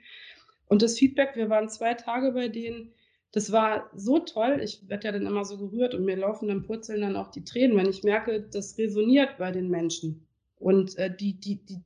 Und 0.68 0.82
das 0.82 0.96
Feedback, 0.96 1.34
wir 1.34 1.50
waren 1.50 1.68
zwei 1.68 1.94
Tage 1.94 2.32
bei 2.32 2.48
denen, 2.48 2.92
das 3.32 3.52
war 3.52 3.90
so 3.94 4.18
toll. 4.20 4.60
Ich 4.62 4.88
werde 4.88 5.08
ja 5.08 5.12
dann 5.12 5.26
immer 5.26 5.44
so 5.44 5.58
gerührt 5.58 5.94
und 5.94 6.04
mir 6.04 6.16
laufen 6.16 6.48
dann 6.48 6.62
purzeln 6.62 7.02
dann 7.02 7.16
auch 7.16 7.30
die 7.30 7.44
Tränen, 7.44 7.76
wenn 7.76 7.88
ich 7.88 8.02
merke, 8.02 8.40
das 8.40 8.78
resoniert 8.78 9.36
bei 9.38 9.50
den 9.50 9.68
Menschen. 9.68 10.26
Und 10.56 10.96
äh, 10.96 11.14
die, 11.14 11.38
die, 11.38 11.64
die, 11.64 11.82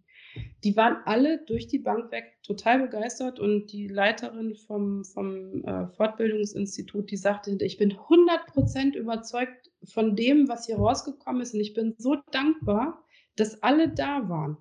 die 0.63 0.77
waren 0.77 0.99
alle 1.05 1.45
durch 1.45 1.67
die 1.67 1.81
Bank 1.81 2.11
weg 2.13 2.39
total 2.43 2.81
begeistert 2.81 3.41
und 3.41 3.73
die 3.73 3.89
Leiterin 3.89 4.55
vom, 4.55 5.05
vom 5.05 5.65
äh, 5.65 5.89
Fortbildungsinstitut, 5.89 7.11
die 7.11 7.17
sagte, 7.17 7.59
ich 7.61 7.77
bin 7.77 7.93
100% 7.93 8.97
überzeugt 8.97 9.71
von 9.85 10.17
dem, 10.17 10.49
was 10.49 10.67
hier 10.67 10.77
rausgekommen 10.77 11.43
ist 11.43 11.55
und 11.55 11.61
ich 11.61 11.75
bin 11.75 11.95
so 11.99 12.17
dankbar, 12.31 13.03
dass 13.37 13.63
alle 13.63 13.89
da 13.89 14.29
waren. 14.29 14.57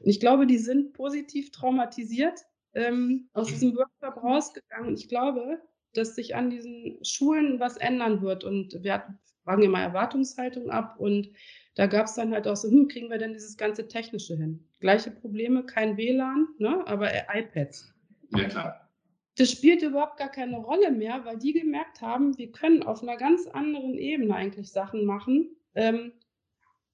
Und 0.00 0.10
ich 0.10 0.20
glaube, 0.20 0.46
die 0.46 0.58
sind 0.58 0.92
positiv 0.92 1.50
traumatisiert 1.50 2.44
ähm, 2.74 3.28
aus 3.32 3.48
diesem 3.48 3.74
Workshop 3.74 4.22
rausgegangen. 4.22 4.88
Und 4.88 4.98
ich 4.98 5.08
glaube, 5.08 5.60
dass 5.96 6.14
sich 6.14 6.34
an 6.34 6.50
diesen 6.50 6.98
Schulen 7.04 7.60
was 7.60 7.76
ändern 7.76 8.22
wird. 8.22 8.44
Und 8.44 8.82
wir 8.82 9.04
fragen 9.44 9.70
mal 9.70 9.82
Erwartungshaltung 9.82 10.70
ab 10.70 10.98
und 10.98 11.30
da 11.76 11.86
gab 11.86 12.06
es 12.06 12.14
dann 12.14 12.32
halt 12.32 12.48
auch 12.48 12.56
so, 12.56 12.70
hm, 12.70 12.88
kriegen 12.88 13.10
wir 13.10 13.18
denn 13.18 13.34
dieses 13.34 13.56
ganze 13.56 13.86
Technische 13.86 14.34
hin? 14.36 14.66
Gleiche 14.80 15.10
Probleme, 15.10 15.64
kein 15.64 15.96
WLAN, 15.96 16.48
ne, 16.58 16.82
aber 16.86 17.10
iPads. 17.32 17.94
Ja, 18.34 18.48
klar. 18.48 18.90
Das 19.36 19.50
spielt 19.50 19.82
überhaupt 19.82 20.16
gar 20.16 20.30
keine 20.30 20.56
Rolle 20.56 20.90
mehr, 20.90 21.24
weil 21.26 21.36
die 21.36 21.52
gemerkt 21.52 22.00
haben, 22.00 22.36
wir 22.38 22.50
können 22.50 22.82
auf 22.82 23.02
einer 23.02 23.18
ganz 23.18 23.46
anderen 23.46 23.94
Ebene 23.98 24.34
eigentlich 24.34 24.72
Sachen 24.72 25.04
machen, 25.04 25.50
ähm, 25.74 26.12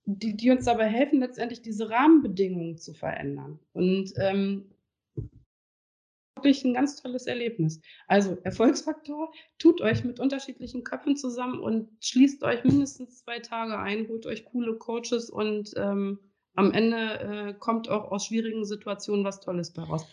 die, 0.04 0.36
die 0.36 0.50
uns 0.50 0.64
dabei 0.64 0.88
helfen, 0.88 1.20
letztendlich 1.20 1.62
diese 1.62 1.88
Rahmenbedingungen 1.88 2.76
zu 2.76 2.92
verändern. 2.92 3.60
Und 3.72 4.12
ähm, 4.16 4.71
wirklich 6.44 6.64
ein 6.64 6.74
ganz 6.74 7.00
tolles 7.00 7.26
Erlebnis. 7.26 7.80
Also 8.06 8.38
Erfolgsfaktor, 8.42 9.32
tut 9.58 9.80
euch 9.80 10.04
mit 10.04 10.20
unterschiedlichen 10.20 10.84
Köpfen 10.84 11.16
zusammen 11.16 11.60
und 11.60 11.88
schließt 12.00 12.42
euch 12.42 12.64
mindestens 12.64 13.24
zwei 13.24 13.38
Tage 13.38 13.78
ein, 13.78 14.08
holt 14.08 14.26
euch 14.26 14.44
coole 14.44 14.76
Coaches 14.76 15.30
und 15.30 15.72
ähm, 15.76 16.18
am 16.54 16.72
Ende 16.72 16.96
äh, 17.20 17.54
kommt 17.58 17.88
auch 17.88 18.10
aus 18.10 18.26
schwierigen 18.26 18.64
Situationen 18.64 19.24
was 19.24 19.40
Tolles 19.40 19.72
daraus. 19.72 20.06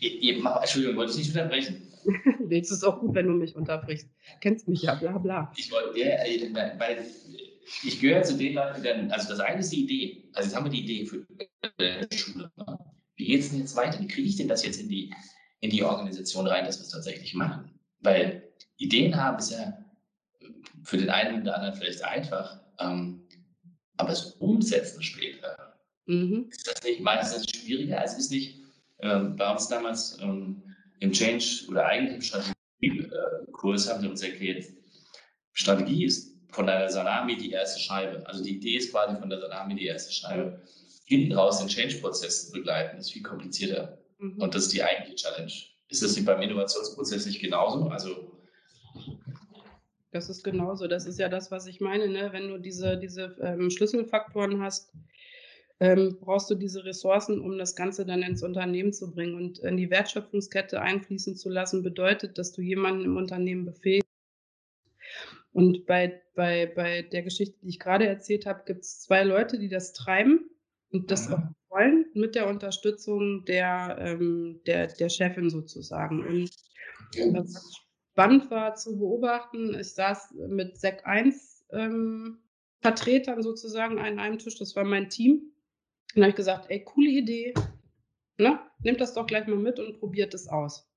Entschuldigung, 0.00 0.96
wollte 0.96 1.12
ich 1.12 1.18
nicht 1.18 1.30
unterbrechen? 1.30 1.92
nee, 2.46 2.60
es 2.60 2.70
ist 2.70 2.84
auch 2.84 3.00
gut, 3.00 3.14
wenn 3.14 3.26
du 3.26 3.34
mich 3.34 3.56
unterbrichst. 3.56 4.08
Kennst 4.40 4.68
mich 4.68 4.82
ja, 4.82 4.94
bla 4.94 5.18
bla. 5.18 5.52
Ich 5.56 5.70
wollte, 5.70 5.98
ja, 5.98 6.08
weil 6.78 7.04
ich 7.84 8.00
gehöre 8.00 8.22
zu 8.22 8.36
den 8.36 8.54
Leuten, 8.54 9.10
also 9.10 9.28
das 9.28 9.40
eine 9.40 9.60
ist 9.60 9.70
die 9.70 9.84
Idee, 9.84 10.30
also 10.32 10.48
jetzt 10.48 10.56
haben 10.56 10.64
wir 10.64 10.70
die 10.70 10.84
Idee 10.84 11.06
für 11.06 11.26
die 11.78 12.16
Schule. 12.16 12.50
Wie 13.18 13.26
geht 13.26 13.40
es 13.40 13.50
denn 13.50 13.58
jetzt 13.58 13.76
weiter? 13.76 14.00
Wie 14.00 14.06
kriege 14.06 14.28
ich 14.28 14.36
denn 14.36 14.48
das 14.48 14.64
jetzt 14.64 14.80
in 14.80 14.88
die, 14.88 15.12
in 15.60 15.70
die 15.70 15.82
Organisation 15.82 16.46
rein, 16.46 16.64
dass 16.64 16.78
wir 16.78 16.84
es 16.84 16.90
tatsächlich 16.90 17.34
machen? 17.34 17.78
Weil 18.00 18.48
Ideen 18.76 19.16
haben 19.16 19.38
ist 19.38 19.50
ja 19.50 19.76
für 20.84 20.96
den 20.96 21.10
einen 21.10 21.42
oder 21.42 21.56
anderen 21.56 21.74
vielleicht 21.74 22.02
einfach, 22.04 22.60
ähm, 22.78 23.26
aber 23.96 24.10
das 24.10 24.36
Umsetzen 24.36 25.02
später, 25.02 25.76
mhm. 26.06 26.46
ist 26.48 26.66
das 26.66 26.82
nicht 26.84 27.00
meistens 27.00 27.50
schwieriger? 27.50 28.00
Also 28.00 28.18
ist 28.18 28.30
nicht 28.30 28.60
ähm, 29.00 29.34
bei 29.34 29.50
uns 29.50 29.66
damals 29.66 30.16
ähm, 30.22 30.62
im 31.00 31.12
Change 31.12 31.64
oder 31.68 31.86
eigentlich 31.86 32.14
im 32.14 32.22
Strategiekurs 32.22 33.92
haben 33.92 34.00
sie 34.00 34.08
uns 34.08 34.22
erklärt, 34.22 34.64
Strategie 35.52 36.04
ist 36.04 36.36
von 36.52 36.66
der 36.66 36.88
Salami 36.88 37.36
die 37.36 37.50
erste 37.50 37.80
Scheibe. 37.80 38.24
Also 38.28 38.44
die 38.44 38.56
Idee 38.56 38.76
ist 38.76 38.92
quasi 38.92 39.16
von 39.16 39.28
der 39.28 39.40
Salami 39.40 39.74
die 39.74 39.86
erste 39.86 40.12
Scheibe 40.12 40.62
hinten 41.08 41.32
raus 41.32 41.58
den 41.58 41.68
Change-Prozess 41.68 42.46
zu 42.46 42.52
begleiten, 42.52 42.98
ist 42.98 43.12
viel 43.12 43.22
komplizierter. 43.22 43.98
Mhm. 44.18 44.42
Und 44.42 44.54
das 44.54 44.64
ist 44.64 44.74
die 44.74 44.82
eigentliche 44.82 45.16
Challenge. 45.16 45.52
Ist 45.88 46.02
das 46.02 46.22
beim 46.22 46.42
Innovationsprozess 46.42 47.24
nicht 47.24 47.40
genauso? 47.40 47.88
Also 47.88 48.30
das 50.10 50.28
ist 50.28 50.44
genauso. 50.44 50.86
Das 50.86 51.06
ist 51.06 51.18
ja 51.18 51.30
das, 51.30 51.50
was 51.50 51.66
ich 51.66 51.80
meine. 51.80 52.08
Ne? 52.08 52.28
Wenn 52.32 52.48
du 52.48 52.58
diese, 52.58 52.98
diese 52.98 53.36
ähm, 53.40 53.70
Schlüsselfaktoren 53.70 54.60
hast, 54.62 54.92
ähm, 55.80 56.18
brauchst 56.20 56.50
du 56.50 56.54
diese 56.54 56.84
Ressourcen, 56.84 57.40
um 57.40 57.56
das 57.56 57.74
Ganze 57.74 58.04
dann 58.04 58.22
ins 58.22 58.42
Unternehmen 58.42 58.92
zu 58.92 59.10
bringen 59.10 59.34
und 59.34 59.60
in 59.60 59.78
die 59.78 59.90
Wertschöpfungskette 59.90 60.80
einfließen 60.80 61.36
zu 61.36 61.48
lassen, 61.48 61.82
bedeutet, 61.82 62.36
dass 62.36 62.52
du 62.52 62.60
jemanden 62.60 63.04
im 63.04 63.16
Unternehmen 63.16 63.64
befähigst. 63.64 64.08
Und 65.52 65.86
bei, 65.86 66.20
bei, 66.34 66.66
bei 66.66 67.02
der 67.02 67.22
Geschichte, 67.22 67.56
die 67.62 67.68
ich 67.68 67.78
gerade 67.78 68.06
erzählt 68.06 68.44
habe, 68.44 68.64
gibt 68.66 68.82
es 68.82 69.00
zwei 69.00 69.24
Leute, 69.24 69.58
die 69.58 69.68
das 69.68 69.94
treiben 69.94 70.50
und 70.90 71.10
das 71.10 71.30
auch 71.30 71.40
wollen 71.70 72.06
mit 72.14 72.34
der 72.34 72.48
Unterstützung 72.48 73.44
der, 73.44 73.96
ähm, 74.00 74.60
der, 74.66 74.88
der 74.88 75.08
Chefin 75.08 75.50
sozusagen. 75.50 76.24
Und 76.26 76.50
was 77.34 77.76
spannend 78.12 78.50
war 78.50 78.74
zu 78.74 78.98
beobachten, 78.98 79.78
ich 79.78 79.94
saß 79.94 80.34
mit 80.48 80.76
Sec 80.78 81.06
1 81.06 81.66
ähm, 81.72 82.38
Vertretern 82.80 83.42
sozusagen 83.42 83.98
an 83.98 84.18
einem 84.18 84.38
Tisch, 84.38 84.58
das 84.58 84.74
war 84.76 84.84
mein 84.84 85.10
Team. 85.10 85.52
Und 86.14 86.16
dann 86.16 86.22
habe 86.24 86.30
ich 86.30 86.36
gesagt, 86.36 86.70
ey, 86.70 86.82
coole 86.84 87.10
Idee, 87.10 87.54
ne? 88.38 88.58
nehmt 88.80 89.00
das 89.00 89.14
doch 89.14 89.26
gleich 89.26 89.46
mal 89.46 89.56
mit 89.56 89.78
und 89.78 89.98
probiert 89.98 90.32
es 90.34 90.48
aus. 90.48 90.88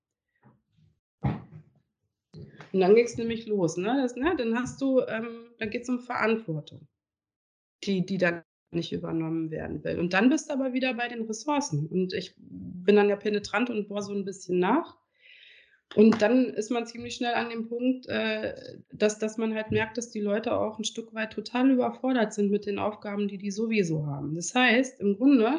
Und 2.73 2.79
dann 2.79 2.95
ging 2.95 3.05
es 3.05 3.17
nämlich 3.17 3.47
los. 3.47 3.75
Ne? 3.75 3.99
Das, 4.01 4.15
ne? 4.15 4.33
Dann 4.37 4.57
hast 4.57 4.79
du, 4.81 5.01
ähm, 5.01 5.53
dann 5.59 5.69
geht 5.69 5.81
es 5.83 5.89
um 5.89 5.99
Verantwortung, 5.99 6.87
die, 7.83 8.05
die 8.05 8.17
dann 8.17 8.43
nicht 8.74 8.91
übernommen 8.91 9.51
werden 9.51 9.84
will. 9.84 9.99
Und 9.99 10.13
dann 10.13 10.30
bist 10.30 10.49
du 10.49 10.53
aber 10.53 10.74
wieder 10.74 10.93
bei 10.93 11.07
den 11.07 11.24
Ressourcen. 11.24 11.88
Und 11.88 12.13
ich 12.13 12.36
bin 12.38 12.95
dann 12.95 13.09
ja 13.09 13.15
penetrant 13.15 13.69
und 13.69 13.88
bohre 13.88 14.03
so 14.03 14.13
ein 14.13 14.26
bisschen 14.26 14.59
nach. 14.59 14.97
Und 15.95 16.22
dann 16.22 16.45
ist 16.45 16.72
man 16.72 16.86
ziemlich 16.86 17.15
schnell 17.15 17.34
an 17.34 17.49
dem 17.49 17.67
Punkt, 17.67 18.07
äh, 18.07 18.78
dass, 18.93 19.19
dass 19.19 19.38
man 19.38 19.53
halt 19.53 19.72
merkt, 19.72 19.97
dass 19.97 20.09
die 20.09 20.22
Leute 20.22 20.55
auch 20.55 20.80
ein 20.80 20.86
Stück 20.86 21.13
weit 21.13 21.34
total 21.34 21.69
überfordert 21.69 22.34
sind 22.34 22.49
mit 22.49 22.65
den 22.65 22.80
Aufgaben, 22.80 23.28
die 23.28 23.38
die 23.38 23.51
sowieso 23.51 24.05
haben. 24.05 24.36
Das 24.36 24.55
heißt, 24.55 25.01
im 25.01 25.17
Grunde 25.17 25.57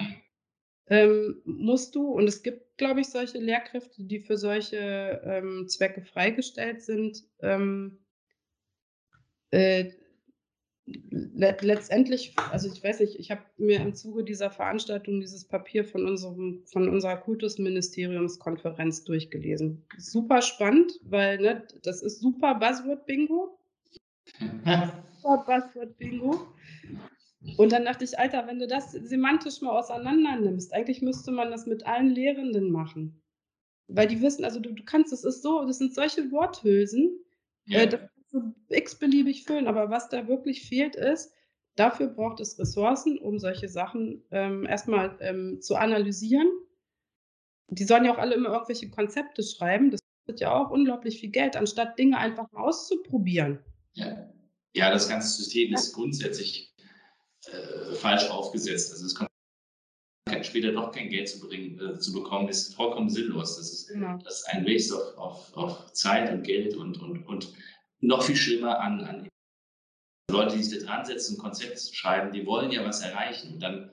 ähm, 0.87 1.43
musst 1.45 1.95
du, 1.95 2.07
und 2.13 2.27
es 2.29 2.43
gibt, 2.43 2.79
glaube 2.79 3.01
ich, 3.01 3.09
solche 3.09 3.39
Lehrkräfte, 3.39 4.05
die 4.05 4.21
für 4.21 4.39
solche 4.39 5.21
ähm, 5.25 5.69
Zwecke 5.69 6.03
freigestellt 6.03 6.83
sind, 6.83 7.25
ähm, 7.41 7.99
äh, 9.51 9.91
letztendlich, 11.11 12.35
also 12.51 12.69
ich 12.73 12.83
weiß 12.83 13.01
nicht, 13.01 13.19
ich 13.19 13.31
habe 13.31 13.43
mir 13.57 13.81
im 13.81 13.95
Zuge 13.95 14.25
dieser 14.25 14.51
Veranstaltung 14.51 15.21
dieses 15.21 15.45
Papier 15.45 15.85
von, 15.85 16.07
unserem, 16.07 16.63
von 16.67 16.89
unserer 16.89 17.17
Kultusministeriumskonferenz 17.17 19.05
durchgelesen. 19.05 19.85
Super 19.99 20.43
spannend, 20.43 20.93
weil 21.05 21.39
ne, 21.39 21.67
das 21.83 22.03
ist 22.03 22.21
super 22.21 22.55
Buzzword-Bingo. 22.55 23.59
super 25.23 25.45
Buzzword-Bingo. 25.47 26.49
Und 27.57 27.73
dann 27.73 27.85
dachte 27.85 28.05
ich, 28.05 28.19
Alter, 28.19 28.47
wenn 28.47 28.59
du 28.59 28.67
das 28.67 28.93
semantisch 28.93 29.61
mal 29.63 29.77
auseinander 29.77 30.37
nimmst, 30.37 30.73
eigentlich 30.73 31.03
müsste 31.03 31.33
man 31.33 31.51
das 31.51 31.67
mit 31.67 31.87
allen 31.87 32.11
Lehrenden 32.11 32.71
machen. 32.71 33.21
Weil 33.89 34.07
die 34.07 34.23
wissen, 34.23 34.45
also 34.45 34.61
du, 34.61 34.73
du 34.73 34.85
kannst, 34.85 35.13
es 35.13 35.25
ist 35.25 35.43
so, 35.43 35.65
das 35.65 35.79
sind 35.79 35.95
solche 35.95 36.31
Worthülsen, 36.31 37.19
ja. 37.67 37.81
äh, 37.81 37.91
so 37.91 37.99
x-beliebig 38.69 39.45
füllen. 39.45 39.67
Aber 39.67 39.91
was 39.91 40.09
da 40.09 40.29
wirklich 40.29 40.67
fehlt, 40.67 40.97
ist, 40.97 41.33
dafür 41.77 42.09
braucht 42.09 42.41
es 42.41 42.59
Ressourcen, 42.59 43.19
um 43.19 43.39
solche 43.39 43.69
Sachen 43.69 44.25
ähm, 44.31 44.67
erstmal 44.67 45.17
ähm, 45.21 45.61
zu 45.61 45.77
analysieren. 45.77 46.49
Die 47.69 47.85
sollen 47.85 48.05
ja 48.05 48.13
auch 48.13 48.19
alle 48.19 48.35
immer 48.35 48.51
irgendwelche 48.51 48.91
Konzepte 48.91 49.43
schreiben. 49.43 49.91
Das 49.91 50.01
kostet 50.27 50.41
ja 50.41 50.55
auch 50.55 50.71
unglaublich 50.71 51.21
viel 51.21 51.31
Geld, 51.31 51.57
anstatt 51.57 51.99
Dinge 51.99 52.19
einfach 52.19 52.47
auszuprobieren. 52.53 53.61
Ja, 53.95 54.31
ja 54.75 54.91
das 54.91 55.09
ganze 55.09 55.29
System 55.29 55.73
ist 55.73 55.93
grundsätzlich 55.93 56.75
äh, 57.47 57.95
falsch 57.95 58.29
aufgesetzt. 58.31 58.93
Also 58.93 59.07
es 59.07 59.15
kommt 59.15 59.31
später 60.43 60.73
doch 60.73 60.93
kein 60.93 61.09
Geld 61.09 61.29
zu, 61.29 61.41
bringen, 61.41 61.79
äh, 61.81 61.99
zu 61.99 62.13
bekommen, 62.13 62.49
ist 62.49 62.75
vollkommen 62.75 63.09
sinnlos. 63.09 63.57
Das 63.57 63.73
ist, 63.73 63.89
genau. 63.89 64.19
das 64.25 64.41
ist 64.41 64.49
ein 64.51 64.67
Waste 64.67 64.95
auf, 64.95 65.19
auf, 65.19 65.57
auf 65.57 65.93
Zeit 65.93 66.31
und 66.31 66.43
Geld 66.43 66.77
und, 66.77 67.01
und, 67.01 67.27
und 67.27 67.53
noch 68.03 68.23
viel 68.23 68.37
schlimmer 68.37 68.81
an, 68.81 69.01
an 69.01 69.29
Leute, 70.31 70.57
die 70.57 70.63
sich 70.63 70.81
da 70.81 70.87
dran 70.87 71.05
setzen, 71.05 71.37
ein 71.37 71.39
Konzept 71.39 71.79
schreiben, 71.95 72.33
die 72.33 72.45
wollen 72.45 72.71
ja 72.71 72.85
was 72.85 73.01
erreichen. 73.01 73.55
Und 73.55 73.61
dann 73.61 73.91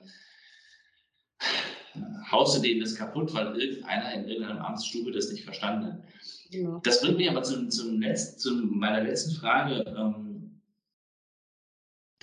haust 2.30 2.56
du 2.56 2.62
denen 2.62 2.80
das 2.80 2.94
kaputt, 2.94 3.32
weil 3.34 3.60
irgendeiner 3.60 4.14
in 4.14 4.28
irgendeiner 4.28 4.66
Amtsstube 4.66 5.12
das 5.12 5.30
nicht 5.30 5.44
verstanden 5.44 5.92
hat. 5.92 6.02
Ja. 6.50 6.80
Das 6.82 7.00
bringt 7.00 7.18
mich 7.18 7.30
aber 7.30 7.42
zum, 7.42 7.70
zum 7.70 8.00
letzten, 8.00 8.38
zu 8.38 8.54
meiner 8.54 9.02
letzten 9.02 9.34
Frage. 9.36 9.84
Ähm, 9.86 10.60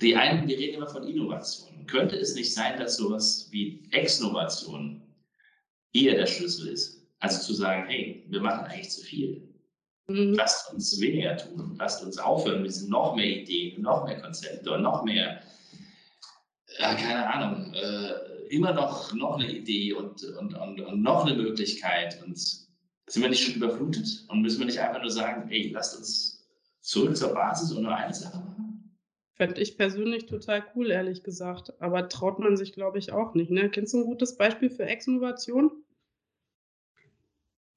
die 0.00 0.14
einen, 0.14 0.46
wir 0.46 0.58
reden 0.58 0.76
immer 0.76 0.88
von 0.88 1.06
Innovation. 1.06 1.86
Könnte 1.86 2.16
es 2.16 2.34
nicht 2.34 2.52
sein, 2.52 2.78
dass 2.78 2.96
sowas 2.96 3.48
wie 3.50 3.88
Exnovation 3.90 5.02
eher 5.92 6.14
der 6.14 6.26
Schlüssel 6.26 6.68
ist? 6.68 7.06
Also 7.20 7.40
zu 7.42 7.54
sagen, 7.54 7.88
hey, 7.88 8.24
wir 8.28 8.40
machen 8.40 8.66
eigentlich 8.66 8.90
zu 8.90 9.02
viel. 9.02 9.48
Mhm. 10.08 10.34
Lasst 10.34 10.72
uns 10.72 11.00
weniger 11.00 11.36
tun. 11.36 11.76
Lasst 11.78 12.02
uns 12.02 12.18
aufhören 12.18 12.62
mit 12.62 12.70
diesen 12.70 12.90
noch 12.90 13.14
mehr 13.14 13.26
Ideen, 13.26 13.82
noch 13.82 14.06
mehr 14.06 14.20
Konzepte 14.20 14.72
und 14.72 14.82
noch 14.82 15.04
mehr, 15.04 15.42
ja, 16.78 16.94
keine 16.94 17.32
Ahnung, 17.32 17.74
äh, 17.74 18.48
immer 18.48 18.72
noch, 18.72 19.12
noch 19.14 19.38
eine 19.38 19.50
Idee 19.50 19.92
und, 19.92 20.24
und, 20.24 20.54
und, 20.54 20.80
und 20.80 21.02
noch 21.02 21.26
eine 21.26 21.36
Möglichkeit. 21.36 22.22
Und 22.24 22.38
sind 22.38 23.22
wir 23.22 23.28
nicht 23.28 23.44
schon 23.44 23.54
überflutet? 23.54 24.24
Und 24.28 24.40
müssen 24.40 24.60
wir 24.60 24.66
nicht 24.66 24.80
einfach 24.80 25.02
nur 25.02 25.10
sagen, 25.10 25.50
ey, 25.50 25.70
lasst 25.70 25.98
uns 25.98 26.48
zurück 26.80 27.16
zur 27.16 27.34
Basis 27.34 27.72
und 27.72 27.82
nur 27.82 27.94
eine 27.94 28.14
Sache 28.14 28.38
machen? 28.38 28.96
Fände 29.34 29.60
ich 29.60 29.76
persönlich 29.76 30.26
total 30.26 30.64
cool, 30.74 30.90
ehrlich 30.90 31.22
gesagt. 31.22 31.80
Aber 31.80 32.08
traut 32.08 32.38
man 32.38 32.56
sich, 32.56 32.72
glaube 32.72 32.98
ich, 32.98 33.12
auch 33.12 33.34
nicht. 33.34 33.50
Ne? 33.50 33.70
Kennst 33.70 33.92
du 33.92 33.98
ein 33.98 34.06
gutes 34.06 34.36
Beispiel 34.36 34.70
für 34.70 34.84
Ex-Innovation? 34.84 35.70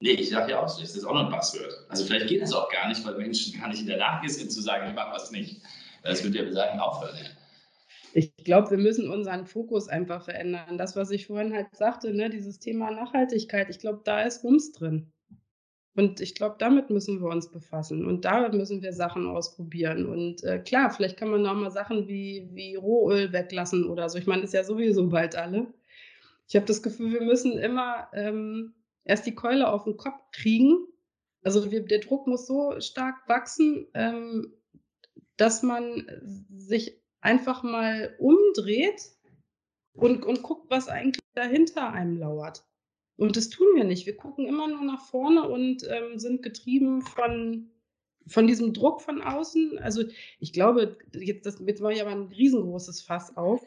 Nee, 0.02 0.14
ich 0.14 0.30
sage 0.30 0.50
ja 0.50 0.58
auch, 0.58 0.80
das 0.80 0.96
ist 0.96 1.04
auch 1.04 1.14
noch 1.14 1.26
ein 1.26 1.30
Passwort. 1.30 1.86
Also 1.88 2.04
vielleicht 2.04 2.26
geht 2.26 2.42
es 2.42 2.52
auch 2.52 2.68
gar 2.72 2.88
nicht, 2.88 3.06
weil 3.06 3.16
Menschen 3.16 3.60
gar 3.60 3.68
nicht 3.68 3.82
in 3.82 3.86
der 3.86 3.98
Lage 3.98 4.28
sind 4.28 4.50
zu 4.50 4.60
sagen, 4.60 4.88
ich 4.88 4.96
mache 4.96 5.14
was 5.14 5.30
nicht. 5.30 5.62
Das 6.02 6.24
würde 6.24 6.44
ja 6.44 6.52
sagen, 6.52 6.80
aufhören. 6.80 7.16
Ich 8.12 8.34
glaube, 8.38 8.72
wir 8.72 8.78
müssen 8.78 9.08
unseren 9.08 9.46
Fokus 9.46 9.86
einfach 9.86 10.24
verändern. 10.24 10.76
Das, 10.76 10.96
was 10.96 11.12
ich 11.12 11.28
vorhin 11.28 11.54
halt 11.54 11.68
sagte, 11.76 12.12
ne, 12.12 12.30
dieses 12.30 12.58
Thema 12.58 12.90
Nachhaltigkeit, 12.90 13.70
ich 13.70 13.78
glaube, 13.78 14.00
da 14.02 14.22
ist 14.22 14.42
Wumms 14.42 14.72
drin. 14.72 15.12
Und 15.94 16.20
ich 16.20 16.34
glaube, 16.34 16.56
damit 16.58 16.90
müssen 16.90 17.20
wir 17.20 17.28
uns 17.28 17.52
befassen 17.52 18.04
und 18.04 18.24
da 18.24 18.48
müssen 18.48 18.82
wir 18.82 18.92
Sachen 18.92 19.28
ausprobieren. 19.28 20.06
Und 20.06 20.42
äh, 20.42 20.58
klar, 20.58 20.90
vielleicht 20.90 21.16
kann 21.16 21.30
man 21.30 21.46
auch 21.46 21.54
mal 21.54 21.70
Sachen 21.70 22.08
wie, 22.08 22.48
wie 22.52 22.74
Rohöl 22.74 23.32
weglassen 23.32 23.88
oder 23.88 24.08
so. 24.08 24.18
Ich 24.18 24.26
meine, 24.26 24.42
ist 24.42 24.54
ja 24.54 24.64
sowieso 24.64 25.08
bald 25.08 25.36
alle. 25.36 25.68
Ich 26.48 26.56
habe 26.56 26.66
das 26.66 26.82
Gefühl, 26.82 27.12
wir 27.12 27.22
müssen 27.22 27.56
immer 27.56 28.08
ähm, 28.14 28.74
erst 29.04 29.26
die 29.26 29.34
Keule 29.34 29.72
auf 29.72 29.84
den 29.84 29.96
Kopf 29.96 30.20
kriegen. 30.32 30.86
Also 31.42 31.70
wir, 31.70 31.84
der 31.84 32.00
Druck 32.00 32.26
muss 32.26 32.46
so 32.46 32.80
stark 32.80 33.28
wachsen, 33.28 33.88
ähm, 33.94 34.54
dass 35.36 35.62
man 35.62 36.06
sich 36.50 37.02
einfach 37.20 37.62
mal 37.62 38.14
umdreht 38.18 39.12
und, 39.94 40.24
und 40.24 40.42
guckt, 40.42 40.70
was 40.70 40.88
eigentlich 40.88 41.22
dahinter 41.34 41.92
einem 41.92 42.18
lauert. 42.18 42.64
Und 43.16 43.36
das 43.36 43.50
tun 43.50 43.66
wir 43.74 43.84
nicht. 43.84 44.06
Wir 44.06 44.16
gucken 44.16 44.46
immer 44.46 44.68
nur 44.68 44.84
nach 44.84 45.04
vorne 45.04 45.48
und 45.48 45.86
ähm, 45.88 46.18
sind 46.18 46.42
getrieben 46.42 47.02
von, 47.02 47.70
von 48.26 48.46
diesem 48.46 48.72
Druck 48.72 49.02
von 49.02 49.20
außen. 49.20 49.78
Also 49.78 50.04
ich 50.38 50.52
glaube, 50.52 50.96
jetzt, 51.12 51.46
das, 51.46 51.60
jetzt 51.64 51.80
mache 51.80 51.92
ich 51.92 52.00
aber 52.00 52.10
ein 52.10 52.28
riesengroßes 52.28 53.02
Fass 53.02 53.36
auf, 53.36 53.64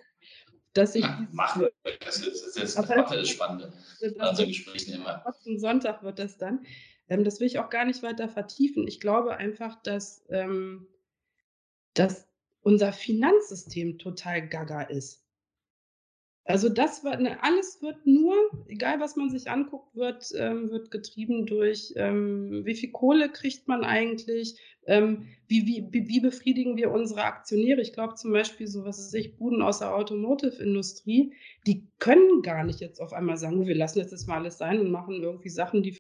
dass 0.76 0.94
ich... 0.94 1.04
Ja, 1.04 1.28
mach, 1.32 1.60
das 2.06 2.18
ist, 2.18 2.46
das 2.46 2.58
ist, 2.58 2.78
das 2.78 2.90
macht 2.90 3.12
das 3.12 3.30
Spannende 3.30 3.74
an 4.20 4.36
so 4.36 4.46
Gesprächen 4.46 4.94
immer. 4.94 5.24
Sonntag 5.56 6.04
wird 6.04 6.20
das 6.20 6.38
dann. 6.38 6.66
Ähm, 7.08 7.24
das 7.24 7.40
will 7.40 7.48
ich 7.48 7.60
auch 7.60 7.70
gar 7.70 7.86
nicht 7.86 8.04
weiter 8.04 8.30
vertiefen. 8.30 8.88
Ich 8.88 9.00
glaube 9.00 9.38
einfach, 9.38 9.82
dass, 9.82 10.26
ähm, 10.30 10.88
dass 11.94 12.28
unser 12.62 12.94
Finanzsystem 12.94 13.98
total 14.00 14.48
gaga 14.48 14.82
ist. 14.82 15.24
Also 16.48 16.70
das 16.70 17.04
wird, 17.04 17.22
ne, 17.22 17.42
alles 17.44 17.82
wird 17.82 18.06
nur, 18.06 18.36
egal 18.68 19.00
was 19.00 19.16
man 19.16 19.32
sich 19.32 19.50
anguckt, 19.50 19.96
wird, 19.96 20.32
ähm, 20.36 20.70
wird 20.70 20.92
getrieben 20.92 21.48
durch, 21.48 21.94
ähm, 21.96 22.66
wie 22.66 22.76
viel 22.76 22.92
Kohle 22.92 23.32
kriegt 23.32 23.68
man 23.68 23.84
eigentlich, 23.84 24.60
ähm, 24.86 25.28
wie, 25.48 25.66
wie, 25.66 26.08
wie 26.08 26.20
befriedigen 26.20 26.78
wir 26.78 26.92
unsere 26.92 27.24
Aktionäre. 27.24 27.82
Ich 27.82 27.94
glaube 27.94 28.16
zum 28.16 28.32
Beispiel 28.32 28.68
so, 28.68 28.84
was 28.84 29.00
weiß 29.00 29.14
ich, 29.16 29.38
Buden 29.38 29.62
aus 29.62 29.80
der 29.80 29.96
Automotive-Industrie, 29.96 31.34
die 31.68 31.88
können 32.00 32.42
gar 32.42 32.64
nicht 32.64 32.80
jetzt 32.80 33.00
auf 33.00 33.14
einmal 33.14 33.38
sagen, 33.38 33.66
wir 33.66 33.76
lassen 33.76 34.00
jetzt 34.00 34.14
das 34.14 34.28
mal 34.28 34.38
alles 34.38 34.58
sein 34.58 34.80
und 34.80 34.92
machen 34.92 35.22
irgendwie 35.22 35.50
Sachen, 35.50 35.84
die 35.84 35.98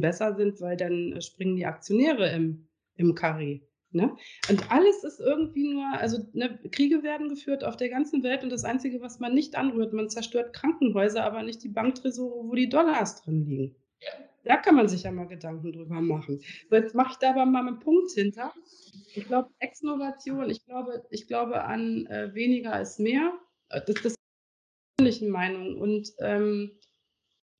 besser 0.00 0.34
sind, 0.34 0.60
weil 0.60 0.76
dann 0.76 1.20
springen 1.20 1.56
die 1.56 1.66
Aktionäre 1.66 2.30
im, 2.32 2.68
im 2.96 3.14
Karree. 3.14 3.60
Ne? 3.94 4.16
Und 4.48 4.72
alles 4.72 5.04
ist 5.04 5.20
irgendwie 5.20 5.74
nur, 5.74 5.84
also 5.98 6.26
ne, 6.32 6.58
Kriege 6.70 7.02
werden 7.02 7.28
geführt 7.28 7.62
auf 7.62 7.76
der 7.76 7.90
ganzen 7.90 8.22
Welt 8.22 8.42
und 8.42 8.50
das 8.50 8.64
Einzige, 8.64 9.02
was 9.02 9.20
man 9.20 9.34
nicht 9.34 9.54
anrührt, 9.54 9.92
man 9.92 10.08
zerstört 10.08 10.54
Krankenhäuser, 10.54 11.22
aber 11.22 11.42
nicht 11.42 11.62
die 11.62 11.68
Banktresore, 11.68 12.48
wo 12.48 12.54
die 12.54 12.70
Dollars 12.70 13.22
drin 13.22 13.44
liegen. 13.44 13.76
Ja. 14.00 14.08
Da 14.44 14.56
kann 14.56 14.74
man 14.74 14.88
sich 14.88 15.04
ja 15.04 15.12
mal 15.12 15.26
Gedanken 15.26 15.72
drüber 15.72 16.00
machen. 16.00 16.40
So, 16.68 16.76
jetzt 16.76 16.94
mache 16.94 17.12
ich 17.12 17.18
da 17.18 17.30
aber 17.30 17.46
mal 17.46 17.66
einen 17.66 17.78
Punkt 17.78 18.10
hinter. 18.12 18.52
Ich 19.14 19.24
glaube, 19.26 19.50
Exnovation, 19.60 20.50
ich 20.50 20.64
glaube, 20.64 21.04
ich 21.10 21.28
glaube 21.28 21.62
an 21.64 22.06
äh, 22.06 22.34
weniger 22.34 22.80
ist 22.80 22.98
mehr. 22.98 23.32
Äh, 23.68 23.82
das, 23.86 23.96
das 24.02 24.12
ist 24.12 24.18
meine 24.98 25.10
persönliche 25.10 25.30
Meinung. 25.30 25.80
Und 25.80 26.12
ähm, 26.18 26.72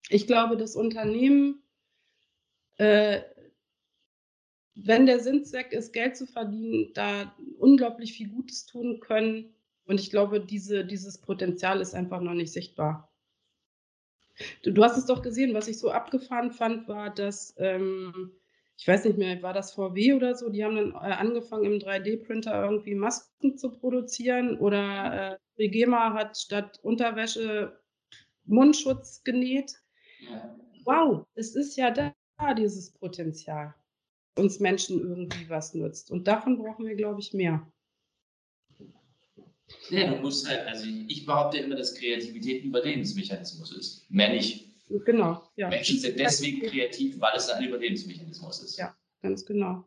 ich 0.08 0.26
glaube, 0.26 0.56
das 0.56 0.74
Unternehmen 0.74 1.62
äh, 2.78 3.22
wenn 4.74 5.06
der 5.06 5.20
Sinnzweck 5.20 5.72
ist, 5.72 5.92
Geld 5.92 6.16
zu 6.16 6.26
verdienen, 6.26 6.92
da 6.94 7.34
unglaublich 7.58 8.14
viel 8.14 8.28
Gutes 8.28 8.66
tun 8.66 9.00
können. 9.00 9.54
Und 9.84 10.00
ich 10.00 10.10
glaube, 10.10 10.40
diese, 10.40 10.84
dieses 10.84 11.18
Potenzial 11.18 11.80
ist 11.80 11.94
einfach 11.94 12.20
noch 12.20 12.34
nicht 12.34 12.52
sichtbar. 12.52 13.11
Du, 14.62 14.72
du 14.72 14.84
hast 14.84 14.96
es 14.96 15.06
doch 15.06 15.22
gesehen, 15.22 15.54
was 15.54 15.68
ich 15.68 15.78
so 15.78 15.90
abgefahren 15.90 16.52
fand, 16.52 16.88
war, 16.88 17.10
dass, 17.10 17.54
ähm, 17.58 18.32
ich 18.76 18.86
weiß 18.88 19.04
nicht 19.04 19.18
mehr, 19.18 19.42
war 19.42 19.52
das 19.52 19.72
VW 19.72 20.14
oder 20.14 20.34
so, 20.34 20.48
die 20.50 20.64
haben 20.64 20.76
dann 20.76 20.92
äh, 20.92 21.14
angefangen 21.14 21.64
im 21.64 21.78
3D-Printer 21.78 22.64
irgendwie 22.64 22.94
Masken 22.94 23.56
zu 23.56 23.70
produzieren 23.70 24.58
oder 24.58 25.38
äh, 25.58 25.60
Regema 25.60 26.14
hat 26.14 26.36
statt 26.36 26.80
Unterwäsche 26.82 27.78
Mundschutz 28.44 29.22
genäht. 29.24 29.74
Wow, 30.84 31.26
es 31.34 31.54
ist 31.54 31.76
ja 31.76 31.90
da, 31.90 32.14
dieses 32.54 32.90
Potenzial 32.90 33.74
uns 34.36 34.60
Menschen 34.60 35.00
irgendwie 35.00 35.48
was 35.48 35.74
nutzt. 35.74 36.10
Und 36.10 36.26
davon 36.26 36.58
brauchen 36.58 36.86
wir, 36.86 36.96
glaube 36.96 37.20
ich, 37.20 37.32
mehr. 37.32 37.66
Ja, 39.90 40.10
du 40.10 40.16
musst 40.16 40.48
halt, 40.48 40.66
also 40.66 40.86
ich 41.08 41.26
behaupte 41.26 41.58
immer, 41.58 41.76
dass 41.76 41.94
Kreativität 41.94 42.64
ein 42.64 42.68
Überlebensmechanismus 42.68 43.72
ist. 43.72 44.10
Mehr 44.10 44.30
nicht. 44.30 44.66
Genau, 45.04 45.42
ja. 45.56 45.68
Menschen 45.68 45.98
sind 45.98 46.18
deswegen 46.18 46.66
kreativ, 46.66 47.18
weil 47.20 47.32
es 47.36 47.48
ein 47.48 47.64
Überlebensmechanismus 47.64 48.62
ist. 48.62 48.78
Ja, 48.78 48.94
ganz 49.22 49.44
genau. 49.44 49.84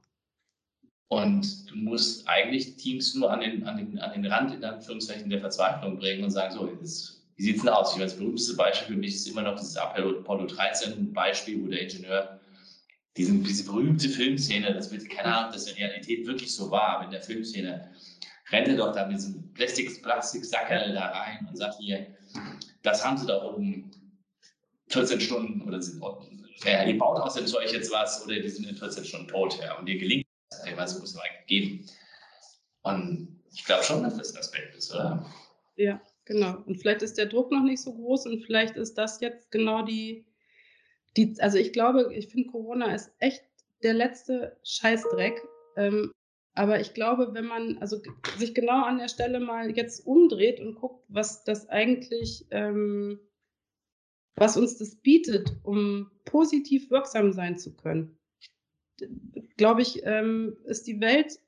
Und 1.07 1.69
du 1.69 1.75
musst 1.75 2.27
eigentlich 2.27 2.77
Teams 2.77 3.13
nur 3.13 3.31
an 3.31 3.41
den, 3.41 3.63
an 3.65 3.77
den, 3.77 3.99
an 3.99 4.13
den 4.13 4.25
Rand 4.25 4.53
in 4.53 4.63
Anführungszeichen 4.63 5.29
der 5.29 5.39
Verzweiflung 5.39 5.97
bringen 5.97 6.23
und 6.23 6.31
sagen, 6.31 6.55
so, 6.55 6.67
jetzt, 6.79 7.23
wie 7.35 7.43
sieht 7.43 7.57
es 7.57 7.61
denn 7.61 7.69
aus? 7.69 7.91
Ich 7.91 7.97
meine, 7.97 8.09
das 8.09 8.17
berühmteste 8.17 8.55
Beispiel 8.55 8.95
für 8.95 8.99
mich 8.99 9.13
ist 9.13 9.27
immer 9.27 9.43
noch 9.43 9.55
dieses 9.55 9.77
Apollo 9.77 10.47
13 10.47 11.13
Beispiel, 11.13 11.63
wo 11.63 11.67
der 11.67 11.81
Ingenieur 11.81 12.39
diese, 13.17 13.33
diese 13.33 13.65
berühmte 13.65 14.09
Filmszene, 14.09 14.73
das 14.73 14.91
wird, 14.91 15.09
keine 15.09 15.33
Ahnung, 15.33 15.47
ob 15.47 15.53
das 15.53 15.67
in 15.67 15.75
der 15.77 15.87
Realität 15.89 16.25
wirklich 16.25 16.53
so 16.53 16.69
war, 16.69 16.97
aber 16.97 17.05
in 17.05 17.11
der 17.11 17.21
Filmszene 17.21 17.91
rennt 18.51 18.67
er 18.67 18.77
doch 18.77 18.93
da 18.93 19.05
mit 19.05 19.17
diesem 19.17 19.53
Plastik, 19.53 20.01
Plastiksackerl 20.03 20.93
da 20.93 21.07
rein 21.07 21.47
und 21.49 21.57
sagt 21.57 21.75
hier, 21.79 22.07
das 22.83 23.05
haben 23.05 23.17
sie 23.17 23.25
da 23.25 23.43
oben 23.43 23.91
14 24.89 25.19
Stunden 25.19 25.61
oder 25.61 25.81
sind, 25.81 26.01
ja, 26.63 26.83
ihr 26.83 26.97
baut 26.97 27.19
aus 27.19 27.33
dem 27.33 27.47
Zeug 27.47 27.71
jetzt 27.71 27.91
was 27.91 28.23
oder 28.25 28.39
die 28.39 28.49
sind 28.49 28.67
in 28.67 28.75
14 28.75 29.05
Stunden 29.05 29.27
tot, 29.27 29.59
ja, 29.59 29.77
und 29.77 29.87
ihr 29.87 29.97
gelingt 29.97 30.25
das, 30.49 30.65
was 30.75 30.99
muss 30.99 31.11
es 31.11 31.17
eigentlich 31.17 31.47
geben? 31.47 31.89
Und 32.83 33.41
ich 33.53 33.65
glaube 33.65 33.83
schon, 33.83 34.03
dass 34.03 34.17
das 34.17 34.33
ein 34.33 34.39
Aspekt 34.39 34.75
ist, 34.75 34.93
oder? 34.93 35.25
Ja, 35.75 36.01
genau. 36.25 36.57
Und 36.65 36.77
vielleicht 36.77 37.01
ist 37.01 37.17
der 37.17 37.25
Druck 37.25 37.51
noch 37.51 37.63
nicht 37.63 37.81
so 37.81 37.93
groß 37.93 38.27
und 38.27 38.43
vielleicht 38.45 38.75
ist 38.75 38.95
das 38.95 39.19
jetzt 39.21 39.51
genau 39.51 39.81
die, 39.81 40.25
die, 41.17 41.35
also 41.39 41.57
ich 41.57 41.73
glaube, 41.73 42.13
ich 42.13 42.27
finde, 42.27 42.49
Corona 42.49 42.93
ist 42.93 43.11
echt 43.19 43.43
der 43.83 43.93
letzte 43.93 44.57
Scheißdreck. 44.63 45.41
Ähm, 45.77 46.11
aber 46.55 46.79
ich 46.79 46.93
glaube, 46.93 47.33
wenn 47.33 47.45
man 47.45 47.77
also 47.79 48.01
sich 48.37 48.55
genau 48.55 48.83
an 48.85 48.97
der 48.97 49.09
Stelle 49.09 49.41
mal 49.41 49.75
jetzt 49.75 50.07
umdreht 50.07 50.61
und 50.61 50.75
guckt, 50.75 51.03
was 51.09 51.43
das 51.43 51.67
eigentlich, 51.69 52.45
ähm, 52.51 53.19
was 54.35 54.55
uns 54.55 54.77
das 54.77 54.95
bietet, 54.95 55.53
um 55.63 56.09
positiv 56.23 56.89
wirksam 56.89 57.33
sein 57.33 57.57
zu 57.57 57.75
können, 57.75 58.17
glaube 59.57 59.81
ich, 59.81 60.01
ähm, 60.05 60.55
ist 60.65 60.87
die 60.87 61.01
Welt, 61.01 61.39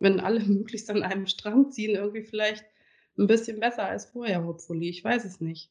wenn 0.00 0.18
alle 0.18 0.40
möglichst 0.44 0.90
an 0.90 1.04
einem 1.04 1.26
Strang 1.26 1.70
ziehen, 1.70 1.94
irgendwie 1.94 2.22
vielleicht 2.22 2.64
ein 3.16 3.28
bisschen 3.28 3.60
besser 3.60 3.84
als 3.84 4.06
vorher, 4.06 4.44
hopefully. 4.44 4.88
Ich 4.88 5.04
weiß 5.04 5.24
es 5.24 5.40
nicht. 5.40 5.70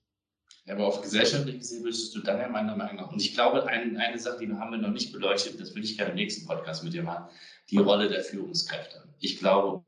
Ja, 0.66 0.76
aber 0.76 0.88
auf 0.88 1.02
gesellschaftlich 1.02 1.60
gesehen 1.60 1.84
würdest 1.84 2.14
du 2.16 2.20
dann 2.20 2.40
ja 2.40 2.48
meiner 2.48 2.76
Meinung 2.76 2.98
nach, 2.98 3.12
und 3.12 3.22
ich 3.22 3.34
glaube, 3.34 3.66
ein, 3.66 3.98
eine 3.98 4.20
Sache, 4.20 4.46
die 4.46 4.54
haben 4.54 4.72
wir 4.72 4.78
noch 4.78 4.92
nicht 4.92 5.12
beleuchtet, 5.12 5.60
das 5.60 5.74
will 5.74 5.84
ich 5.84 5.98
gerne 5.98 6.12
im 6.12 6.18
nächsten 6.18 6.46
Podcast 6.46 6.84
mit 6.84 6.94
dir 6.94 7.04
machen, 7.04 7.26
die 7.70 7.78
Rolle 7.78 8.08
der 8.08 8.24
Führungskräfte. 8.24 9.04
Ich 9.20 9.40
glaube, 9.40 9.84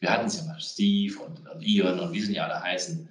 wir 0.00 0.10
hatten 0.10 0.26
es 0.26 0.36
ja 0.36 0.44
mal, 0.44 0.60
Steve 0.60 1.18
und, 1.20 1.48
und 1.48 1.62
Ian 1.62 2.00
und 2.00 2.12
wie 2.12 2.20
sie 2.20 2.34
ja 2.34 2.46
alle 2.46 2.60
heißen, 2.60 3.08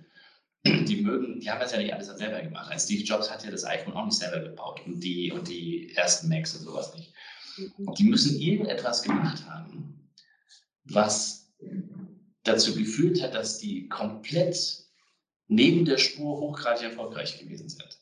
die 0.65 1.01
mögen, 1.01 1.39
die 1.39 1.49
haben 1.49 1.59
das 1.59 1.71
ja 1.71 1.77
nicht 1.77 1.93
alles 1.93 2.07
selber 2.07 2.41
gemacht. 2.41 2.69
Ein 2.69 2.79
Steve 2.79 3.03
Jobs 3.03 3.31
hat 3.31 3.45
ja 3.45 3.51
das 3.51 3.63
iPhone 3.63 3.93
auch 3.93 4.05
nicht 4.05 4.17
selber 4.17 4.39
gebaut 4.41 4.81
und 4.85 4.99
die, 4.99 5.31
und 5.31 5.47
die 5.47 5.95
ersten 5.95 6.27
Macs 6.27 6.55
und 6.55 6.63
sowas 6.63 6.93
nicht. 6.95 7.13
Und 7.77 7.97
die 7.97 8.03
müssen 8.03 8.39
irgendetwas 8.39 9.03
gemacht 9.03 9.45
haben, 9.45 10.11
was 10.83 11.53
dazu 12.43 12.75
geführt 12.75 13.21
hat, 13.21 13.33
dass 13.33 13.57
die 13.57 13.87
komplett 13.87 14.86
neben 15.47 15.85
der 15.85 15.97
Spur 15.97 16.39
hochgradig 16.39 16.83
erfolgreich 16.83 17.39
gewesen 17.39 17.69
sind. 17.69 17.99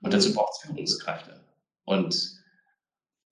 Und 0.00 0.12
dazu 0.12 0.34
braucht 0.34 0.52
es 0.52 0.68
Führungskräfte. 0.68 1.40
Und 1.84 2.42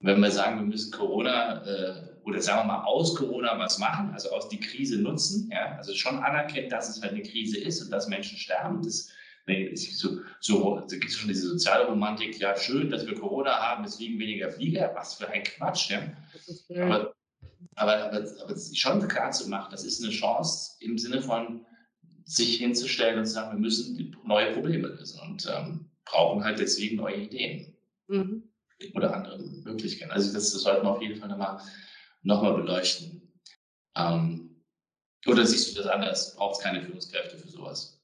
wenn 0.01 0.21
wir 0.21 0.31
sagen, 0.31 0.57
wir 0.57 0.67
müssen 0.67 0.93
Corona 0.93 1.65
äh, 1.65 2.11
oder 2.25 2.41
sagen 2.41 2.61
wir 2.61 2.75
mal 2.75 2.85
aus 2.85 3.15
Corona 3.15 3.59
was 3.59 3.79
machen, 3.79 4.11
also 4.13 4.31
aus 4.31 4.49
die 4.49 4.61
Krise 4.61 5.01
nutzen, 5.01 5.51
ja, 5.53 5.77
also 5.77 5.95
schon 5.95 6.19
anerkennen, 6.19 6.71
dass 6.71 6.89
es 6.89 7.03
halt 7.03 7.13
eine 7.13 7.23
Krise 7.23 7.59
ist 7.59 7.83
und 7.83 7.91
dass 7.91 8.09
Menschen 8.09 8.39
sterben. 8.39 8.83
Das, 8.83 9.11
so, 9.75 10.21
so, 10.39 10.77
da 10.79 10.97
gibt 10.97 11.11
es 11.11 11.17
schon 11.17 11.29
diese 11.29 11.49
soziale 11.49 11.87
Romantik, 11.87 12.39
ja, 12.39 12.57
schön, 12.57 12.89
dass 12.89 13.07
wir 13.07 13.19
Corona 13.19 13.51
haben, 13.59 13.85
es 13.85 13.97
fliegen 13.97 14.19
weniger 14.19 14.51
Flieger, 14.51 14.93
was 14.95 15.15
für 15.15 15.29
ein 15.29 15.43
Quatsch. 15.43 15.91
Ja. 15.91 16.85
Aber, 16.85 17.15
aber, 17.75 17.97
aber, 18.05 18.19
aber 18.43 18.55
schon 18.75 19.09
klar 19.09 19.33
zu 19.33 19.49
machen, 19.49 19.71
das 19.73 19.85
ist 19.85 20.03
eine 20.05 20.13
Chance 20.13 20.77
im 20.81 20.99
Sinne 20.99 21.21
von, 21.21 21.67
sich 22.25 22.59
hinzustellen 22.59 23.18
und 23.18 23.27
zu 23.27 23.33
sagen, 23.33 23.53
wir 23.53 23.61
müssen 23.61 24.16
neue 24.25 24.53
Probleme 24.53 24.89
lösen 24.89 25.21
und 25.21 25.47
ähm, 25.53 25.91
brauchen 26.05 26.45
halt 26.45 26.59
deswegen 26.59 26.97
neue 26.97 27.16
Ideen 27.16 27.77
mhm. 28.09 28.43
oder 28.95 29.14
andere 29.14 29.39
Möglichkeiten. 29.39 30.11
Also 30.12 30.33
das, 30.33 30.53
das 30.53 30.62
sollten 30.62 30.85
wir 30.85 30.91
auf 30.91 31.03
jeden 31.03 31.16
Fall 31.16 31.29
nochmal 31.29 31.61
noch 32.23 32.43
mal 32.43 32.55
beleuchten. 32.55 33.33
Ähm, 33.97 34.62
Oder 35.27 35.47
siehst 35.47 35.71
du 35.71 35.83
das 35.83 35.91
anders? 35.91 36.37
Braucht 36.37 36.57
es 36.57 36.62
keine 36.62 36.83
Führungskräfte 36.83 37.39
für 37.39 37.49
sowas? 37.49 38.01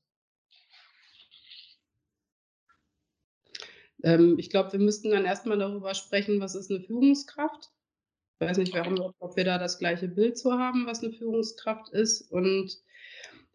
Ähm, 4.03 4.39
ich 4.39 4.51
glaube, 4.51 4.73
wir 4.73 4.81
müssten 4.81 5.11
dann 5.11 5.25
erstmal 5.25 5.59
darüber 5.59 5.95
sprechen, 5.95 6.41
was 6.41 6.55
ist 6.55 6.71
eine 6.71 6.81
Führungskraft? 6.81 7.71
Ich 8.39 8.47
weiß 8.47 8.59
nicht, 8.59 8.75
warum, 8.75 9.15
ob 9.19 9.37
wir 9.37 9.45
da 9.45 9.59
das 9.59 9.79
gleiche 9.79 10.09
Bild 10.09 10.37
zu 10.37 10.53
haben, 10.53 10.87
was 10.87 11.03
eine 11.03 11.13
Führungskraft 11.13 11.89
ist. 11.91 12.31
Und 12.31 12.79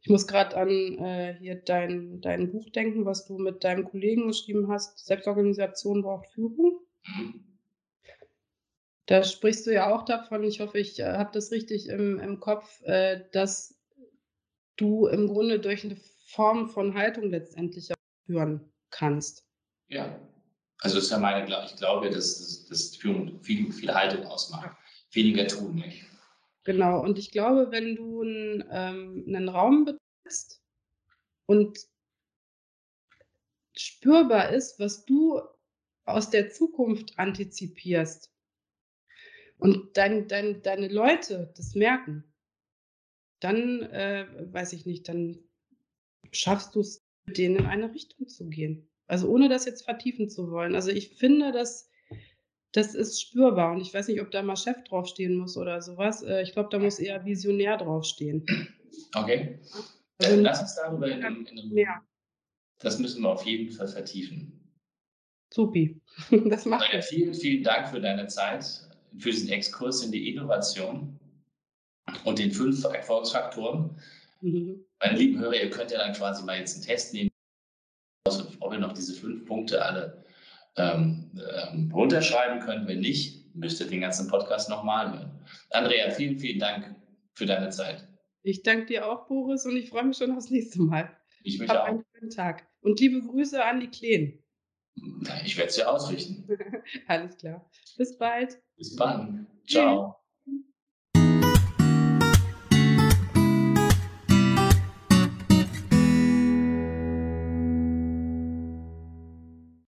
ich 0.01 0.09
muss 0.09 0.25
gerade 0.27 0.57
an 0.57 0.69
äh, 0.69 1.35
hier 1.39 1.55
dein, 1.55 2.21
dein 2.21 2.51
Buch 2.51 2.69
denken, 2.71 3.05
was 3.05 3.27
du 3.27 3.37
mit 3.37 3.63
deinem 3.63 3.85
Kollegen 3.85 4.27
geschrieben 4.27 4.67
hast. 4.67 5.05
Selbstorganisation 5.05 6.01
braucht 6.01 6.27
Führung. 6.31 6.79
Da 9.05 9.23
sprichst 9.23 9.67
du 9.67 9.73
ja 9.73 9.93
auch 9.93 10.03
davon, 10.03 10.43
ich 10.43 10.59
hoffe, 10.59 10.79
ich 10.79 10.99
äh, 10.99 11.17
habe 11.17 11.29
das 11.33 11.51
richtig 11.51 11.87
im, 11.87 12.19
im 12.19 12.39
Kopf, 12.39 12.81
äh, 12.83 13.25
dass 13.31 13.77
du 14.75 15.05
im 15.05 15.27
Grunde 15.27 15.59
durch 15.59 15.83
eine 15.83 15.97
Form 16.25 16.69
von 16.69 16.95
Haltung 16.95 17.29
letztendlich 17.29 17.91
führen 18.25 18.71
kannst. 18.89 19.45
Ja, 19.87 20.19
also 20.79 20.95
das 20.95 21.05
ist 21.05 21.11
ja 21.11 21.19
meine, 21.19 21.43
ich 21.43 21.75
glaube, 21.75 22.09
dass, 22.09 22.39
dass, 22.39 22.65
dass 22.65 22.95
Führung 22.95 23.39
viel, 23.43 23.71
viel 23.71 23.93
Haltung 23.93 24.25
ausmacht. 24.25 24.75
Weniger 25.11 25.45
tun, 25.47 25.75
nicht? 25.75 26.05
Genau, 26.63 27.01
und 27.01 27.17
ich 27.17 27.31
glaube, 27.31 27.71
wenn 27.71 27.95
du 27.95 28.21
einen, 28.21 28.63
ähm, 28.71 29.23
einen 29.27 29.49
Raum 29.49 29.85
betrittst 29.85 30.61
und 31.47 31.79
spürbar 33.75 34.49
ist, 34.49 34.79
was 34.79 35.05
du 35.05 35.41
aus 36.05 36.29
der 36.29 36.49
Zukunft 36.49 37.17
antizipierst 37.19 38.31
und 39.57 39.95
dein, 39.97 40.27
dein, 40.27 40.61
deine 40.61 40.87
Leute 40.87 41.51
das 41.55 41.75
merken, 41.75 42.23
dann, 43.39 43.81
äh, 43.83 44.27
weiß 44.53 44.73
ich 44.73 44.85
nicht, 44.85 45.07
dann 45.09 45.39
schaffst 46.31 46.75
du 46.75 46.81
es, 46.81 47.03
mit 47.25 47.37
denen 47.37 47.57
in 47.57 47.65
eine 47.67 47.93
Richtung 47.93 48.27
zu 48.27 48.49
gehen. 48.49 48.89
Also 49.07 49.29
ohne 49.29 49.49
das 49.49 49.65
jetzt 49.65 49.83
vertiefen 49.83 50.29
zu 50.29 50.49
wollen. 50.51 50.75
Also 50.75 50.89
ich 50.91 51.17
finde, 51.17 51.51
dass 51.51 51.90
das 52.73 52.95
ist 52.95 53.21
spürbar 53.21 53.73
und 53.73 53.81
ich 53.81 53.93
weiß 53.93 54.07
nicht, 54.07 54.21
ob 54.21 54.31
da 54.31 54.41
mal 54.41 54.55
Chef 54.55 54.83
draufstehen 54.85 55.35
muss 55.37 55.57
oder 55.57 55.81
sowas. 55.81 56.23
Äh, 56.23 56.43
ich 56.43 56.53
glaube, 56.53 56.69
da 56.71 56.79
muss 56.79 56.99
eher 56.99 57.23
Visionär 57.25 57.77
draufstehen. 57.77 58.45
Okay. 59.15 59.59
Also, 60.19 60.35
äh, 60.37 60.41
lass 60.41 60.61
uns 60.61 60.75
darüber 60.75 61.07
in, 61.07 61.21
in, 61.21 61.45
in 61.45 61.59
einem, 61.59 61.77
ja. 61.77 62.01
Das 62.79 62.97
müssen 62.99 63.21
wir 63.21 63.29
auf 63.29 63.45
jeden 63.45 63.71
Fall 63.71 63.87
vertiefen. 63.87 64.57
Supi. 65.53 66.01
Das 66.49 66.65
macht 66.65 66.93
ja, 66.93 67.01
Vielen, 67.01 67.33
vielen 67.33 67.63
Dank 67.63 67.89
für 67.89 67.99
deine 67.99 68.27
Zeit, 68.27 68.65
für 69.17 69.31
diesen 69.31 69.49
Exkurs 69.49 70.03
in 70.03 70.11
die 70.11 70.29
Innovation 70.29 71.19
und 72.23 72.39
den 72.39 72.51
fünf 72.51 72.83
Erfolgsfaktoren. 72.85 74.01
Mhm. 74.39 74.85
Meine 74.99 75.17
lieben 75.17 75.39
Hörer, 75.39 75.55
ihr 75.55 75.69
könnt 75.69 75.91
ja 75.91 75.99
dann 75.99 76.13
quasi 76.13 76.43
mal 76.43 76.57
jetzt 76.57 76.75
einen 76.75 76.85
Test 76.85 77.13
nehmen, 77.13 77.29
ob 78.59 78.73
ihr 78.73 78.79
noch 78.79 78.93
diese 78.93 79.13
fünf 79.13 79.45
Punkte 79.45 79.83
alle 79.83 80.20
ähm, 80.77 81.31
ähm, 81.35 81.91
runterschreiben 81.93 82.59
können. 82.59 82.87
Wenn 82.87 82.99
nicht, 82.99 83.55
müsst 83.55 83.79
ihr 83.81 83.87
den 83.87 84.01
ganzen 84.01 84.27
Podcast 84.27 84.69
nochmal 84.69 85.11
hören. 85.11 85.45
Andrea, 85.71 86.09
vielen, 86.11 86.37
vielen 86.37 86.59
Dank 86.59 86.95
für 87.33 87.45
deine 87.45 87.69
Zeit. 87.69 88.07
Ich 88.43 88.63
danke 88.63 88.85
dir 88.87 89.07
auch, 89.07 89.27
Boris, 89.27 89.65
und 89.65 89.77
ich 89.77 89.89
freue 89.89 90.05
mich 90.05 90.17
schon 90.17 90.35
aufs 90.35 90.49
nächste 90.49 90.81
Mal. 90.81 91.15
Ich 91.43 91.59
mich 91.59 91.69
Hab 91.69 91.81
auch. 91.81 91.85
einen 91.85 92.03
schönen 92.13 92.31
Tag. 92.31 92.67
Und 92.81 92.99
liebe 92.99 93.21
Grüße 93.21 93.63
an 93.63 93.79
die 93.79 93.89
Kleen. 93.89 94.43
Ich 95.45 95.57
werde 95.57 95.69
es 95.69 95.75
dir 95.75 95.89
ausrichten. 95.89 96.47
Alles 97.07 97.37
klar. 97.37 97.69
Bis 97.97 98.17
bald. 98.17 98.59
Bis 98.75 98.95
bald. 98.95 99.45
Ciao. 99.67 100.20